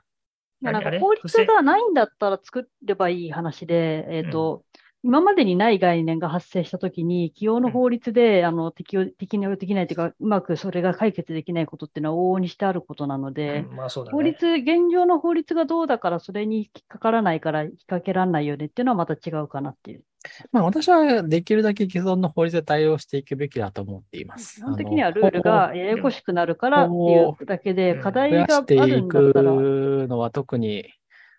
[0.61, 4.63] なんか法律がないんだったら作ればいい話で、えっと、
[5.05, 13.93] 今までにない概念が発生したときに、既往の法律で、あの適用適用できないというか、うまくそれが解決できないことっていうのは往々にしてあることなので、うんまあね。
[14.11, 20.03] 法律、現状の法律がどうだから、それに引っかからないから、引っ掛けられないよねっていうのはまた違うかなっていう。
[20.51, 24.55] まあ私はできるだけ既存の法律で対応していくべきだと思っています。
[24.55, 30.91] 基本的にはルールがややこしくなるからっていうだけで、うん課題があしているんだったら、くのは特に、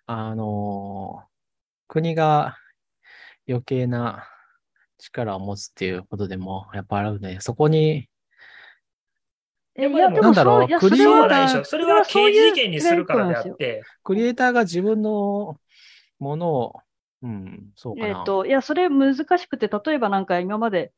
[0.06, 1.24] あの、
[1.88, 2.56] 国が
[3.49, 4.28] 余計な
[4.99, 8.09] 力を持つっていうことでもやっぱあるので、そこに、
[9.78, 15.59] えだろうクリエイターそれは刑事事件にするからであって、クリエイターが自分の
[16.18, 16.80] ものを、
[17.22, 18.09] うん、そうかな。
[18.09, 20.92] えっと、いや、それ難しくて、例えばなんか今まで、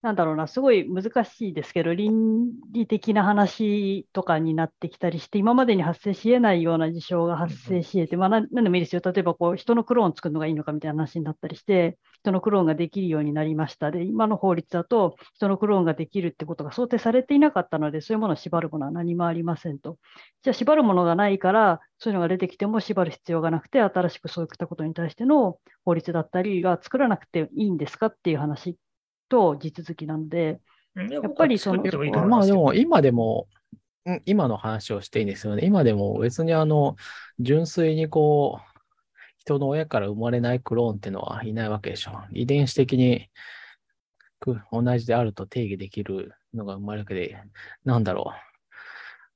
[0.00, 9.02] なんだろうな、すごい難しいですけど、倫理的な話とかになってきたりして、今までに発生し得ないような事象が発生し得て、まあ、なんでもいいですよ。
[9.04, 13.90] 例えば、こう、人のクローン作るのがいいのかみたいな話になったりして、人のクローンができるようになりました。
[13.90, 19.98] で、今の法律だと、人のクローンができるってことが想定されていなかったので、そういうものを縛るものは何もありませんと。
[20.42, 28.78] じゃあ、縛るものがないから、そういうのが出てきても縛る必要がなくて、新しくそういったことに対しての法律だったりが作らなくていいんですかっていう話
[29.28, 30.60] と地続きなので、
[30.94, 31.82] ややっぱりその
[32.26, 33.46] まあでも、今でも、
[34.04, 35.66] うん今の話をしていいんですよね。
[35.66, 36.96] 今でも別にあの、
[37.40, 38.78] 純粋にこう、
[39.36, 42.12] 人の親から生まれないクローンっていうのはいないわけでしょ。
[42.32, 43.28] 遺伝子的に
[44.40, 47.36] く同じであると定義できるのが生まれるわけで、
[47.84, 48.32] なんだろ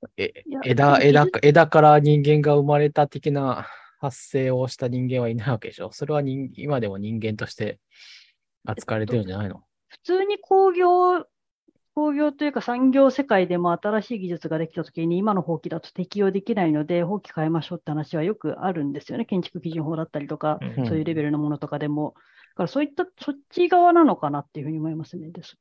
[0.02, 0.08] う。
[0.16, 0.32] え
[0.64, 3.66] 枝、枝、枝から人間が生まれた的な
[4.00, 5.92] 発生をした人間はいないわけでしょ。
[5.92, 7.78] それは人今でも人間として
[8.64, 9.62] 扱われてるんじゃないの、
[9.92, 11.26] 普通に工業、
[11.94, 19.26] 工業というか産業世界でも新しい技術ができたときに今の法規だと適用できないので、法規変えましょうって話はよくあるんですよね。
[19.26, 22.14] 建築基準法だったりとか、うんそういうレベルのものとかでも。
[22.52, 25.30] だからそういった、そっち側なのかなっていうふうに思いますね。
[25.30, 25.56] です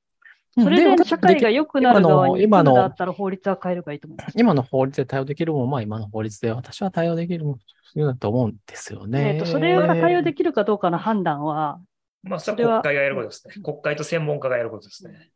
[0.58, 4.34] それで社会が良くなる側に今ののだったら法律は変えればいいと思います。
[4.38, 7.58] 今の法律で対応できるもん、まあ今の法律で私は対応できるもん
[7.96, 9.36] だと思うんですよね。
[9.36, 11.80] えーとそれが対応できるかどうかの判断は、
[12.24, 13.56] まあ、そそれは国会がやることですね。
[13.64, 15.32] 国会と専門家がやることですね。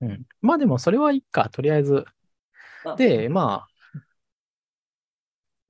[0.00, 0.26] うん。
[0.40, 2.04] まあでもそれはいいか、とりあえず。
[2.96, 3.66] で、ま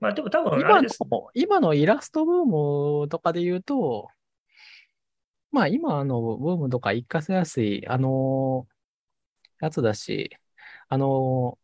[0.00, 0.88] まあでも多あ、分あ今の
[1.34, 2.44] 今のイラストブー
[3.02, 4.08] ムとかで言うと、
[5.50, 8.66] まあ今あのブームとか一過せやすい、あの
[9.60, 10.30] やつだし、
[10.88, 11.58] あの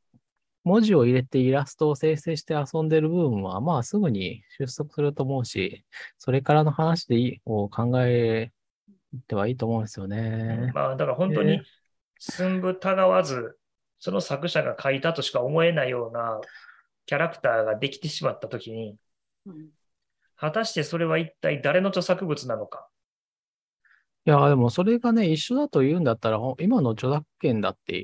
[0.64, 5.84] 文字を入れてイラストを生成して遊んでる部分は、まあすぐに収束すると思うし、
[6.18, 8.50] それからの話でいいを考え
[9.26, 10.70] てはいいと思うんですよね。
[10.74, 11.62] まあだから本当えに
[12.18, 13.56] 寸分たがわず、
[13.98, 16.40] その作者が書いたとしか思えないような
[17.06, 18.96] キャラクターができてしまったときに、
[19.46, 19.68] うん
[20.42, 22.88] 果たしてそれは一体誰の著作物なのか？
[24.24, 28.02] いや、でもそれがね、一緒だと言うんだったら、ほ今の著作権だって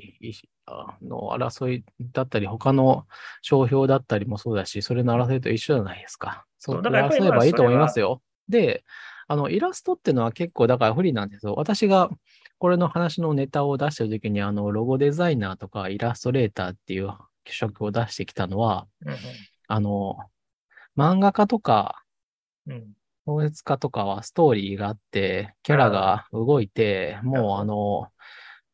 [1.01, 3.05] の争いだったり、他の
[3.41, 6.45] 商標だったりもそうだし、それの争いと一緒じゃないですか。
[6.59, 8.21] そそううだから争えばいいと思いますよ。
[8.49, 8.83] で、
[9.27, 11.53] あの、イラストっていうのは結構、だから不利なんですよ。
[11.55, 12.09] 私が
[12.59, 17.09] これの話のネタを出してるときに、あの、ロゴデザイナーとかイラストレーターっていう
[17.45, 19.15] 職を出してきたのは、うん
[19.67, 20.17] あの、
[20.97, 22.03] 漫画家とか、
[22.65, 22.93] うんうん
[23.29, 28.07] 小説家とかはストーリーがあって、キャラが動いて、もうあの、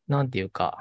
[0.07, 0.77] なんていうか、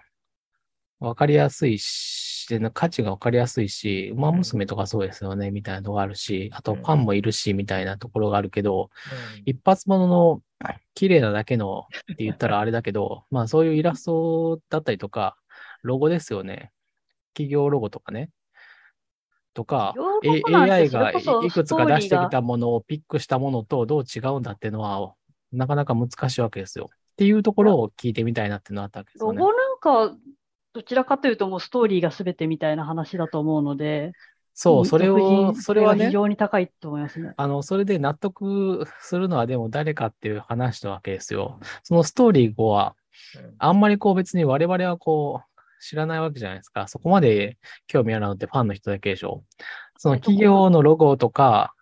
[1.03, 8.91] わかりやすいし、価値がわかりやすいし、馬娘とかそうですよね、みたいなとこあるし、あとうんファンもいるし、みたいなところがあるけど、
[9.37, 10.43] うん一発物の
[10.95, 15.37] 綺麗なだけのって言ったらあれだけど、 まあそういうイラストだったりとか、
[15.83, 16.71] ロゴですよね。
[17.35, 18.31] 企業ロゴとかね。
[19.55, 19.95] とか、
[20.47, 25.15] AI がいいくつか出してきたものをピックしたものとどう違うんだっていうのは、
[25.51, 26.91] なかなか難しいわけですよ。
[26.93, 29.39] っていうところを聞いてみたいなっていうのがあったわけですよね。
[29.39, 30.17] ロゴなんか、
[30.73, 34.13] どちらかというともうストーリーが全てみたいな話だと思うので、
[34.55, 37.33] そう、それ俗を、人それはね非、常に高いと思いますね。
[37.37, 41.59] あの、それで納得するのはでも誰かっていう話なわけですよ。
[41.83, 42.95] そのストーリー後は、
[43.37, 46.87] うんあんまりこう別に我々はこう、知らないわけじゃないですか。
[46.87, 49.43] そこまで興味あるのってファンの人だけでしょ。
[49.99, 51.75] そのえっと企業のロゴとか、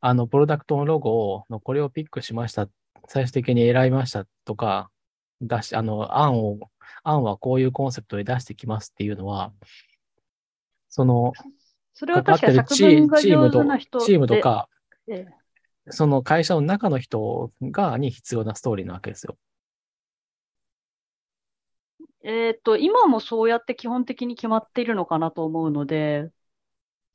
[0.00, 2.68] あの、プロダクトのロゴのこれをピックしました。
[3.08, 4.90] 最終的に選びましたとか、
[5.40, 6.58] 出し、あの、案を、
[7.02, 9.52] 案はこういうコンセプトで出してきますっていうのは、
[10.88, 11.32] その、
[11.94, 14.68] それは確か作チー文が上チームと手な人、チームとか、
[15.06, 15.26] で、
[15.86, 19.36] えその会社の中の人が、に必要なストーリーなわけですよ。
[22.22, 26.30] えっと、今もそうやって基本的に決まっているのかなと思うので、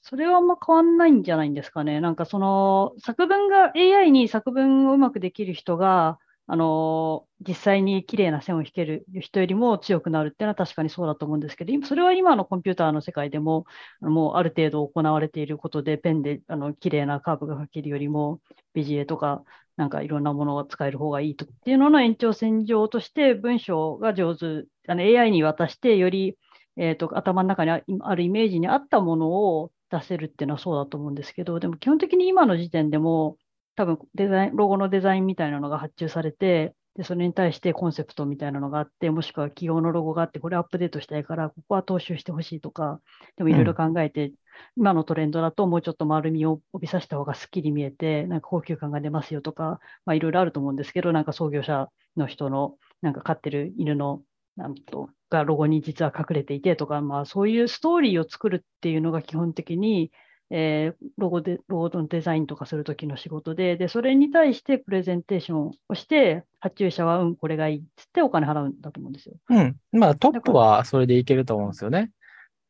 [0.01, 2.01] それはあんま変わんないんじゃないんですかね。
[2.01, 6.19] なんかその作文が AI に作文をうまくできる人が、
[6.53, 13.65] あの実際に綺麗な線を引ける人よりも強くなるっていうのは確かにそうだと思うんですけど、それは今のコンピューターの世界でも、
[14.01, 18.39] もうある程度行われていることで、ペンであの綺麗なカーブが描けるよりも、
[18.75, 19.43] ビジエとか、
[19.77, 26.37] なんかいろんなものを使える方がいいとっていうのの延長線上として、文章が上手、AI に渡して、より、
[26.77, 33.37] えーと頭の中にああるイメージに合ったものを出せるっていうのはそうだと思うんですけど、でも基本的に今の時点でも、
[33.75, 43.01] 多分デザイン、ロゴのデザインみたいなのが発注されて、で、それに対してコンセプトみたいなのがあって、もしくは企業のロゴがあって、これアップデートしたいから、ここは踏襲してほしいとか、
[43.35, 44.31] でもいろいろ考えて、
[44.77, 54.21] 今のトレンドだともうちょっと丸みを帯びさせた方がすっきり見えて、なんか高級感が出ますよとか、まあいろいろあると思うんですけど、なんか創業者の人の、なんか飼ってる犬の、
[54.55, 60.11] なんと、がロゴに実は隠れていてとか、まあそういうストーリーを作るっていうのが基本的に、
[60.55, 69.35] えーロゴで、ロゴのデザインとかするときの仕事で、で、それに対してプレゼンテーションをして、発注者は、うん、これがいいっつってお金払うんだと思うんですよ。
[69.49, 69.75] うん。
[69.91, 72.11] まあ、トップはそれでいけると思うんですよね。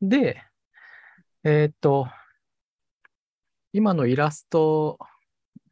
[0.01, 0.41] で、
[1.43, 2.07] えーっと、
[3.73, 4.97] 今のイラスト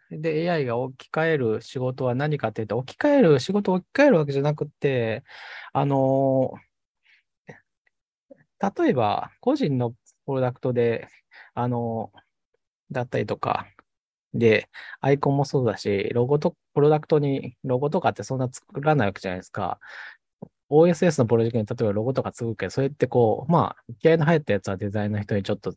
[0.09, 5.24] で AI が置き換える仕事は何かっていうと、置き換える、仕事を置き換えるわけじゃなくて、
[5.72, 6.51] あの
[8.59, 9.97] 例えば、個人のプ
[10.28, 11.07] ロダクトで、
[11.54, 12.12] あの
[12.91, 13.68] だったりとか、
[14.34, 14.70] で、
[15.02, 19.80] アイコンもそうだし、ロゴと、プロダクトに、ロゴとかってそんな作らないわけじゃないですか。
[20.70, 25.74] OSS のプロジェクトに例えばロゴとか作るけど、それってこう、まあ、気合の入ったやつはデザインの人にちょっと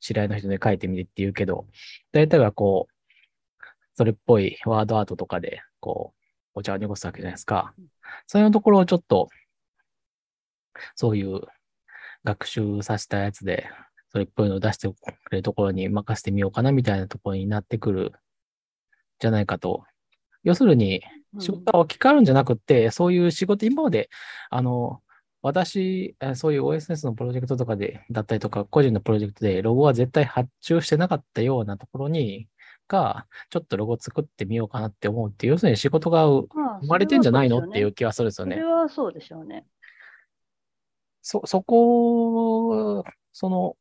[0.00, 1.66] 知り合いの人に書いてみてって言うけど、
[2.12, 2.94] 大体はこう、
[3.94, 6.20] それっぽいワードアートとかで、こう、
[6.54, 7.74] お茶を濁すわけじゃないですか。
[8.28, 9.28] そういうところをちょっと、
[10.94, 11.40] そういう
[12.24, 13.68] 学習させたやつで、
[14.16, 14.94] それっぽいのを出してく
[15.30, 18.12] れるところに任せてみようかなみたいなところになってくる
[19.18, 19.84] じゃないかと。
[20.42, 21.02] 要するに、
[21.38, 24.08] 仕事が置き換わるんじゃなくて、そういう仕事、今まで、
[24.48, 25.02] あの、
[25.42, 32.48] 私、えそういう OSS のプロジェクトとかで、だったりとか、個人のプロジェクトでロゴは絶対発注してなかったようなところに、
[32.88, 36.48] が、ちょっとロゴ作ってみようかなって思うって要するに仕事が生
[36.86, 38.66] まれてんじゃないのっていう気はするんですよねそれ。
[38.66, 39.66] はそうでしょうね。
[41.20, 43.76] そ、そこ、その、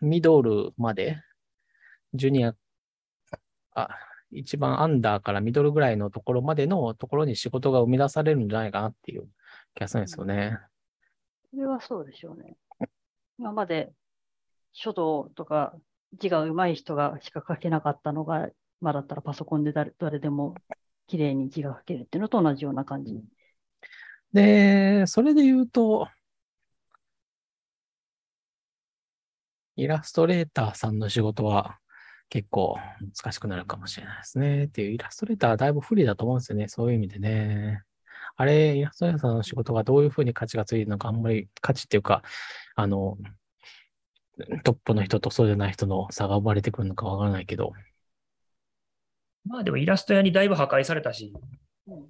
[0.00, 1.22] ミドルまで、
[2.14, 2.54] ジュニア、
[3.74, 3.88] あ、
[4.30, 9.28] 一番アンダーからミドルぐらいのところまでのところに仕事が生み出されるんじゃないかなっていう
[9.74, 10.58] 気がするんですよね。
[11.50, 12.56] それはそうでしょうね。
[13.38, 13.92] 今まで
[14.72, 15.74] 書道とか
[16.18, 18.48] 字が上手い人がしか書けなかったのが、
[18.80, 20.54] 今だったらパソコンで誰誰でも
[21.06, 23.14] 綺麗に字が書けるっていうのと同じような感じ。
[24.32, 26.08] で、それで言うと、
[29.78, 31.78] イラストレーターさんの仕事は
[32.28, 34.64] 結構難しくなるかもしれないですね。
[34.64, 36.66] っていう、イラストレーターはだいぶ不利だと思うんですよね。
[36.66, 37.82] そういう意味でね。
[38.36, 42.22] あれ、イラストレーターさんの仕事がどういうふうに価値がついてるのか、あんまり価値っていうか、
[42.74, 43.16] あの、
[44.64, 47.72] トップの人とそうじゃない人の差が生まれてくるのかわからないけど、
[49.44, 51.32] まあでもイラスト屋にだいぶ破壊されたし、
[51.86, 52.06] うん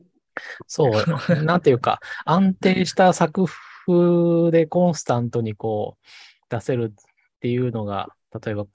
[0.67, 3.47] そう、なんていうか、安定した作
[3.87, 6.07] 風でコンスタントにこう
[6.49, 6.95] 出せる
[7.39, 8.09] っていうのが、
[8.45, 8.67] 例えば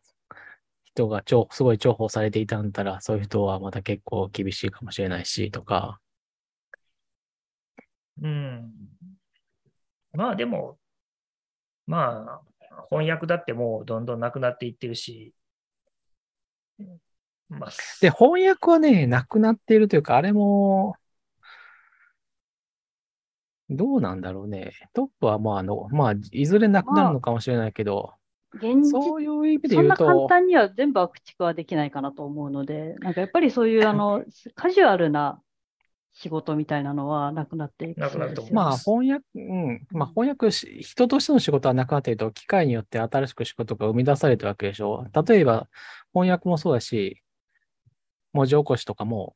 [0.85, 5.99] 人が重すごい重宝されていたんだったら、そういう人はまた結構厳しいかもしれないし、とか。
[8.22, 8.72] うん。
[10.14, 10.77] まあでも、
[11.88, 12.41] まあ、
[12.90, 15.34] 翻訳だってもうどんどんなくなっていってるし、
[17.49, 17.69] まあ、
[18.02, 20.95] で、翻訳はね、なくなっているというか、あれも、
[23.69, 24.73] どうなんだろうね。
[24.94, 28.14] トップはまあ、あの、まあ、いずれなくなるのかもしれないけど、
[28.56, 34.24] 現実そういう意味でそん言うと、な簡単には全部悪畜はできないかなと思うので、なんかやっぱりそういうあの
[34.56, 35.42] カジュアルな
[36.14, 39.88] 仕事みたいなのはなくなっていくなくなるねまあ、翻訳、うん。
[39.92, 45.08] まあ、翻訳し、人としての仕事はなくなっていると、機械によって新しく仕事が生み出されてるわけでしょ。
[45.28, 45.68] 例えば、
[46.14, 47.22] 翻訳もそうだし、
[48.32, 49.36] 文字起こしとかも、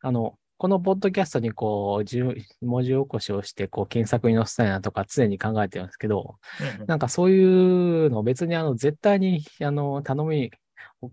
[0.00, 6.86] あの、このポッドキャストにこう、じゅ文字起こしをして、こう、検索に載せたいなとか常に考えてるんですけど、うんうん。
[6.88, 10.50] なんかそういうの別にあの、絶対に、あの、頼み、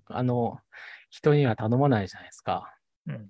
[0.07, 0.59] あの、
[1.11, 2.75] 人には頼まないじゃないですか。
[3.05, 3.29] うん。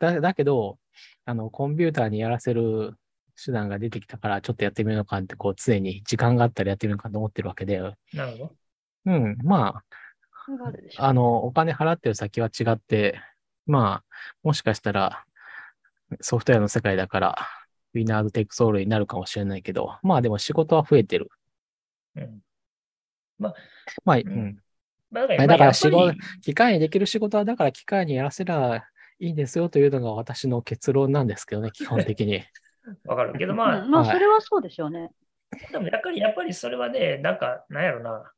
[0.00, 0.78] だだけど、
[1.24, 2.94] あの、コンピューターにやらせる
[3.42, 7.78] 手段が出てきたから、ちょっとやってみようかって、こう、常に時間があったらやってみようかと思ってるわけで、
[8.12, 8.56] なるほど。
[9.06, 9.84] うん、まあ、
[10.96, 13.20] あの、お金払ってる先は違って、
[13.66, 14.04] まあ、
[14.42, 15.24] もしかしたら、
[16.20, 17.38] ソフトウェアの世界だから、
[17.94, 21.30] ウィナーズテイクソールになるかもしれないけど、まあでも仕事は増えてる。
[22.16, 22.40] うん。
[23.38, 23.54] ま
[24.06, 24.58] あ、ううんん。
[25.10, 26.12] まあ、だだから仕事
[26.42, 28.84] 機械にできる仕事は、だから機械にやらせりゃ
[29.20, 32.42] いいですよというのが私の結論なんですけどね、基本的に。
[33.04, 35.10] わかるけど、まあ、うんまあ、はいそれはそうでしょうね。
[35.72, 38.32] でもやっぱり、やっぱりそれはね、なんか、なんやろな。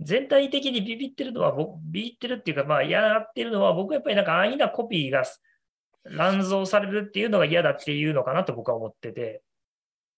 [0.00, 5.24] 全体的にビビってるのは、僕ビビってるっていうか、まあ、やってるのは、僕はやっぱりなんか安易なコピーが
[6.10, 9.42] 乱造されるっていうのが嫌だっていうのかなと僕は思ってて。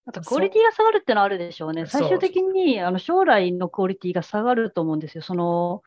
[0.07, 1.87] あと、クオリティが下がるってのはあるでしょうね。
[1.87, 5.23] 最終的にあの将来のクオリティが下がると思うんですよ。
[5.23, 5.83] その、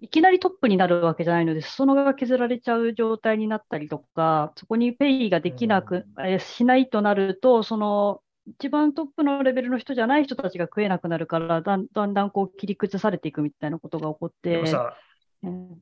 [0.00, 14.96] いきなりトップになるわけじゃないので、裾野が削られちゃう状態になったりとか、そこにペイができなく、えしないとなると、その、一番トップのレベルの人じゃない人たちが食えなくなるから、だんだんだんこう切り崩されていくみたいなことが起こって、でもさ、
[15.42, 15.78] うん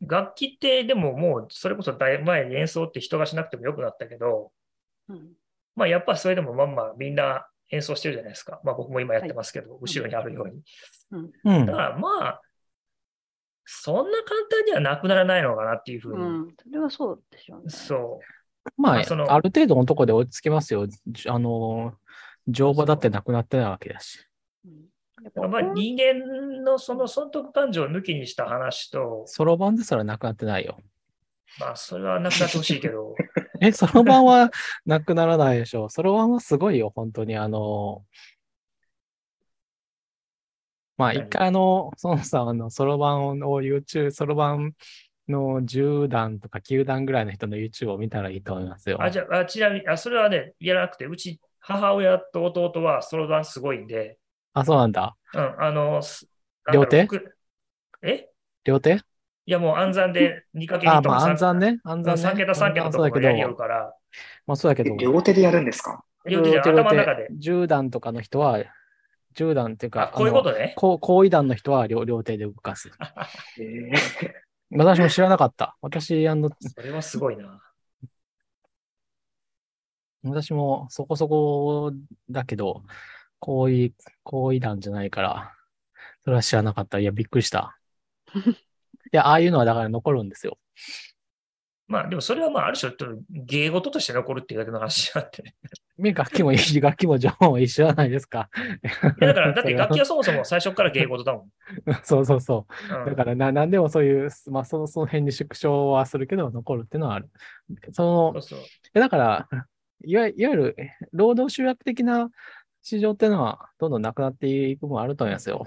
[0.00, 4.52] 楽器ってでももうそれこそだいぶ前に演奏って人がしなくてもよくなったけど、
[5.08, 5.32] うん
[5.76, 8.60] まあやっぱそれでもまんまみんな演奏してるじゃないですか。
[8.64, 10.62] まあ僕も今やってますけど、後ろにあるように。
[11.44, 11.78] うんだか。
[11.78, 12.40] らまあ、
[13.64, 16.24] そんな簡単にはなくならないのかなっていうふうに。
[16.24, 17.70] うん、それはそうでしょうね。
[17.70, 18.20] そ
[18.76, 20.86] まあ、まあそのある程度のところで落ち着きますよ。
[21.06, 21.94] じあの、
[22.48, 24.26] 乗馬だってなくなってないわけだし。
[25.48, 30.78] まあ人間のその損得感情を抜きにした話と、そろばんですらなくなってないよ。
[31.58, 33.14] まあそれはなくなってほしいけど、
[33.60, 34.50] え、そろばんは
[34.86, 35.88] なくならないでしょ。
[35.88, 37.36] そろばんはすごいよ、本当に。
[37.36, 38.04] あの、
[40.96, 41.26] まあ、何？
[41.26, 44.74] 一回あの、そのさ、あの、そろばんを YouTube、そろばん
[45.28, 49.02] の10段とか9段ぐらいの人の YouTube を見たらいいと思いますよ。
[49.02, 54.18] あ、じゃあ、あちなみに、あ、それはね、やらなくて、うち母親と弟はそろばんすごいんで、
[54.52, 55.16] あ、そうなんだ。
[55.34, 56.00] うん、あの、
[56.72, 57.36] 両手僕
[58.02, 58.28] え？
[58.64, 58.94] 両手
[59.46, 61.80] いやもう暗算で2かけあ、2とかまあ、暗3算ね。
[61.84, 62.22] 暗算ね。
[62.22, 63.94] 3桁3桁のとこそうだけろやりよから、
[64.46, 66.04] まあ、そうだけどえ、両手でやるんですか？
[66.26, 67.28] 両手で頭の中で。
[67.38, 68.58] 10段とかの人は、
[69.34, 70.74] 10段っていうあか、こういうことね。
[70.76, 72.90] こう高位段の人は両両手で動かす。
[73.58, 74.30] えー
[74.72, 75.76] 私も知らなかった。
[75.82, 77.60] 私、あの、それはすごいな。
[80.22, 81.92] 私もそこそこ
[82.30, 82.84] だけど、
[83.40, 85.52] 高位、高位段じゃないから、
[86.24, 86.98] それは知らなかった。
[86.98, 87.78] いや、びっくりした。
[88.36, 88.54] い
[89.12, 90.58] や、ああいうのはだから残るんですよ。
[91.88, 92.92] まあでもそれはまあある種、
[93.30, 95.56] 芸事として残るっていうだけの話であってね。
[95.98, 98.48] ね楽器もいい、楽器も上も一緒じゃないですか。
[99.20, 101.50] いやだから、だって楽器はそもそも最初から芸事だもん。
[102.04, 102.96] そうそうそう。
[102.96, 107.28] うんだからな、なんでもそういう、まあ、その、その辺に縮小はするけど、残るっていうのはある。
[107.92, 108.58] そのそう、そう。
[108.94, 109.48] えだから、
[110.04, 110.76] いわいわゆる、
[111.12, 112.30] 労働集約的な
[112.82, 115.66] 市場っていうのは、どんどんなくなっていく部分あると思いますよ。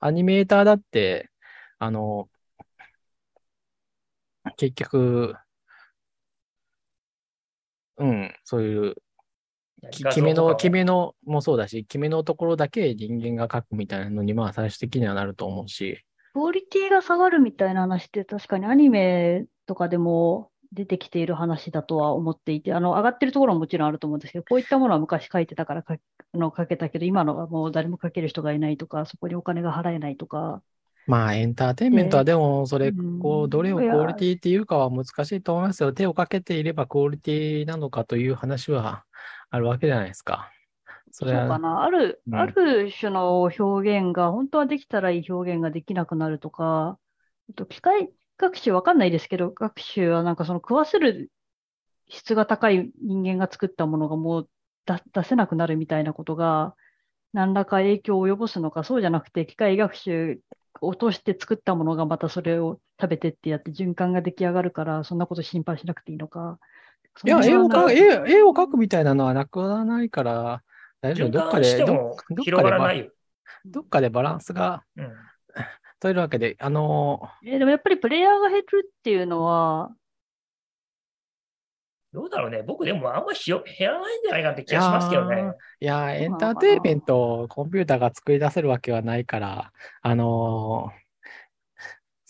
[0.00, 1.30] アニメーターだって、
[1.78, 2.28] あの、
[4.56, 5.34] 結局、
[7.98, 8.94] うん、そういう、
[9.90, 30.62] 決めの、決めのもそうだし、決めのところだけ人間が書くみたいなのに、まあ最終的にはなると思うし、クオリティが下がるみたいな話って確かにアニメとかでも出てきている話だとは思っていて、あの上がってるところももちろんあると思うんですけど、こういったものは昔書いてたからかあの書けたけど、今のはもう誰も書ける人がいないとか、そこにお金が払えないとか、
[31.06, 33.18] まあエンターテインメントはでも、それ、うん。
[33.18, 35.92] こう、どれをクオリティっていうかは難しいと思いますよ。
[35.92, 39.04] 手をかけていればクオリティなのかという話は
[39.50, 40.52] あるわけじゃないですか。
[41.10, 42.34] そそうかな、ある、うん。
[42.36, 46.98] ある種の表現が、本当はできたらいい表現ができなくなるとか、
[47.68, 51.30] 機械学習わかんないですけど、学習はなんかその食わせる
[52.08, 54.48] 質が高い人間が作ったものがもう
[54.86, 56.74] 出出せなくなるみたいなことが、
[57.32, 60.40] 何らか影響を及ぼすのか、そうじゃなくて、機械学習
[60.80, 66.58] を通して作ったものがまたそれを食べてってやって循環が出来上がるから、そんなこと心配しなくていいのか。
[67.24, 70.62] いや、絵を描く、そんな絵絵を描くみたいなのはなくならないから、
[71.02, 71.28] 大丈夫。
[71.28, 71.60] 循どっか
[72.94, 73.12] で。
[73.66, 75.12] どっかでバランスがうん。
[76.00, 79.90] 取れるわけで、あのえーでもやっぱりプレイヤーが減るっていうのは、
[82.12, 82.62] どうだろうね。
[82.62, 85.52] 僕でもあんまひよ減らないんじゃないかって気がしますけどね。
[85.78, 89.72] いやー、エンターテインメントをコンピューターが作り出せるわけはないから、
[90.02, 91.00] あのー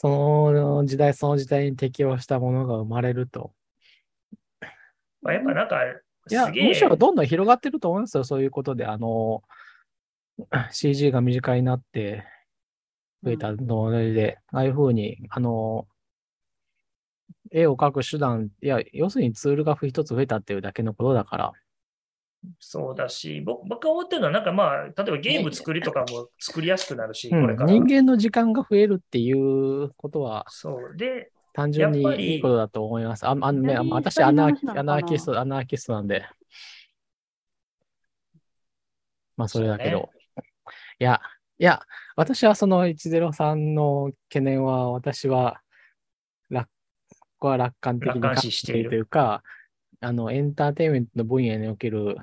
[0.03, 3.53] その時代その時代に適応したものが生まれると
[5.21, 8.87] まあ、やっぱなんか、いや、すげえむしろどんどん広がってると思いますよ、そういうことで。
[8.87, 9.43] あの、
[10.71, 12.25] CG が短いなって
[13.23, 15.87] 増えたのと同じで、ああいうふうに、あの、
[17.51, 21.53] 絵を描く手段、いや、要するにツールが一つ増えたっていうだけのことだから。
[22.59, 27.73] そうだし、僕僕が思ってるのは、なんかまあ、例えばゲーム作りとかも作りやすくなるし、うんこれから。
[27.73, 30.97] 人間の時間が増えるっていうことはそう。
[30.97, 33.27] で、単純にいいことだと思います。
[33.27, 34.61] ああのね、何私アナーキ
[35.19, 36.25] スト、アナーキストなんで。
[39.37, 40.11] まあ、それだけど。
[40.99, 41.21] いや、
[41.61, 41.83] いや、
[42.17, 45.61] 私はその103の懸念は、私は
[46.49, 46.71] 楽、
[47.11, 49.43] ここは楽観的に楽観考えてい視しているるというか、
[50.01, 52.17] あの、エンターテインメントの分野における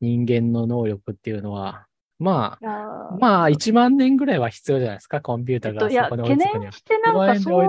[0.00, 1.86] 人間の能力っていうのは、
[2.20, 6.60] まあ、ーまあ、1万年ぐらいは必要じゃないですか、コンピューターがそこに追懸いつくには。
[6.60, 7.62] 念してなん1万円でかそう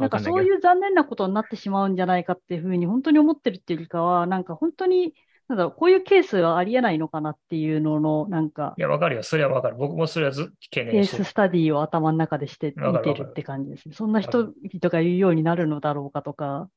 [0.00, 0.18] なんか。
[0.18, 5.14] そういう残念なことになってしまうんじゃないかっていうふうに本当に思ってるっていうよりかは、なんか本当に、
[5.48, 9.22] なんだこういうケースはありえないのかなっていうのの、なんかい、や、わかるよ。
[9.22, 9.76] それはわかる。
[9.76, 11.24] 僕もそれはず懸ケー念してる。
[11.24, 13.94] ススタディを頭の中でして見てるって感じですね。
[13.94, 14.52] そんなわ人々
[14.84, 16.68] が言うようになるのだろうかとか、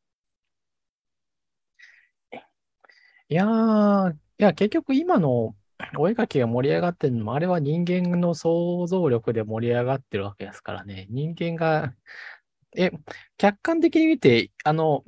[3.30, 5.54] いやー、いや、結局今の
[5.98, 11.08] お絵描きが盛り上がってるのも、あれは人間の想像力で盛り上がってるわけですからね。
[11.10, 11.94] 人間が、
[12.78, 12.92] え、
[13.38, 15.04] 客観的に見て、あの、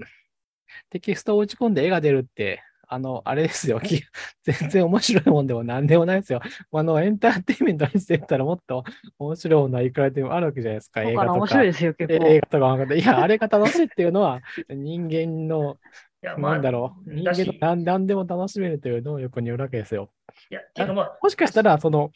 [0.89, 2.61] テキストを打ち込んで絵が出るって、
[2.91, 3.79] あの、あれですよ。
[3.79, 4.03] き
[4.41, 6.41] 全然面白いもんでも何でもないですよ。
[6.73, 8.83] あの、エンターテインメントにしてったらもっと
[9.19, 11.03] 面白いものはいくらでもあるわけじゃないですか。
[11.03, 11.33] 映画とか。
[11.35, 12.25] 面白いですよ、結え構。
[12.25, 12.99] 映画とか漫画で。
[12.99, 15.77] いや、 あれが楽しいっていうのは、人間の
[16.23, 17.13] なんだろう。
[17.13, 20.09] 人間の何何でも楽しめるという能力によるわけですよ。
[20.49, 20.61] いや、
[20.93, 22.11] まあ、もしかしたら、その、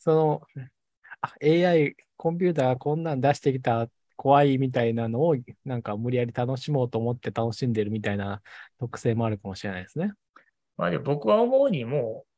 [0.00, 0.42] その、
[1.20, 3.88] あ AI、コンピューターがこんなん出してきた
[4.20, 5.34] 怖いみたいなのを、
[5.64, 8.42] なんか無理やり楽しもうと思って楽しんでるみたいな
[8.78, 10.12] 特性もあるかもしれないですね。
[10.76, 12.28] まあで僕は思うにもう、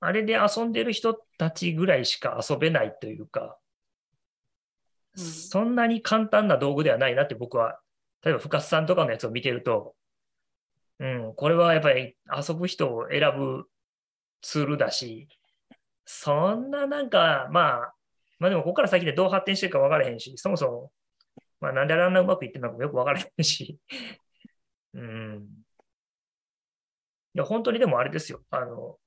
[0.00, 3.56] あれで遊んでる人たちぐらいしか遊べないというか、
[5.16, 7.78] うんそんなに簡単な道具ではないなって僕は、
[8.24, 9.94] 例えば深津さんとかのやつを見てると、
[10.98, 13.66] うん、これはやっぱり遊ぶ人を選ぶ
[14.42, 15.28] ツールだし、
[16.04, 17.94] そんななんか、まあ、
[18.38, 20.92] まあでもここから先でどう発展してるか分からへんし、そもそも、
[21.60, 23.78] まあなんであんなうまくいってるのかもよく分からへんし、
[24.94, 25.48] うん。
[27.34, 28.42] いや、本当にでもあれですよ。
[28.50, 28.98] あの、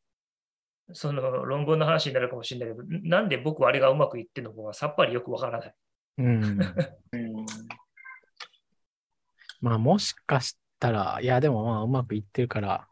[0.93, 5.75] その論文の話になるかもしれないけど、なんで僕はあれがうまくいってるのかがさっぱりよくわからない。
[6.17, 6.43] うん。
[7.13, 7.45] う ん
[9.61, 12.87] まあ、もしかしたら、いや、でもまあ、うまくいってるから、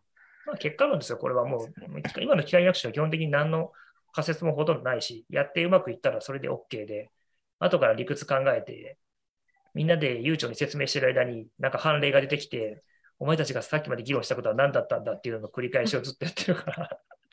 [0.46, 1.74] まあ、結果論ですよ、これはもう、
[2.22, 3.72] 今の機械学習は基本的に何の
[4.14, 7.10] 仮説もほとんどないし、やってうまくいったらそれで OK で、
[7.60, 8.98] 後から理屈考えて、
[9.74, 12.84] みんなで悠長に説明してる間に、なんか判例が出てきて、
[13.20, 16.90] お前たちがさっきまで議論したことは何だったんだっていうのの繰り返しをずっとやってるから。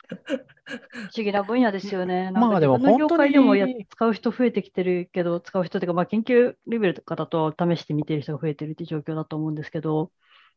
[0.08, 2.24] 不思議な分野ですよね。
[2.24, 10.10] なんかまあでも自分の業界でもや使う人増えてきてるけど、使う人というか、まあ、研究レベルとかだと試してみてる人が増えてるっていう状況だと思うんですけど、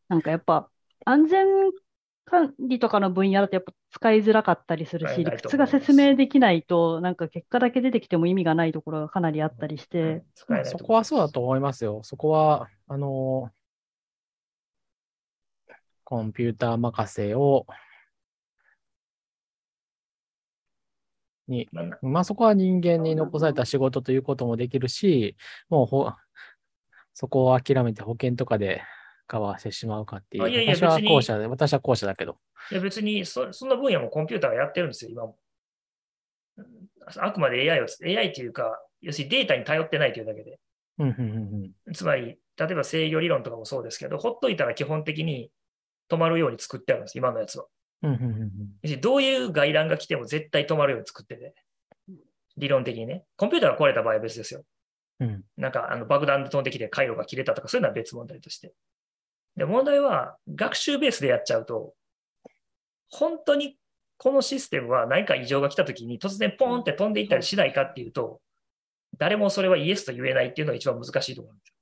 [0.07, 0.69] なんかやっぱ
[1.05, 1.47] 安全
[2.29, 12.01] 管理とかの分野だとやっぱ使いづらかったりするし、理屈が説明できないと、なんか結果だけ出てきても意味がないところがかなりあったりして、使えないそこはそうだと思思いますよ。
[12.03, 13.51] そこは、あの、
[16.03, 17.65] コンピューター任せを、
[21.47, 21.67] に。
[22.03, 25.35] まあそこは人間に残された仕事ということもできるし、
[25.69, 26.11] もうほ、
[27.15, 28.83] そこを諦めて保険とかで
[29.29, 30.43] カバーしてしまうかっていう。
[30.43, 32.37] あいやいや私は後者で、私は後者だけど。
[32.71, 35.37] いや別にそそんな分野もコンピューターがやってるんですよ、今も。
[37.17, 40.59] あくまで AI を、AI っていうか、要するにデータに頼ってないというだけで。
[40.97, 41.93] うん、うん、うんうん。
[41.93, 45.51] つまり、例えば制御理論とかもそうですけど、ほっといたら基本的に
[46.09, 47.67] 止まるように作ってあるんです、今のやつは。
[48.01, 48.51] うん、うん、うん
[48.83, 49.01] うん。
[49.01, 51.53] どういう外乱が来ても絶対止まるように作ってて、
[52.57, 53.25] 理論的にね。
[53.37, 54.63] コンピューターが壊れた場合は別ですよ。
[55.19, 58.73] うんなんかあの爆弾で飛んできて回路が切れたとか、そういうのは別問題として。
[59.55, 61.93] で、問題は学習ベースでやっちゃうと、
[63.09, 63.77] 本当に
[64.17, 68.41] このシステムは何か異常が来たときに突然ポーンって飛んでいったりしないかっていうと、
[69.17, 71.75] 誰もそれはイエスと言えないっていうのが一番難しいところなんですよ。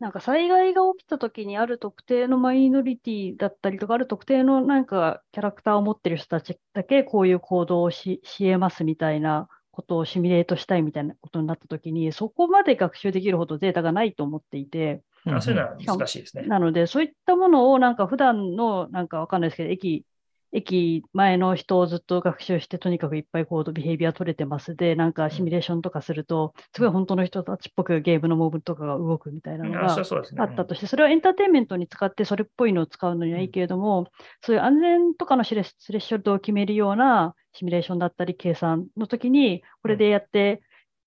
[0.00, 9.48] なんか災害が起きたときにある特定のマイノリティだったりとか、ある特定のなんかキャラクターを持ってる人たちだけこういう行動をしし得ますみたいな
[9.78, 16.42] ことをシミュレートしたいみたいなことになったときに、そこまで学習できるほどデータがないと思っていて、あそういうのは難しいですね。
[16.48, 20.04] なので、そういったものをなんか普段のなんかわかんないですけど、駅
[20.52, 29.96] 駅前の人をずっと学習して、とにかくいっぱいコード、ビヘイビア取れてますで、なんかシミュレーションとかすると、すごい本当の人たちっぽくゲームのモブとかが動くみたいなのあが。
[30.38, 34.06] あったとして、それはエンターテインメントに使って、それっぽいのを使うのにはいいけれども、
[34.42, 40.62] そういう安全とかのスレスレッショルドを決めるようなシミュレーションだったり、計算の時に、これでやって、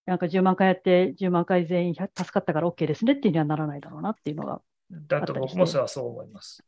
[0.05, 4.61] なんか10万回やって、10万回全員助かったから OK ですねっていうにはならないだろうなっていうのが。
[4.91, 6.63] だと僕もそれはそう思います。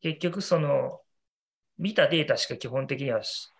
[0.00, 1.01] 結局、その、
[1.78, 3.50] 見たデータしか基本的にはし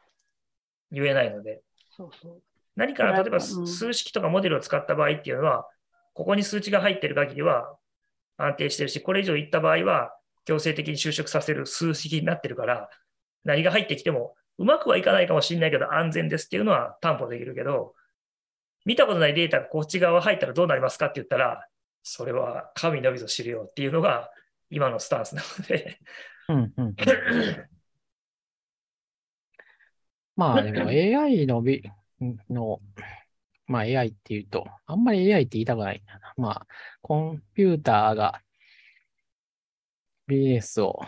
[0.91, 2.43] 言えないので、そうそう。
[2.77, 5.67] 何か例えばうん数式とかモデルを使った場合っていうのは、
[6.15, 7.77] ここに数値が入ってる限りは
[8.37, 10.15] 安定してるし、これ以上いった場合は
[10.45, 12.89] 強制的に就職させる数式になってるから、
[13.45, 17.95] 何が入ってきてもうまくはいかないかもしれないけど安全ですっていうのは担保できるけど、
[18.85, 21.67] 見たことないデータがこっち側入ったらどうなりますかって言ったら、
[22.03, 24.31] それは神のみぞ知るよっていうのが
[24.71, 25.99] 今のスタンスなので、
[26.49, 26.95] うんうんうん。
[30.37, 31.83] まあでも AI のび
[32.51, 32.81] の、
[33.67, 36.03] まあ AI っていうと、あんまり AI って言いたくない。
[36.37, 36.67] まあ、
[37.03, 38.41] コンピューターが
[40.27, 41.01] ビジネスを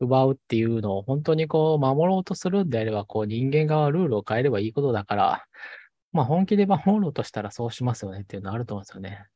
[0.00, 5.44] 奪うっていうのを本当にこう守ろうとするんであれば、こう人間側はルールを変えればいいことだから、
[6.12, 9.26] まあ本気で守ろうとしたらそうしますよねっていうのはあると思うんですよね。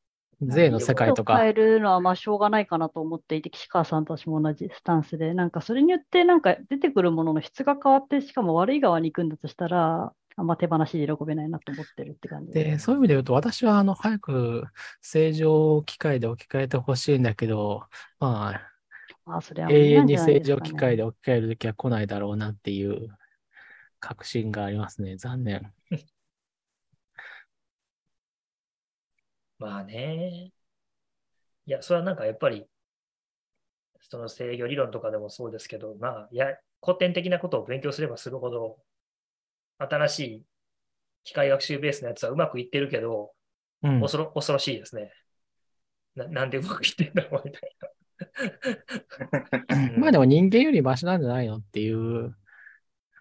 [0.41, 1.49] 税の世界とか変。
[1.49, 14.63] えるのはまあしょうがないかなと思っていて、岸川さんと私も同じスタンスで、なんかそれによってなんか出てくるものの質が変わって、しかも悪い側に行くんだとしたら、あんま手放しで喜べないなと思ってるって感じで、そういう意味で言うと、私は、あの、早く
[15.01, 17.83] 正常機械で置き換えてほしいんだけど、
[18.19, 18.61] まあ、
[19.25, 23.09] まあそれは無理永遠に正常機械で置き換えるときは来ないだろうなっていう
[23.99, 25.15] 確信がありますね。
[25.17, 25.71] 残念。
[29.63, 30.51] まあね。
[31.65, 32.67] いや、それはなんかやっぱり、
[34.01, 36.47] その制御理論とかでもそうですけど、まあ、いや、
[36.83, 38.77] 古典的なことを勉強すればするほど、
[39.77, 40.43] 新しい
[41.23, 43.31] 機械学習ベースのやつはうまくいってるけど、
[43.83, 44.01] うん。
[44.01, 45.13] 恐ろ恐ろしいですね。
[46.15, 47.61] ななんでうまくいってんだろうみたい
[49.69, 49.95] な。
[49.97, 52.35] まあでも人間よりマシなんじゃないのっていう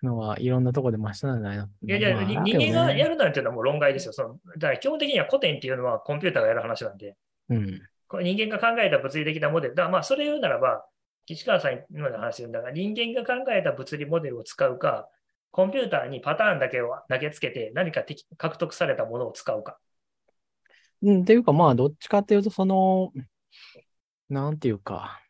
[0.02, 4.12] のはいろんなところでんじゃないのいやいや、まあ人間がやるなんていうのはもう論外ですよ。
[4.12, 7.16] そのだから基本的には古典っていうのはコンピューターがやる話なんで、
[7.48, 7.80] うん。
[8.08, 9.74] これ人間が考えた物理的なモデル。
[9.74, 10.84] だまあそれ言うならば、
[11.26, 15.08] 岸川さんのような話だが、人間が考えた物理モデルを使うか、
[15.50, 19.78] コンピューターにパターンだけを投げつけて何か敵獲得されたものを使うか。
[21.02, 23.12] うん、っていうかまあどっちかっていうと、その、
[24.28, 25.20] なんていうか、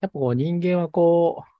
[0.00, 1.59] やっぱこう人間はこう、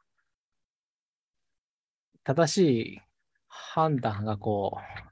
[2.24, 2.58] 正し
[2.96, 3.00] い
[3.48, 5.10] 判断がこう、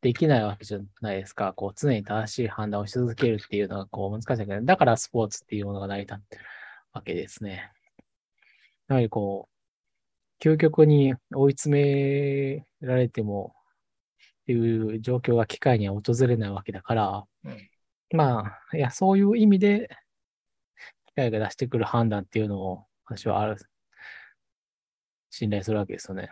[0.00, 1.52] できないわけじゃないですか。
[1.54, 6.44] こう、常に正しい判断をし続けるっていうのがこう難しいわけで、だからスポーツっていうものが成り立ってる
[6.92, 7.72] わけですね。
[8.88, 9.48] やはりこ
[10.40, 13.54] う、究極に追い詰められても
[14.42, 17.68] っていう状況が機械には訪れないわけだから、うん
[18.10, 19.90] まあ、いや、そういう意味で、
[21.08, 23.56] 機械が出してくる判断っていうのを私はある、
[25.30, 26.30] 信頼するわけですよね。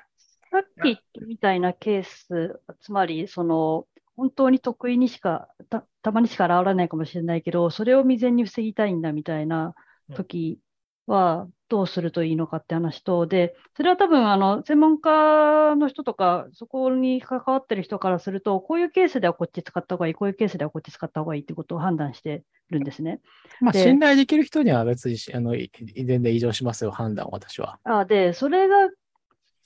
[0.50, 3.86] さっきみたいなケース、つまり、その、
[4.16, 9.74] 本当に得意にしか、た、たまにしか現れないかもしれないけど、それを未然に防ぎたいんだみたいな
[10.14, 10.58] 時
[11.06, 23.20] は、どうするといいのかって話と、で、それは多分、あの、専門家の人とか、そこに関わってる人からすると、こういうケースではこっち使った方がいい、こういうケースではこっち使った方がいいってことを判断してるんですね。
[23.60, 25.70] まあ、で信頼できる人には別にし、あの、い
[26.04, 27.78] 全然異常しますよ、判断を私は。
[27.82, 28.88] あで、それが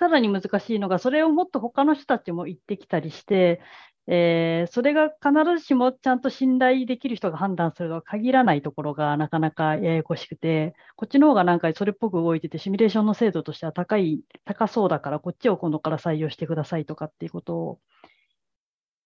[0.01, 3.61] さらに難しいのが、それをもっと他の人たちも言ってきたりして、
[4.07, 17.81] えーそれが必ずしもちゃんと信頼できる人が判断するとは限らないところがなかなかややこしくて、こっちの方がなんかそれっぽく動いてて、シミュレーションの精度としては高い、高そうだから、こっちを今度から採用してくださいとかっていうことを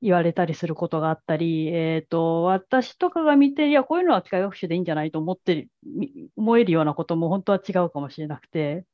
[0.01, 8.87] 言われたりすることがあったり、えっと、私とかが見て、いや、こういうのは機械学習でいいんじゃないと思って、み思えるようなことも本当は違うかもしれなくて、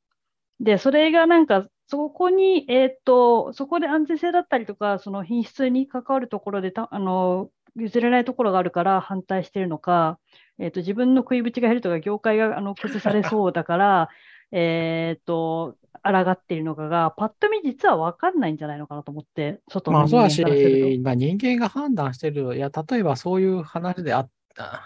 [0.61, 10.19] で、それがなんか、そこに、えっと、そこで安全性だったりとか、その品質に関わるところでた、あの、譲れないところがあるから反対してるのか、
[10.59, 14.09] えっと、自分の食いぶちが減るとか、業界があの崩されそうだから、
[14.53, 20.87] えっと、抗っているのかが、パッと見実は分かんないんじゃないのかなと思って、外の人まあそうだ間からすると。
[20.91, 24.81] し、まあ人間が判断してる、いや、例えばそういう話であった、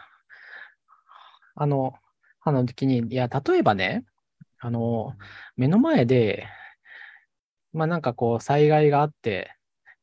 [1.55, 1.93] あの、
[2.41, 4.05] あの時に、いや、例えばね、
[4.65, 5.13] あの、
[5.57, 6.47] 目の前で、
[7.71, 9.55] まあなんかこう災害があって、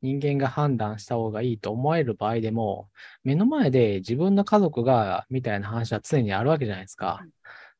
[0.02, 2.88] 人間が判断した方がいいと思える場合でも、
[3.24, 7.24] 目の前で自分の家族が、みたいな話は常にあるわけじゃないですか。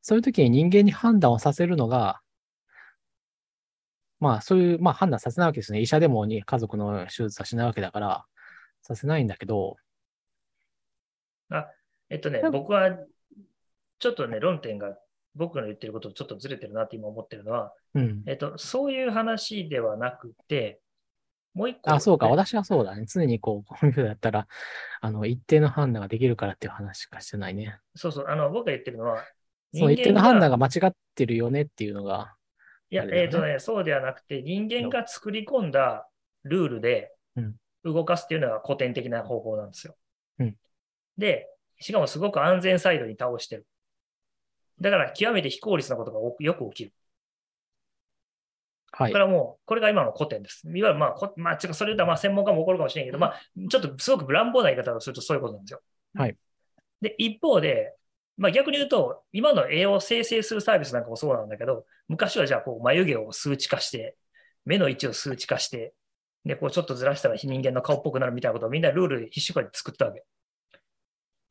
[0.01, 2.19] そういう時に人間に判断をさせるのが、
[4.19, 5.79] まあそういう、まあ判断させないわけですね。
[5.79, 8.25] 医者でもに家族の手術はしないわけだから、
[8.81, 9.77] させないんだけど、
[12.09, 12.91] えっとね僕は、
[13.99, 14.97] ちょっとね、論点が
[15.35, 18.23] 僕の言ってることとちょっとずれてるなって今思ってるのは、うん。
[18.27, 20.79] えっと、そういう話ではなくて、
[21.53, 22.25] もう一個、あ、そうか。
[22.25, 23.05] ね私はそうだね。
[23.07, 24.47] 常にこう、 こういうふうだったら、
[25.01, 27.79] あの、一定の判断ができるからっていう話しかしてないね。
[27.95, 29.23] そうそう、あの、僕が言ってるのは、
[29.73, 32.35] その一定の判断がが間違ってるよねっていうのが、
[32.89, 36.07] いやえっ、とね、そうではなくて、人間が作り込んだ
[36.43, 39.95] ルールでうん動かすっていうのが古典的な方法なんですよ。
[40.39, 40.57] うん
[41.17, 41.47] で、
[41.79, 43.67] しかもすごく安全サイドに倒してる。
[44.81, 46.93] だから、極めて非効率なことがよく起きる。
[48.91, 49.23] はいこれ。
[49.23, 50.63] はもう、これが今の古典です。
[50.67, 55.81] いわゆる、まあ、こまあ、それ言ったら、まあ、専門家も怒るかもしれないけど、まあ、ちょっとすごく乱暴な言い方をするとそういうことなんですよ。
[56.15, 56.37] はい。
[57.01, 57.93] で、一方で、
[58.37, 64.15] まあ逆に言うと、今の絵を生成するサービスなんかもそうなんだけど、昔はじゃあこう眉毛を数値化して、
[64.65, 65.93] 目の位置を数値化して、
[66.45, 70.23] で、こうちょっとずらしたら人間の顔っぽくなるみたいなことをみんなルール必死こいで作ったわけ。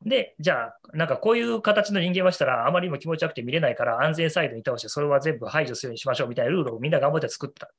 [0.05, 7.71] で、じゃあ、なんかこういう形の人間はしたらあまりにも気持ち悪くて見れないから安全サイドに倒してそれは全部排除するようにしましょうみたいなルールをみんな頑張って作った。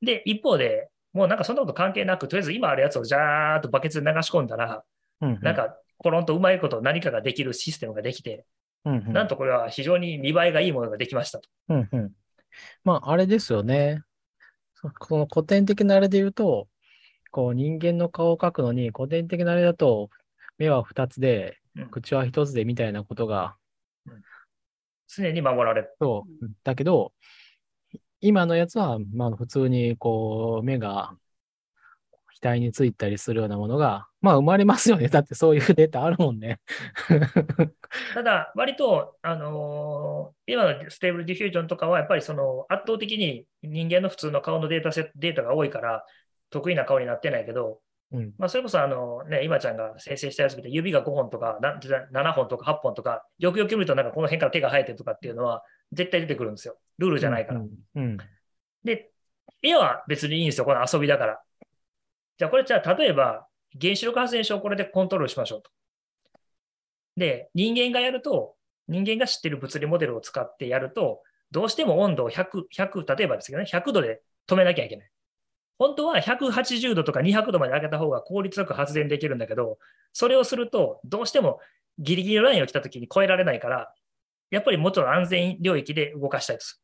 [0.00, 4.84] で、一方で、もうなんかそんなこと関係なく、とりあえず今あるやつをジャーっとバケツで流し込んだら、
[5.20, 8.44] うんうんなんか、コロンとうまいこと何かができるシステムができて、
[8.84, 11.48] うんうんなんとこれは非常に見栄えがいいものができましたと。
[11.70, 12.12] うんうん。
[12.84, 14.02] まあ、あれですよね。
[14.74, 16.68] そこの古典的なあれで言うと、
[17.30, 20.10] こう人間の顔を描くのに、古典的なあれだと、
[20.58, 23.56] 目は二つでうん、口は一つでみたいなことが、
[25.08, 25.96] 常に守られる。
[26.00, 26.50] そう。
[26.62, 27.12] だけど、
[28.20, 31.16] 今のやつは、まあ、普通に、こう、目が
[32.40, 35.08] 額についたりするようなものが、まあ、生まれますよね。
[35.10, 36.60] だってそういうデータあるもんね。
[38.14, 46.04] ただ、割と、あのー今の Stable Diffusion とかは、やっぱりその圧倒的に人間の普通の顔のデータセットデータが多いから、
[46.50, 47.80] 特異な顔になってないけど、
[48.14, 48.32] うん。
[48.38, 51.80] まあ、それこそあの、ね、今ちゃんが生成したやつ見て、指が5本とか、な
[52.12, 56.76] 7本とか8本とか、よくよく見ると、なんかこの辺から手が生えてるとかっていうのは、絶対出てくるんですよ。
[56.98, 57.60] ルールじゃないから。
[57.60, 57.70] うん。
[57.96, 58.16] うん。
[58.84, 59.10] で、
[59.62, 61.40] 絵は別にいいんですよ、この遊びだから。
[62.38, 63.48] じゃあ、これじゃあ、例えば、
[63.80, 65.70] 原子力発電所をこれでコントロールしましょうと。
[67.16, 68.54] で、人間がやると、
[68.86, 75.10] 人間が知ってる物理モデルを使ってやると、どうしても温度を100、100、例えばですけどね、100度で止めなきゃいけない。
[75.78, 79.78] 本当は180度とか200度まで上げた方が効率よく発電できるんだけど、
[80.12, 81.60] それをすると、どうしても
[81.98, 83.92] ギリギリのラインを来た時に超えられないから、
[84.50, 86.80] やっぱりもっと安全領域で動かしたいです。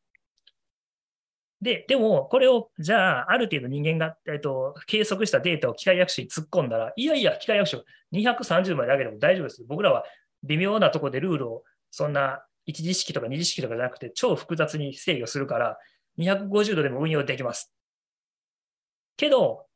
[1.62, 9.64] で、でも、これを、じゃあ、ある程度人間が、えっと、計測したデータを機械学習に突っ込んだら、いやいや、機械学習230まで上げても大丈夫です。
[9.68, 10.04] 僕らは
[10.42, 15.78] 微妙なところでルールを、そんな一次式とか二次式とかじゃなくて、超複雑に制御するから、
[16.18, 17.74] 250度でも運用できます。
[19.20, 19.66] けど、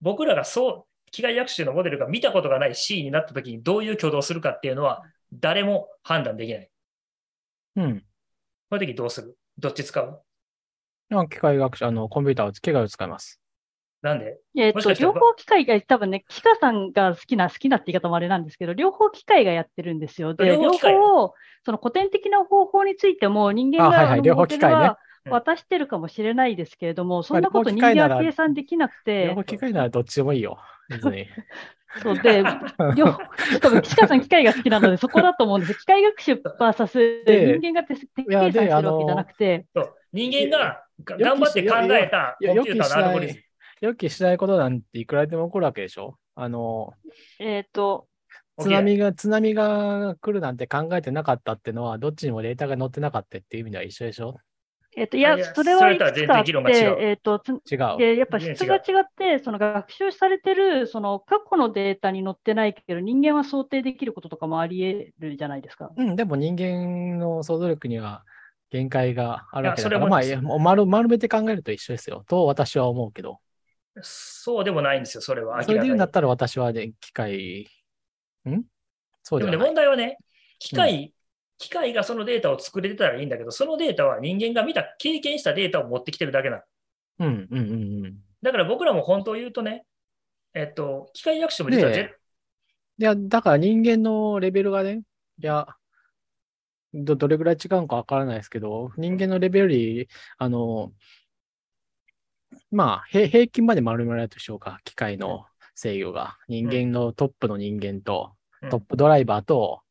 [0.00, 6.70] 僕らがそう、機械学習のモデルが見たことがない C になったときにどういう挙動をするかっていうのは、誰も判断できない。
[7.76, 8.00] うん。
[8.00, 8.04] こ
[8.72, 9.36] の時どうする？
[9.58, 10.22] どっち使う？
[11.08, 13.40] まあ機械学習、あの、コンピューターを、機械を使います。
[14.02, 14.40] なんで？
[14.56, 20.34] えっと、両方機械が、多分ね、キカさんが好きな、好きなって言い方もあれなんですけど、両方機械がやってるんですよ。
[20.34, 21.34] で、両両方機械方を、
[21.64, 24.96] その古典的な方法についても、人間あはいはいがあの両方機械ねモデルはうん
[25.30, 30.58] 渡してるかもしれないですけれども、そんなこと人間は計算できなく両て方、機械ならどっちでもいいよ。
[30.88, 31.26] 別に。
[32.02, 32.42] そうで、
[32.96, 33.18] 両方、
[33.60, 35.78] 多分、キカさん機械が好きなので、そこだと思うんですよ。
[35.78, 43.40] 機械学習 VS で人間が手手計や算してるわけじゃなくて、そう人間が頑張って考えたいやコンピューターのアルゴリズム。
[43.82, 46.16] 予期しないことなんていくらでも起こるわけでしょ？
[46.34, 46.94] あの、
[47.38, 48.06] えっと、
[48.58, 54.38] 津波が、津波が来るなんて考えてなかったってのは、どっちにもデータが載ってなかったっていう意味では一緒でしょ？
[54.94, 57.96] えっと、いやそれはいくつかあって、えっと、つ違う。
[57.98, 58.82] で、やっぱ全質が違っ
[59.16, 65.90] て、その学習されてる、その過去のデータに載ってないけど、人間は想定できることとかもあり得るじゃないですか。
[65.96, 68.24] うん、でも人間の想像力には
[68.70, 72.24] 限界があるわけだから、いやそれもまあいや、もう丸丸めて考えると一緒ですよ。
[72.28, 73.38] と私は思うけど。
[74.00, 75.62] そうでもないんですよ、それは。
[75.62, 77.66] それで言うんだったら私はね、機械、
[78.48, 78.64] ん？
[79.22, 79.68] そうにでもね。
[79.68, 80.18] 問題はね、
[80.58, 81.12] 機械、
[81.62, 86.62] 機械がそのデータを作れてたらいいんだけど、そのデータは人間が見た、経験したデータを持ってきてるだけなの。
[87.20, 88.16] うん、うん、うんうん。
[88.42, 89.84] だから僕らも本当を言うとね、
[90.54, 92.14] えっと、機械学習も実はねえぜ
[92.98, 95.02] いや、だから人間のレベルがね、
[95.38, 95.68] いや、
[96.92, 100.08] ど、どれぐらい違うのかわからないですけど、人間のレベルより、
[100.38, 100.92] あの、
[102.72, 106.38] まあ、平平均まで丸められるとしようか、機械の制御が。
[106.48, 109.81] 人間のトップの人間と、うんトップドライバーと、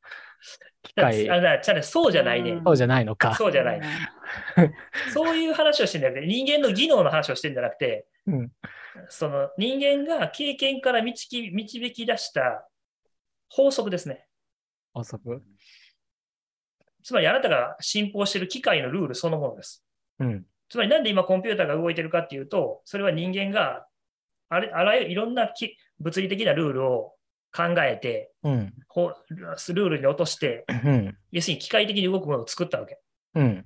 [0.83, 2.51] 機械あだじゃそうじゃないね。
[2.51, 3.35] うんそうじゃないのか。
[3.35, 3.81] そうじゃない。
[5.13, 8.51] そう いう話をしてんじゃなくて、人間の技能の話をしてんじゃなくて、うん。
[9.09, 12.67] その人間が経験から導き導き出した
[13.49, 14.27] 法則ですね。
[14.93, 15.41] 法則？
[17.03, 19.85] つまりあなたが信奉している機械のルールそのものです。
[20.19, 20.45] うん。
[20.69, 23.87] つまりなんで今コンピューターが動いてるかっていうと、それは人間が
[24.49, 27.13] あれあらゆるいろんなき物理的なルールを
[27.53, 28.73] 考えて、うん。
[28.87, 31.17] ほルールに落として、うん。
[31.31, 32.99] 要するに機械的に動くものを作ったわけ。
[33.35, 33.65] うん。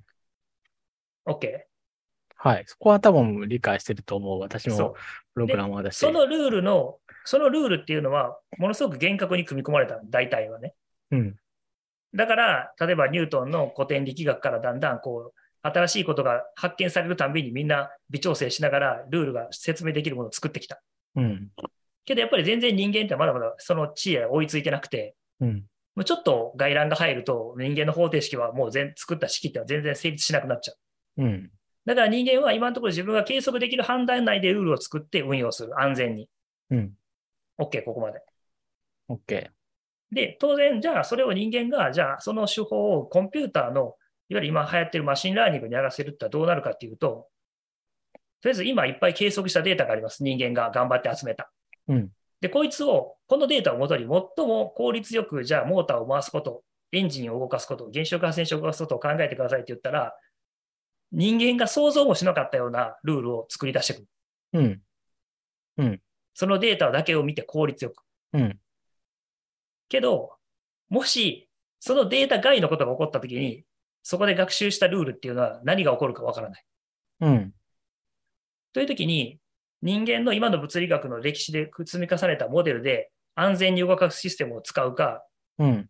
[1.26, 1.60] OK?
[2.36, 2.64] はい。
[2.66, 4.40] そこは多分理解してると思う。
[4.40, 4.94] 私も
[5.34, 5.98] プログラマーだし。
[5.98, 10.74] そのルールの、そのルールっていうのは、ものすごく厳格に組み込まれた、大体はね。
[11.10, 11.36] うん。
[12.14, 20.80] だから、例えばニュートンの古典力学からだんだんこう、新しいことが発見されるたびにみんな微調整しながらルールが説明できるものを作ってきた。
[21.16, 21.50] うん。
[22.06, 25.64] けどやっぱり全然人間ってまだまだその知恵追いついてなくて、うん。
[25.94, 30.74] もうちょっと外乱が入ると人間の方程式はもう全作った式ってのは全然成立しなくなっちゃ
[31.18, 31.22] う。
[31.24, 31.50] うん。
[31.84, 35.80] だから人間は今のところ自分が計測できる範囲内でルールを作って運用する。
[35.80, 36.28] 安全に。
[36.70, 36.92] うん。
[37.58, 38.20] OK、ここまで。
[39.08, 39.48] OK。
[40.12, 43.96] で、当然、じゃあそれを人間が、じゃあその手法をコンピューターの、
[44.28, 47.28] いわゆる今流行ってる machine learning にやらせるってどうなるかっていうと、
[48.42, 50.22] とりあえず今いっぱい計測したデータがあります。
[50.22, 51.50] 人間が頑張って集めた。
[51.88, 52.10] うん。
[52.40, 60.14] で、こいつを、このデータをもとに最も効率よく、じゃあモーターを回すこと、エンジンを動かすこと、原子力発電所を動かすことを考えてくださいって言ったら、
[61.12, 64.06] 人間が想像もしなかったようなルールを作り出してくる。
[65.78, 66.00] うん。
[66.34, 68.02] そのデータだけを見て効率よく。
[68.34, 68.58] うん。
[69.88, 70.32] けど、
[70.88, 71.48] もし、
[71.80, 73.64] そのデータ外のことが起こったときに、
[74.02, 76.64] そこで学習したルールっていうのは何が起こるかわからない。
[77.20, 77.54] うん。
[78.72, 79.38] というときに、
[79.82, 85.24] 人間の今の物理学の歴史で積み重ねたモデルで安全に動かすシステムを使うか、
[85.58, 85.88] うん。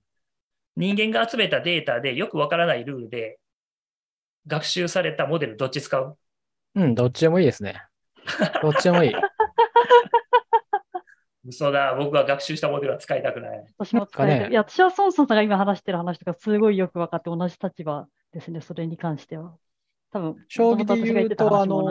[0.76, 3.38] 人間が集めたデータでよくわからないルールで
[4.46, 6.18] 学習されたモデルどっち使う？
[6.74, 6.94] うん。
[6.94, 7.82] どっちでもいいですね。
[8.62, 9.14] どっちでもいい。
[11.48, 13.64] 嘘だ、僕は学習したモデルは使いたくない。
[13.78, 14.32] 私も使える。
[14.32, 19.56] なんかねいや、私は孫さんが今話してる話とかすごいよく分かって同じ立場ですね、それに関しては。
[20.16, 21.86] 多分、将棋で言うとあの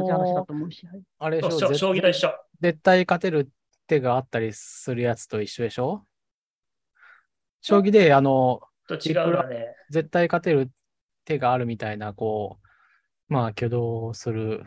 [1.20, 1.52] あれでしょ？
[1.52, 2.34] そう将将棋と一緒。
[2.60, 3.52] 絶対勝てる
[3.86, 6.06] 手があったりするやつと一緒でしょ？
[7.62, 10.72] 将棋で、あの、と違うのはね、絶対勝てる
[11.24, 12.58] 手があるみたいな、こ
[13.30, 14.66] う、まあ、挙動する。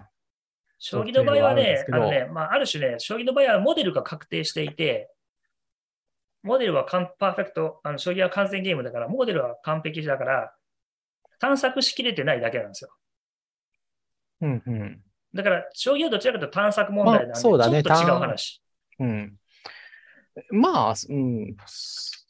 [0.79, 5.11] 将棋の場合はね、あのね、まあ、ある種ね、将棋の場合はモデルが確定していて、
[6.45, 10.53] モデルはパーフェクト、あの将棋は完全ゲームだから、モデルは完璧だから、
[11.41, 12.91] 探索しきれてないだけなんですよ。
[14.41, 15.03] うんうん。
[15.35, 18.63] だから、将棋はどちらかというと探索問題なんで、まあそうだねちょっと違う話。
[19.01, 19.37] うん。
[20.51, 21.57] まあ、うん、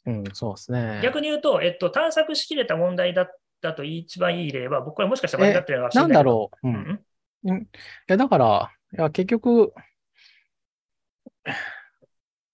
[0.05, 1.01] うん、そうですね。
[1.03, 6.23] 逆に言うと、えっと、探索しきれた問題だったと一番いい例は、僕これもしかしたら間違ってるのかもしれなんないけど。
[6.23, 6.67] だろう。
[6.67, 6.71] う。
[6.71, 7.67] うんんい
[8.07, 9.73] や、だから、いや、結局、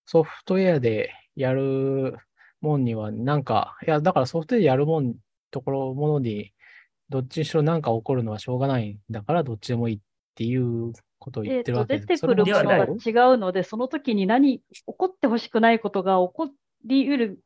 [0.05, 2.17] ソフトウェアでやる
[2.61, 5.15] もんには、なんか、いや、だからソフトウェアでやるもん、
[5.51, 6.51] ところ、ものに、
[7.09, 9.99] どっちにしろなんか起こるのはしょうがないんだから、どっちでもいいっ
[10.35, 16.49] ていうことを言ってるわけ出てくるものが違違うので、その時に何、起こってほしくないことが起こ
[16.85, 17.39] りうる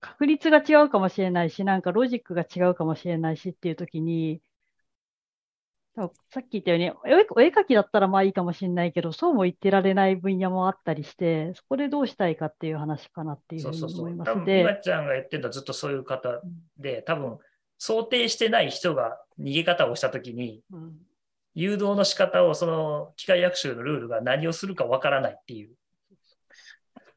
[0.00, 4.40] 確率が違うかもしれないし、なんかロジックが違うかもしれないしっていう時に、
[6.30, 6.90] さっき言ったように、
[7.30, 14.10] お絵描きだったらまあいいかもしれないけど、そうも言ってられない分野もあったりして、そこでどうしたいかっていう話かなっていうふそううそうそう。
[14.10, 16.40] に思いま多分、ちゃんが言ってるのはずっとそういう方
[16.76, 17.38] で、多分、
[17.78, 20.92] 想定してない人が逃げ方をしたときに、うん
[21.54, 25.70] 誘導の仕方を、その機械学習のルールが何をするかわからないっていう。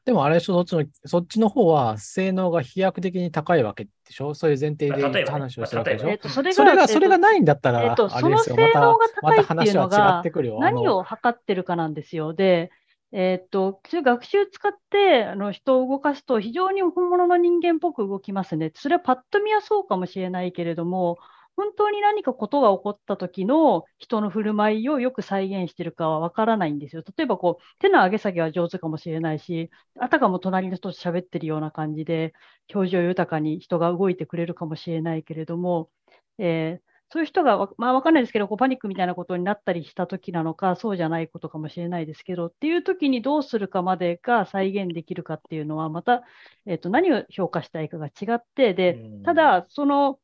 [0.04, 4.34] でもあれでしょ、そっちの、そっちの方は性能が飛躍的に高いわけでしょ？
[4.34, 6.06] そういう前提で話をしてるわけでしょ？
[6.06, 8.56] まあえっと、それが、それが、ないんだったら、えっとあれですよ。
[8.56, 10.56] また、その性能が高いっていう話はのが違ってくるよ。
[10.56, 12.34] あの何を測ってるかなんですよ。
[12.34, 12.72] で、
[13.12, 18.72] えーっと、そういう学習使ってあの人を動かすと非常に本物の人間っぽく動きますね。
[18.74, 21.18] それはパッと見はそうかもしれないけれども、
[21.54, 27.02] 本当に何かことが起こった時の人の振る舞いをよく再現しているかはわからないんですよ。
[27.16, 29.70] 例えばこう手の上げ下げは上手かもしれないし、
[30.00, 32.32] あたかも隣の人と喋ってるような感じで
[32.74, 35.90] 表情豊かに人が動いてくれるかもしれないけれども、
[36.38, 46.22] えーそういう人がわ、まあ、わかんないですけど、こうパニックみたいなことになったりした時なのか、そうじゃないことかもしれないですけど、っていう時にどうするかまでが再現できるかっていうのは、また、
[46.64, 50.20] えっと何を評価したいかが違って、でうん、ただ、その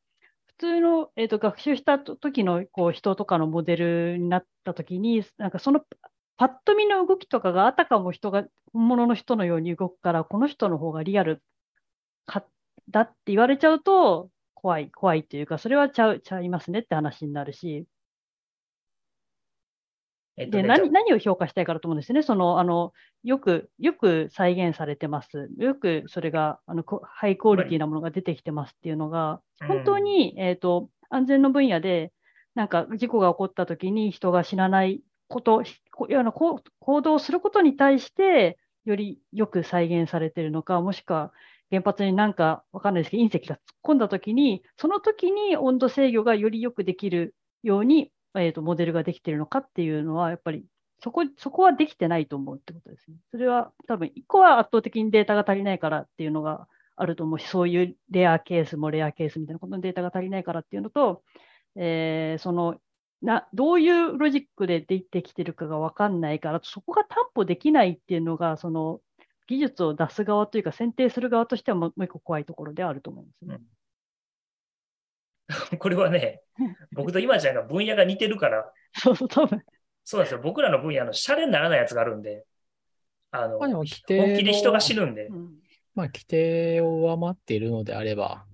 [0.47, 5.81] 普通の、えっと学習した時のこう人とかのモデルになった時に、なんかその
[6.37, 11.43] パッと見の動きとかがあたかも人が本物の人のように動くから、この人の方がリアル
[12.25, 12.43] か
[12.89, 17.85] だって言われちゃうと、怖い、怖いというか、それはちゃう、ちゃいますねって話になるし、
[20.35, 22.23] で、えっとね、何、何を評価したいかだと思うんですよね。
[22.23, 25.49] その、あの、よく、よく再現されてます。
[25.57, 32.13] よくそれが、あの、こハイクオリティなものが出てきてますっていうのが、うん本当に、えっと、安全の分野で、
[32.55, 41.33] なんか事故が起こった時に人が死なないこと、こいやあのこう行動することに対して、よりよく再現されているのか、もしくは
[41.71, 50.65] 原発になんかわかんないですけど、隕石が突っ込んだ時に、その時に温度制御がよりよくできるように、えー、とモデルができているのかっていうのは、やっぱり
[51.01, 53.17] そこそこはできてないと思うってことですね。
[53.31, 61.23] それは多分、1個は圧倒的にデータが足りないからっていうのがあると思うし、そういうレアケースもレアケースみたいなことのデータが足りないからっていうのと、
[61.75, 62.77] えーその
[63.21, 69.01] などういうロジックで出てきてるかが分かんないから、そこが担保できないっていうのが、その
[69.49, 73.59] 技術を出す側というか、選定する側としてはもうもう一個怖いところであると思うんですね。
[75.79, 76.41] これはね、
[76.93, 79.63] 僕と今ちゃんが分野が似てるから、そうそう、多分
[80.05, 80.41] そうなんですよ。
[80.43, 82.45] 僕らの分野のシャレにならないやつがあるんで、
[83.31, 85.59] あの、本気で人が死ぬんでう、ん
[85.95, 88.45] まあ、規定を上回っているのであれば、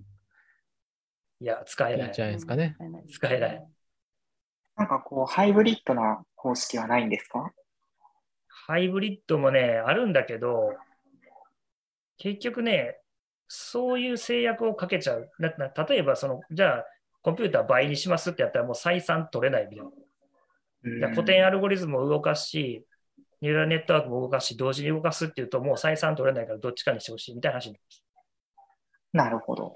[1.40, 2.22] いや、使えないいいんじ。
[2.22, 2.76] ゃないですかね。
[3.10, 3.66] 使えない。
[4.76, 7.52] なんかこう、ハイブリッドな方式はないんですか？
[8.48, 10.74] ハイブリッドもね、あるんだけど、
[12.18, 12.98] 結局ね、
[13.48, 15.30] そういう制約をかけちゃう。
[15.38, 16.84] なな例えば、その、じゃあ、
[17.22, 21.10] コンピューター倍にしますってやったらもう採算取れないみたいな。
[21.10, 22.84] 古典アルゴリズムを動かすし、
[23.40, 28.04] ニューラルネットワークも動かすし、同時に動かすっていうと、もう採算取れないからどっちかにしてほしいみたいな話になります。
[29.12, 29.72] なるほど。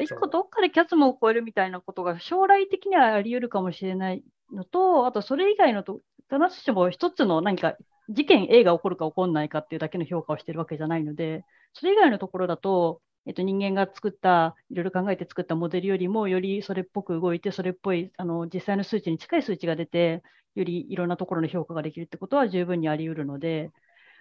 [0.00, 4.22] 一個どっかでキャツムを超えるみたいなことが将来的にはあり得るかもしれない
[4.52, 7.76] のと、あとそれ以外のと、必ずしも一つの何か
[8.08, 20.22] 事件 A が起こるか起こらないかっていうだけの評価をしてるわけじゃないので、それ以外のところだと、えっと、人間が作った、いろいろ考えて作ったモデルよりも、よりそれっぽく動いて、それっぽいあの実際の数値に近い数値が出て、
[20.54, 23.70] よりいろんなところの評価ができるってことは十分にあり得るので、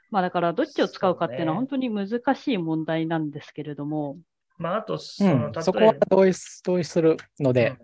[0.09, 4.17] まあ、だからどっちを使うかっていうのは本当に難しい問題なんですけれども、
[4.57, 7.75] まあ、あと、そうんの、例えそこは同意す同意するので、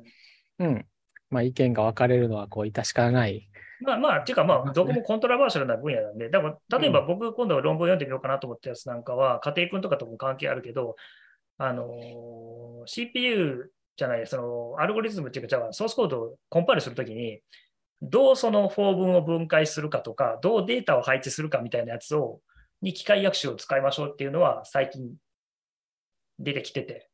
[0.59, 0.85] うん。
[1.29, 3.49] まあ、意見が分かれるのは、こう、致し方ない。
[3.81, 10.95] まあまあ、っていうかまあ、どこもコントラバーシャルな分野なんで、だから例えば僕、今度論文読んでみようかなと思ったやつなんかは、家庭君とかとも関係あるけど、
[11.57, 17.41] あのー CPU じゃない、そのアルゴリズムっていうか、じゃあソースコードをコンパイルするときに、
[18.01, 22.39] どうその4分を分解するかとか、どうデータを配置するかみたいなやつを、
[22.81, 25.15] に機械学習を使いましょうっていうのは最近
[26.39, 27.08] 出てきてて、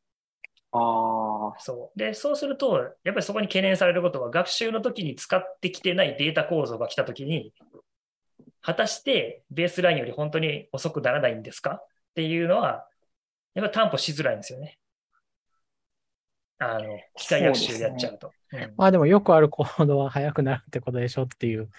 [0.77, 1.99] ああ、そう。
[1.99, 7.53] で、そうすると、やっぱりそこに懸念されることは、学習の時に使ってきてないデータ構造が来た時に、
[8.61, 11.81] 果たしてベースラインより本当に遅くならないんですか？
[11.81, 12.87] っていうのは、
[13.53, 14.77] やっぱ担保しづらいんですよね。
[16.57, 18.31] あの、機械学習でやっちゃうと。
[18.51, 21.69] うんまあ、でも、よくあるコードは速くなるってことでしょっていう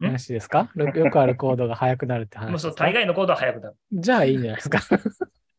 [0.00, 0.70] 話ですか？
[0.76, 3.76] よよくあるコードが速くなるって話もうそう、大概のコードは速くなる。
[3.92, 4.80] じゃあいいんじゃないですか。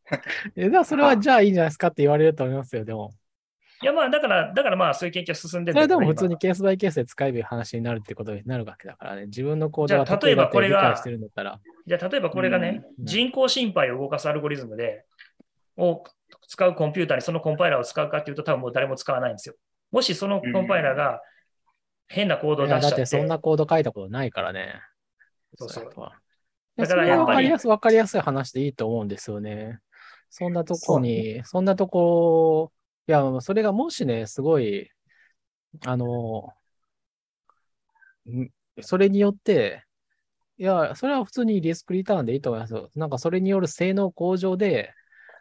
[0.56, 3.14] えでもそれはじゃあいいんじゃないですかって言われると思いますよ、でも。
[3.82, 9.26] いや、まあ、だから、だからまあ、そういう研究は進んでるそれでも今普通にケースバイケースで使える話になるってことになるわけだからね。
[9.28, 11.60] 自分のコーじゃあドが例えばこれが理解してるんだったら。
[11.86, 15.06] じゃあ、例えばこれがね、うん人工心肺を動かすアルゴリズムで、
[15.78, 16.04] を
[16.48, 19.56] 使うコンピューターにそのコンパイラーを使うかっていうと、多分もう誰も使わないんですよ。
[19.92, 21.22] もしそのコンパイラーが
[22.08, 24.82] 変なコードを出しちゃってて、そんなコード書いたことないからね。
[25.56, 25.90] そうそう
[26.78, 29.80] だからやっぱり分かりやすい話でいいと思うんですよね。
[30.30, 32.72] そんなとこに、そんなとこ、
[33.08, 34.90] いや、それがもしね、すごい、
[35.86, 36.54] あの、
[38.30, 38.50] ん
[38.82, 39.84] それによって、
[40.58, 42.90] いや、それは普通にリスクリターンでいいと思いますよ。
[42.96, 44.94] なんかそれによる性能向上で、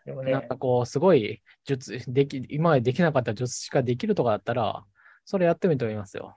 [0.04, 4.84] でもねなんか、こう、すごい術、でき、今までできなかった術式ができるとかだったら、
[5.24, 6.36] それやってもいいと思いますよ。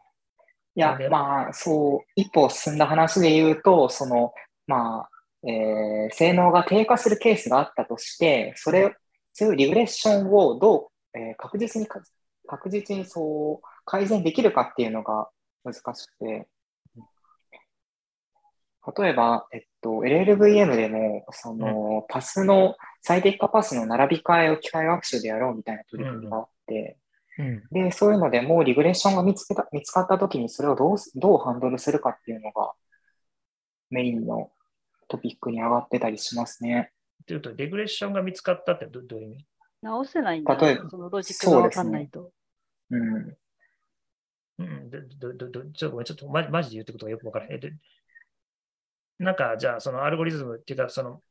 [0.75, 4.33] いやで、まあ、そう、一歩進んだ話で言うと、その、
[4.65, 5.09] まあ、
[5.47, 8.95] えー性能が低下するケースがあったとして、それ、
[9.33, 12.01] そういうリグレッションをどう、えー確実にか、
[12.47, 15.29] 確実にそう改善できるかっていうのが
[15.63, 16.47] 難しくて、
[18.97, 26.97] 例えば、えっと、LLVM でも、その、パスの、最適化パスの並び替えを機械学習でやろうみたいな取り組みがあって、
[27.37, 27.63] うん。
[27.71, 32.73] で、そういうのでもうリグレッションが見つけた、見つかったときにそれをどうす、どうハンドルするかっていうのが
[33.89, 34.51] メインの
[35.09, 36.91] トピックに上がってたりしますね。
[37.27, 39.45] というと、レグレッションが見つかったってどどういう意味？
[39.81, 42.31] 直せないんだ例えばそのロジックがわかんないと。
[42.91, 43.37] うん。
[44.59, 44.99] うん、ど
[45.31, 47.59] どどどちょっとごめん、ちょっとマジマジで言ってことがよくわからない。
[49.19, 51.21] なんか、じゃあ、そのアルゴリズムっていうか、その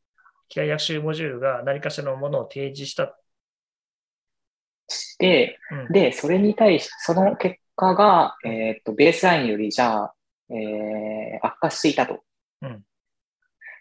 [0.48, 3.18] 機械学習モジュールが何かしらのものを提示した
[4.88, 10.14] して、うんで、それに対し、その結果が、えーっと、ベースラインよりじゃあ、
[10.50, 12.22] えー悪化していたと。
[12.62, 12.84] うん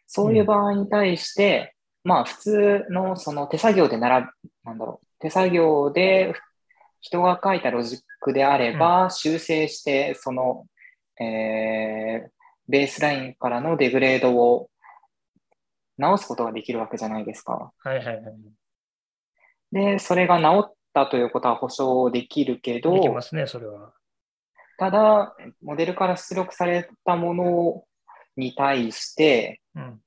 [0.08, 4.32] そういう場合に対して、まあ普通のその手作業でなら、
[4.64, 6.34] なんだろう、手作業で
[7.02, 10.66] 人が書いたロジックであれば、修正して、その、
[11.20, 14.70] えーベースラインからのデグレードを
[15.98, 17.72] 直すことができるわけじゃないですか。
[17.78, 18.24] はいはいはい。
[19.72, 23.94] で、それが治ったということは保証できるけできどま、すね、それは。
[24.78, 27.84] ただ、モデルから出力されたもの
[28.36, 30.02] に対して、うん。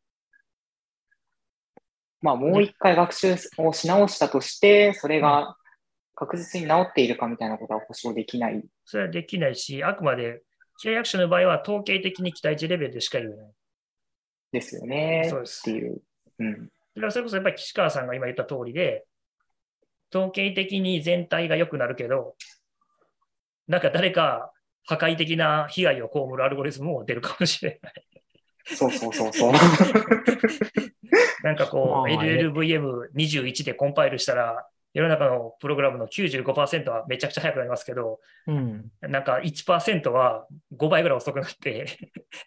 [2.20, 5.56] まあ、もう一回学習をし直したとして、それが
[6.14, 8.62] 確実に治っているかみたいなことは保証できない。
[8.84, 10.42] それはできないし、あくまで
[10.84, 13.52] 契約者の場合は統計的に期待値レベルでしか言えない。
[14.52, 15.26] ですよね。
[15.30, 16.02] そうですっていう。
[16.40, 16.52] うん。
[16.54, 19.06] だからそれこそやっぱり岸川さんが今言った通りで、
[20.12, 22.34] 統計的に全体が良くなるけど、
[23.68, 24.52] なんか誰か
[24.84, 28.09] 破壊的な被害を被るアルゴリズムも出るかもしれない。
[28.64, 29.52] そうそうそうそう。
[31.42, 38.90] なんかこう、まあ LLVM21 でコンパイルしたら、世の中のプログラムの95%はめちゃくちゃ速くなりますけど、うん。
[39.00, 40.46] なんか1%は
[40.76, 41.86] 5倍ぐらい遅くなって っ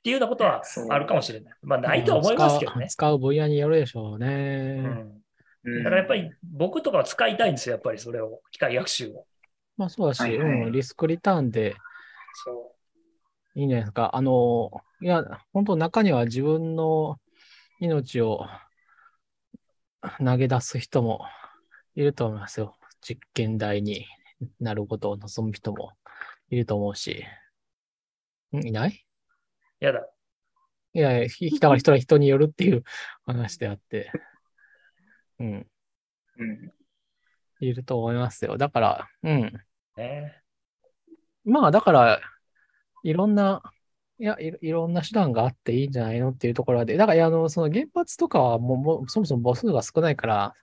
[0.03, 1.53] ていうようなことはあるかもしれない。
[1.61, 2.87] まあ、ないとは思いますけどね。
[2.89, 4.81] 使う使う分野によるでしょううね。
[4.81, 4.85] ん。
[4.85, 5.23] うん
[5.65, 9.25] だからやっぱり僕とかは使いたいんですよ、やっぱりそれを、機械学習を。
[9.77, 11.75] まあそうだし、はいはいうん、リスクリターンで
[12.33, 12.75] そ
[13.55, 14.15] いいんじゃないですか。
[14.15, 14.71] あの、
[15.01, 15.23] いや、
[15.53, 17.19] 本当中には自分の
[17.79, 18.45] 命を
[20.23, 21.25] 投げ出す人も
[21.95, 22.75] いると思いますよ。
[23.01, 24.05] 実験台に
[24.59, 25.91] なることを望む人も
[26.49, 27.25] いると思うし。
[28.51, 28.67] ん？
[28.67, 29.05] いない？
[29.81, 30.07] うやだ。
[30.93, 32.83] いやいや、ひだから人は人によるっていう
[33.25, 34.11] 話であって。
[35.39, 35.67] うん。
[36.37, 36.73] うん
[37.59, 38.57] いると思いますよ。
[38.57, 39.53] だから、うん。
[39.95, 40.41] ね。
[41.45, 42.19] まあ、だから、
[43.03, 43.61] いろんな、
[44.19, 50.53] いやいろ、いろんな手段があっていいんじゃないのっていうところで、だから、あの、その原発とかはもう、もうそもそも母数が少ないから、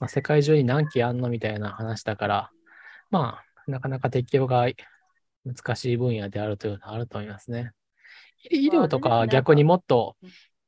[0.00, 2.50] まあ、世界中に何機あんのみたいな話だから、
[3.10, 4.66] まあ、なかなか適用が
[5.44, 7.72] 難しい分野であるというのはあると思いますね。
[8.50, 10.16] 医医療とかは逆にもっと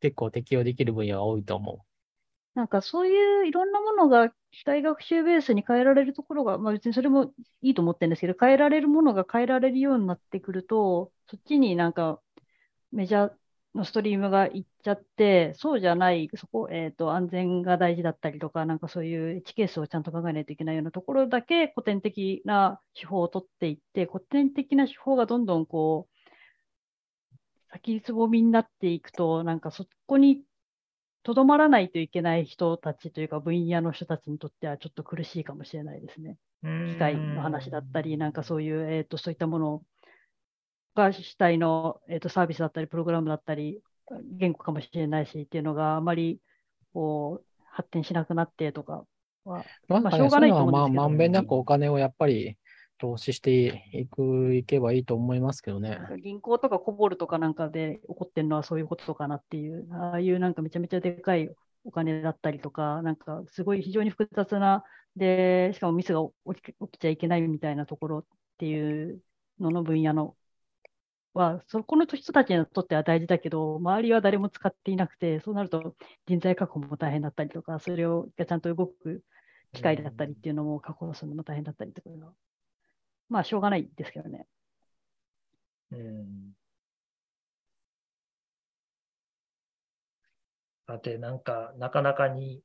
[0.01, 1.85] 結構適用できる分野が多いと思
[2.57, 12.19] なんかそういういろんなものが機械学習ベースに変えられるところが、まあ、別にそれもいいと思ってるんですけど、変えられるものが変えられるようになってくると、そっちになんか
[12.93, 13.33] メジャー
[13.75, 26.17] のストリームがいっちゃって、そうじゃない、そこ、えっと、安全が大事だったりとか、なんかそういうエッジケースをちゃんと考えないといけないようなところだけ古典的な手法を取っていって、古典的な手法がどんどんこう、
[27.71, 30.43] 先つぼみになっていくと、なんかそこに
[31.27, 36.37] とどまらないといけない人たちというか、分野の人たちにとってはちょっと苦しいかもしれないですね。
[36.63, 39.83] 機機械の話だったり、なんかそういう、えー、とそういったもの
[40.95, 43.83] が主体の、えー、とサービスだったり、プログラムだったり、
[44.39, 46.39] 言語かもしれないしっていうのがあまり
[46.95, 49.05] こう発展しなくなってとか
[49.45, 50.01] は、う。
[50.01, 52.57] まあ、しょうがないと思うんですけどまあ、まんべんなくお金をやっぱり
[52.99, 55.99] 投資していく、いけばいいと思いますけどね。
[56.23, 61.51] 銀行とかコボルとかなんかで起こってるのはそういうことかなっていう、ああいうなんかめちゃめちゃでかい
[61.85, 66.21] お金だったりとか、なんかすごい非常に複雑な、で、しかもミスが
[66.55, 68.25] 起き起きちゃいけないみたいなところっ
[68.59, 69.21] ていう
[69.61, 70.37] のの分野の
[71.33, 75.95] は、そこの人たちにとっては大事だけど、周りは誰も使っていなくて、そうなると
[76.27, 79.23] 人材確保も大変だったりとか、それをがちゃんと動く
[79.73, 82.09] 機械だったりっていうのも確保するのも大変だったりとか、
[83.29, 84.47] まあしょうがないですけどね。
[85.93, 86.53] うん。
[90.87, 92.63] さて、なんか、なかなかに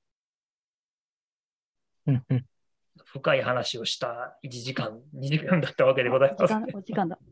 [2.08, 2.46] うんうん
[3.06, 6.54] 深い話をした1時間、2時間だったわけでございます。
[6.54, 7.20] 時間お時間だ。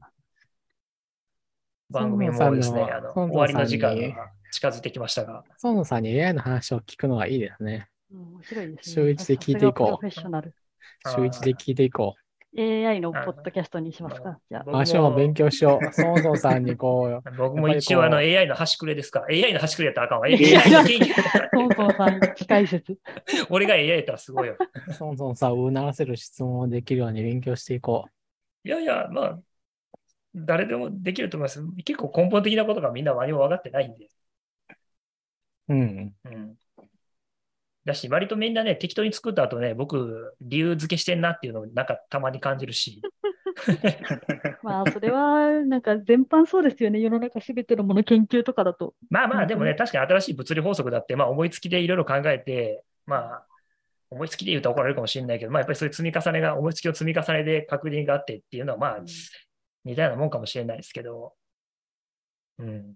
[1.90, 7.90] 番組もですね、孫あの終わりの時間が近づいてきましたが、園野さんに AI の話を聞くのはいいですね。
[8.12, 8.94] うん面白いですね。
[9.06, 10.10] 週一で聞いていこう。
[10.12, 12.16] 週一で聞いていこ
[12.58, 14.40] AI のポッドキャストにしますか？
[14.50, 14.62] じゃあ。
[14.64, 14.66] う。
[14.66, 15.86] 僕も明日も勉強しよう。
[16.02, 20.28] 園野さんにこう、僕も一応あの AI の端くれですか ?AI の端くれやったらあかんわ。
[20.30, 22.98] AI の AI 研究トントンさん、機械説。
[23.50, 24.56] 俺が AI やったらすごいよ。
[24.90, 28.06] 園野さんをうならせる質問をできるように勉強していこ
[28.64, 29.40] いやいや、まあ、
[30.36, 31.62] 誰でもできると思います。
[31.86, 34.10] 結構根本的なことがみんな何も分かってないんで。
[35.68, 35.74] う。
[35.74, 36.14] うん。
[36.26, 36.56] うん。
[37.86, 43.02] だし、割とみんなね、適当に作った後ね、僕、理由付けしてんなっていうのをなんかたまに感じるし。
[44.64, 47.00] まあ、それは、なんか全般そうですよね。
[47.00, 48.96] 世の中すべてのもの研究とかだと。
[49.10, 53.46] まあまあ、でもね、うん確かに新しい物理法則だって、まあ思いつきでいろいろ考えて、まあ、
[54.12, 59.00] 思いつきで言うと怒られるかもしれないけど、まあ、やっぱりそういう積み重ねが、思いつきの積み重ねで確認があってっていうのは、まあ、
[59.84, 61.34] 似たようなもんかもしれないですけど、
[62.58, 62.96] うん。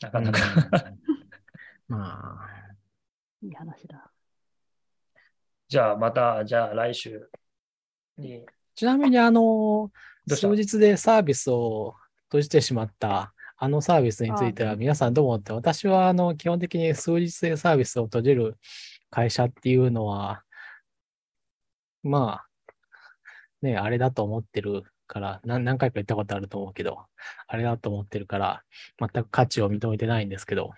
[0.00, 0.40] なかなか、
[1.88, 2.67] まあ、
[3.42, 4.10] いい話だ。
[5.68, 7.30] じゃあまた、じゃあ来週
[8.16, 9.90] に、ちなみに、あの、
[10.28, 11.94] 数日でサービスを
[12.24, 18.56] 閉じてしまった、あのサービスについては、皆さんどう思って、私は、あの、基本的に数日でサービスを閉じる
[19.10, 20.42] 会社っていうのは、
[22.02, 22.48] まあ、
[23.62, 27.06] ね、あれだと思ってるから、何何回か言ったことあると思うけど、
[27.46, 28.62] あれだと思ってるから、
[28.98, 30.70] 全く価値を認めてないんですけど、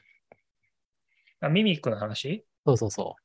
[1.43, 2.45] あミミックの話？
[2.67, 3.17] そうそうそ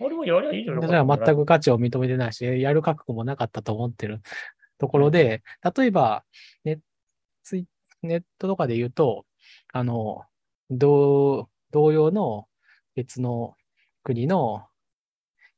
[0.00, 0.04] う。
[0.04, 0.76] 俺もやりゃいいじゃん。
[0.78, 4.20] 私は全く価値を認めてないし、やる覚悟もなかったと思ってる
[4.78, 5.42] ところで、
[5.76, 6.24] 例えば
[6.64, 6.80] ネ
[8.02, 9.26] ネットとかで言うと、
[9.72, 10.24] あの、
[10.70, 12.46] 同同様の
[12.94, 13.54] 別の
[14.02, 14.66] 国の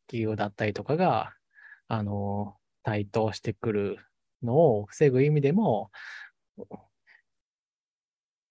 [0.06, 1.32] 企業だったりとかが、
[1.88, 3.98] あの、台頭してくる
[4.42, 5.90] のを防ぐ意味でも、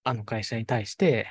[0.04, 1.26] あの会社に対して、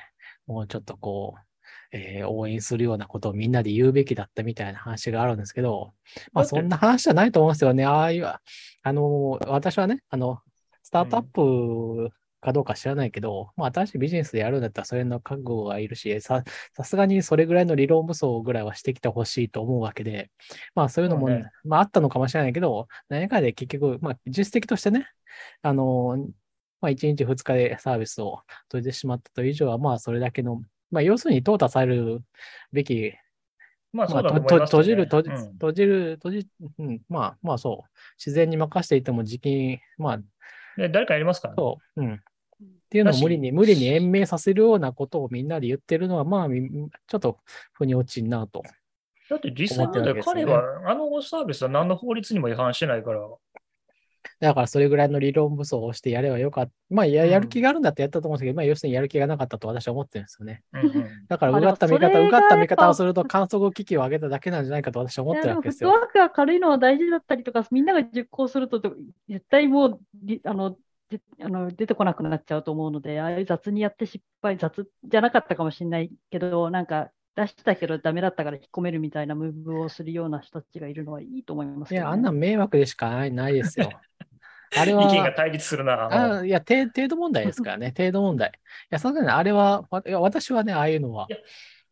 [0.45, 1.50] もうちょっとこう、
[1.91, 5.93] えー応援するようなことをみんなで言うべきだったみたいな話があるんですけど、
[6.33, 7.85] まあそんな話じゃないと思うんですよね。
[7.85, 10.39] ああいう、あの、私はね、あの、
[10.83, 12.11] スタートアップ
[12.41, 16.43] かどうか知らないけど、まあ新しいビジネスでやるんだったらそれの覚悟がいるし、さ、
[16.75, 20.31] さすがにそれぐらいの理論武装ぐらいはしてきてほしいと思うわけで、
[20.75, 25.07] まあそういうのも、ねまああったのかもしれないけど、何かで結局、まあ実績としてね、
[25.61, 26.17] あの、
[26.81, 30.61] まあ1日2日でサービスを閉じてしまったという以上は、まあそれだけの、
[30.91, 32.21] まあ要するに淘汰される
[32.71, 33.13] べき
[33.93, 36.47] まあそうまあ、閉じる、閉じうん閉じる、閉じ、
[36.79, 37.89] うん、まあ、まあそう。
[38.17, 40.17] 自然に任せていても時期、まあ、
[40.77, 41.55] で誰かやりますからね。
[41.57, 42.13] そう、うん。
[42.13, 42.17] っ
[42.89, 46.69] ていうのを無理に、無理に延命させるようなことをみんなで言ってるのは、まあ、み
[47.07, 47.39] ちょっと
[47.73, 48.63] 腑に落ちんなと。
[49.29, 49.87] だって実際
[50.23, 53.21] 彼は、あのサービスは何の法律にも違反してないから、
[54.41, 56.73] だからそれぐらいの理論武装をしてやればよかった。
[56.89, 60.63] まあや、うんやる気があるんだってやったと思うんですけど、まあ、要するにやる気がなかったと私は思ってるんですよね。
[60.73, 65.91] うんうんだから、まあうがった見方、うがった見方をすると観測機器を上げただけなんじゃないかと私は思ってるわけですよ。
[65.91, 68.81] トワークが軽いのは大事だったりとか、みんなが実行すると、
[69.29, 70.75] 絶対もうりあの
[71.09, 82.13] であの出てこなくなっちゃうと思うので、ああいう雑にやって失敗、雑じゃなかったかもしれないけど、なんか出したけどダメだったから引っ込めるみたいなムーブをするような人たちがいるのはいいと思いますけど、いや、ね。
[82.13, 83.89] あんなん迷惑でしかないですよ。
[84.77, 85.03] あれは。
[85.03, 86.39] 意見が対立するな。
[86.39, 88.49] あいや、程程度問題ですからね、程度問題。
[88.49, 88.51] い
[88.89, 91.27] や、さすがにあれは、わいや私はね、ああいうのは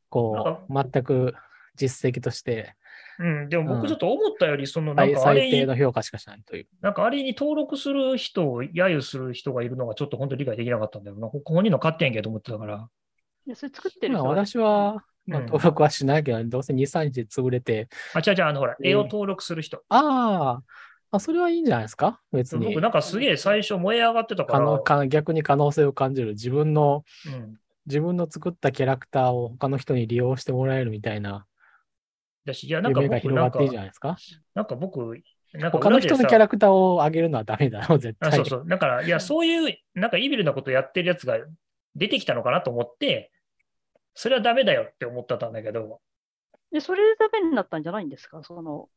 [0.10, 1.36] こう、全く
[1.76, 2.76] 実績として
[3.20, 6.68] うん、でもうん僕ちょっと思ったより、そのなん最かあれに最低の評価しかしないという。
[6.82, 11.28] なんかあれに登録する人を揶揄する人がいるのがちょっと本当に理解できなかったんだよな。
[11.28, 12.88] 本人の勝手やんけと思ってたから。
[13.46, 19.84] いやそれ作ってるまあ、人私は、まあ、うん登録はしないけど、どうせ2、3日で潰れて、あ、違う違う、あのほら、うん絵を登録する人。
[19.90, 20.64] あー
[21.12, 22.22] あ、それはいいんじゃないですか？
[22.32, 22.82] 別に僕。
[22.82, 26.30] なんかすげえ最初燃え上がってたから、可能か逆に可能性を感じる。
[26.30, 31.46] 自分の、うん、自分の作ったキャラクターを他の人に利用してもらえるみたいな
[32.46, 34.18] だし、いや、なんか夢が僕なんか広がっていいじゃないですか？
[34.54, 35.00] なんか僕、
[35.54, 38.30] なんか他の人のキャラクターを上げるのはダメだろ、絶対。
[38.30, 38.66] あそうそう。
[38.68, 41.40] だから、いや、そういう、なんかイビルなことやってるやつが
[41.96, 43.32] 出てきたのかなと思って、
[44.14, 46.02] それはダメだよって思ってたんだけど、
[46.72, 48.44] でそれでダメになったんじゃないんですか？
[48.44, 48.90] その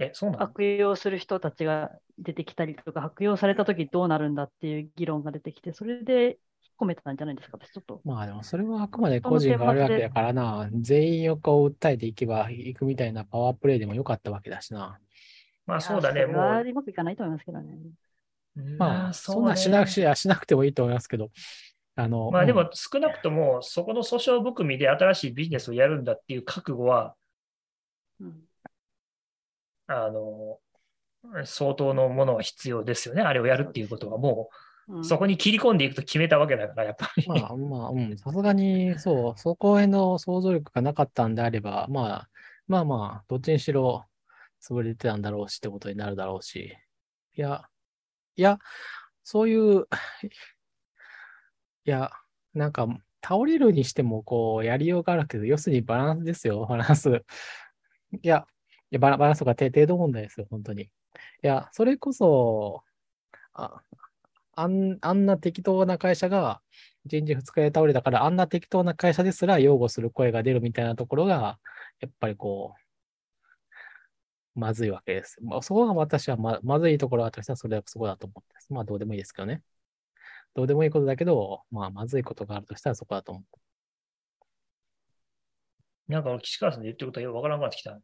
[0.00, 0.42] え、そうなの？
[0.42, 6.36] 悪用する人たちが出てきたりとか、悪用されたときどうなるんだっていう議論が出てきて、それで引っ
[6.80, 7.58] 込めてたんじゃないですか？
[7.60, 8.00] 私ちょっと。
[8.04, 14.98] まあでもそれはあくまで個人が悪いわけだからな、全員をこう訴えていけばいくみたいなパワープレイでもよかったわけだしな。
[15.66, 16.36] まあそうだね、もう。
[16.38, 17.76] はうまくいかないと思いますけどね。
[18.78, 21.30] まあ、そそんなしなくしやしなくてもいいと思いますけど。
[21.96, 27.14] あの、うんまあでも少なくとも、そこの訴訟含みで新しいビジネスをやるんだっていう覚悟は、
[28.20, 28.40] うん
[29.90, 30.58] あの、
[31.44, 33.22] 相当のものは必要ですよね。
[33.22, 37.26] あれをやるっていうことはもうそこに切り込んでいくと決めたわけだから、やっぱり。
[37.28, 42.28] まあまあ、うん、さすがに、そう、そこへの想像力がなかったんであれば、まあ、
[42.66, 44.04] まあまあ、どっちにしろ
[44.62, 46.76] 潰れてたんだろうしってことになるだろうし。
[47.36, 47.68] いや、
[48.36, 48.58] いや、
[49.22, 49.86] そういう、
[51.84, 52.10] いや、
[52.54, 52.88] なんか、
[53.22, 57.24] 倒れるにしても、こう、やりようがあるけど、要するにバランスですよ、バランス。
[58.22, 58.59] いや、い
[58.90, 60.84] やバラバランスとか程度問題ですよ、本当に。
[60.84, 60.88] い
[61.42, 62.82] や、それこそ、
[63.54, 63.82] あ
[64.54, 66.60] あんあんな適当な会社が
[67.06, 71.58] 1日2日で倒れたから、あんな適当な会社ですら擁護する声が出るみたいなところが、
[72.00, 72.74] やっぱりこ
[74.56, 75.38] う、まずいわけです。
[75.42, 78.72] まあ、そこが私はままずいところだとしたらそれはそこだと思ってます。
[78.72, 79.62] まあどうでもいいですけどね。
[80.54, 83.44] どうでもいいことだけど、まあまずいことがあるとしたらそこだと思う。
[86.12, 87.92] なんか岸川さんで言ってることはよくわからなくなってきた。
[87.92, 88.02] ん？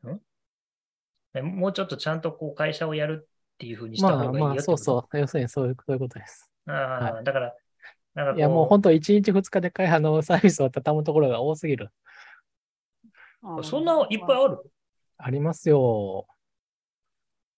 [1.42, 4.76] もうちょっとちゃんとこう会社をやるっていうふうにしたまあまあ、方がいいよってこと？
[4.78, 5.18] そうそう。
[5.18, 6.50] 要するにそういうそういうことです。
[6.66, 7.54] ああ、はだから、
[8.14, 11.90] なんかこいや、もう本当1日2日で会あのサービスを畳むところが多すぎる。
[13.62, 14.58] そんないっぱいある？
[15.18, 16.26] ありますよ。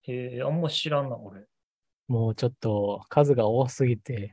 [0.03, 1.47] へえ、あんま知らんな、俺。
[2.07, 4.33] もうちょっと数が多すぎて、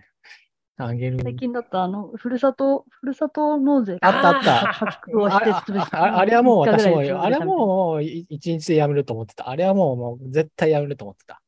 [0.78, 1.20] あげる。
[1.22, 9.50] 最近だと、あの、ふるさと、ふるさと納税あったあった発行してあれはもう私も、あれはもうい一日でやめると思ってた。
[9.50, 11.42] あれはもうもう絶対やめると思ってた。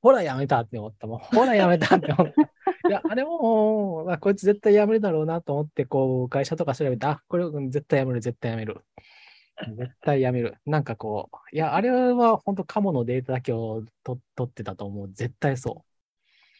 [0.00, 1.08] ほらやめたって思った。
[1.08, 2.42] もうほらやめたって思った。
[2.88, 8.84] いや、あれもう、あこいつ絶対やめるだろうなと思って、こう、会社とか調べて、あ、これうん絶対やめる、絶対やめる。
[9.76, 10.56] 絶対やめる。
[10.66, 15.12] なんかこう、いや、あれは本当カモのデータだけをと取ってたと思う。
[15.12, 15.87] 絶対そう。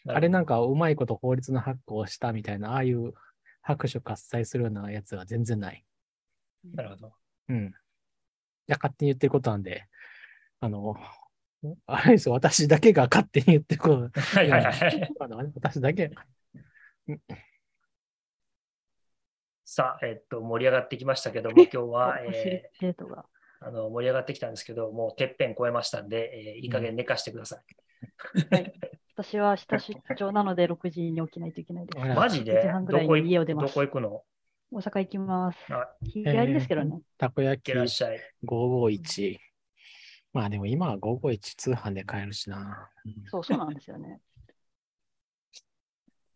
[0.07, 3.13] あれなんかうまいこと法律の発行したみたいな、ああいう
[3.61, 5.85] 拍手喝采するようなやつは全然ない。
[6.73, 7.13] なるほど。
[7.49, 7.67] うん。
[7.67, 7.71] い
[8.67, 9.85] や、勝手に言ってることなんで、
[10.59, 10.95] あの、
[11.87, 14.19] あれですよ、私だけが勝手に言ってること。
[14.19, 15.09] はいはいはい。
[15.19, 16.11] あの私だけ。
[19.65, 23.23] さあ、えっと、盛り上がってきましたけども、今日は、えテー
[23.61, 27.63] あの盛り上がってきたんですけど、もうてっぺん超えましたんで、えーいい加減寝かしてください。
[29.21, 32.07] 私は明日出張なので6時に起きないといけないです。
[32.15, 33.85] マジで時半ぐらいどこ家を出ますどこ。
[33.85, 34.23] 行くの
[34.71, 35.57] 大阪行きます。
[36.03, 37.01] 日帰りですけどね。
[37.17, 37.73] たこ焼き。
[37.73, 39.37] 551。
[40.31, 42.89] まあでも今は551通販で買えるしな。
[43.29, 44.21] そうそうなんですよね。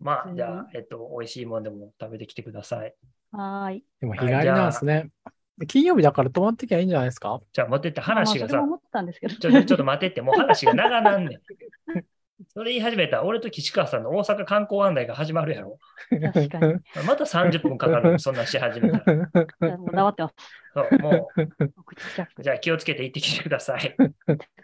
[0.02, 2.94] まあ、じゃあ、えっと、美味しいもんでも食べてきてください。
[3.32, 3.86] はい。
[4.02, 5.10] でも日帰りなんですね。
[5.68, 11.40] 金曜日だから泊まってきゃいいんじゃないですかじゃあ、待ってって話がさ、ちょちょちょっと待ってって、もう話が長なんねん。
[12.56, 15.80] それ言い始めたら、俺と岸川さんの大阪観光案内が始まるやろ。
[16.34, 16.76] 確かに。
[17.06, 19.30] また30分かかる、 そんなんし始めたら。
[19.34, 20.36] じゃあもう黙ってます。
[20.76, 21.30] そうも。
[21.36, 23.96] う、じゃあ気をつけて行ってきてください。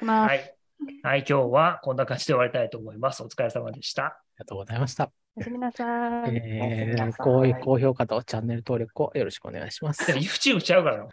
[0.06, 0.56] はい。
[1.04, 3.24] はい、今日はこんな感じで終わりたいと思います。
[3.24, 4.06] お疲れ様でした。
[4.06, 5.12] ありがとうございました。
[5.36, 5.84] おやすみなさ
[6.28, 6.32] い。
[6.36, 10.20] えー、高高評価とチャンネル登録をよろしくお願いしますでも。
[10.20, 11.08] YouTube ちゃうからな。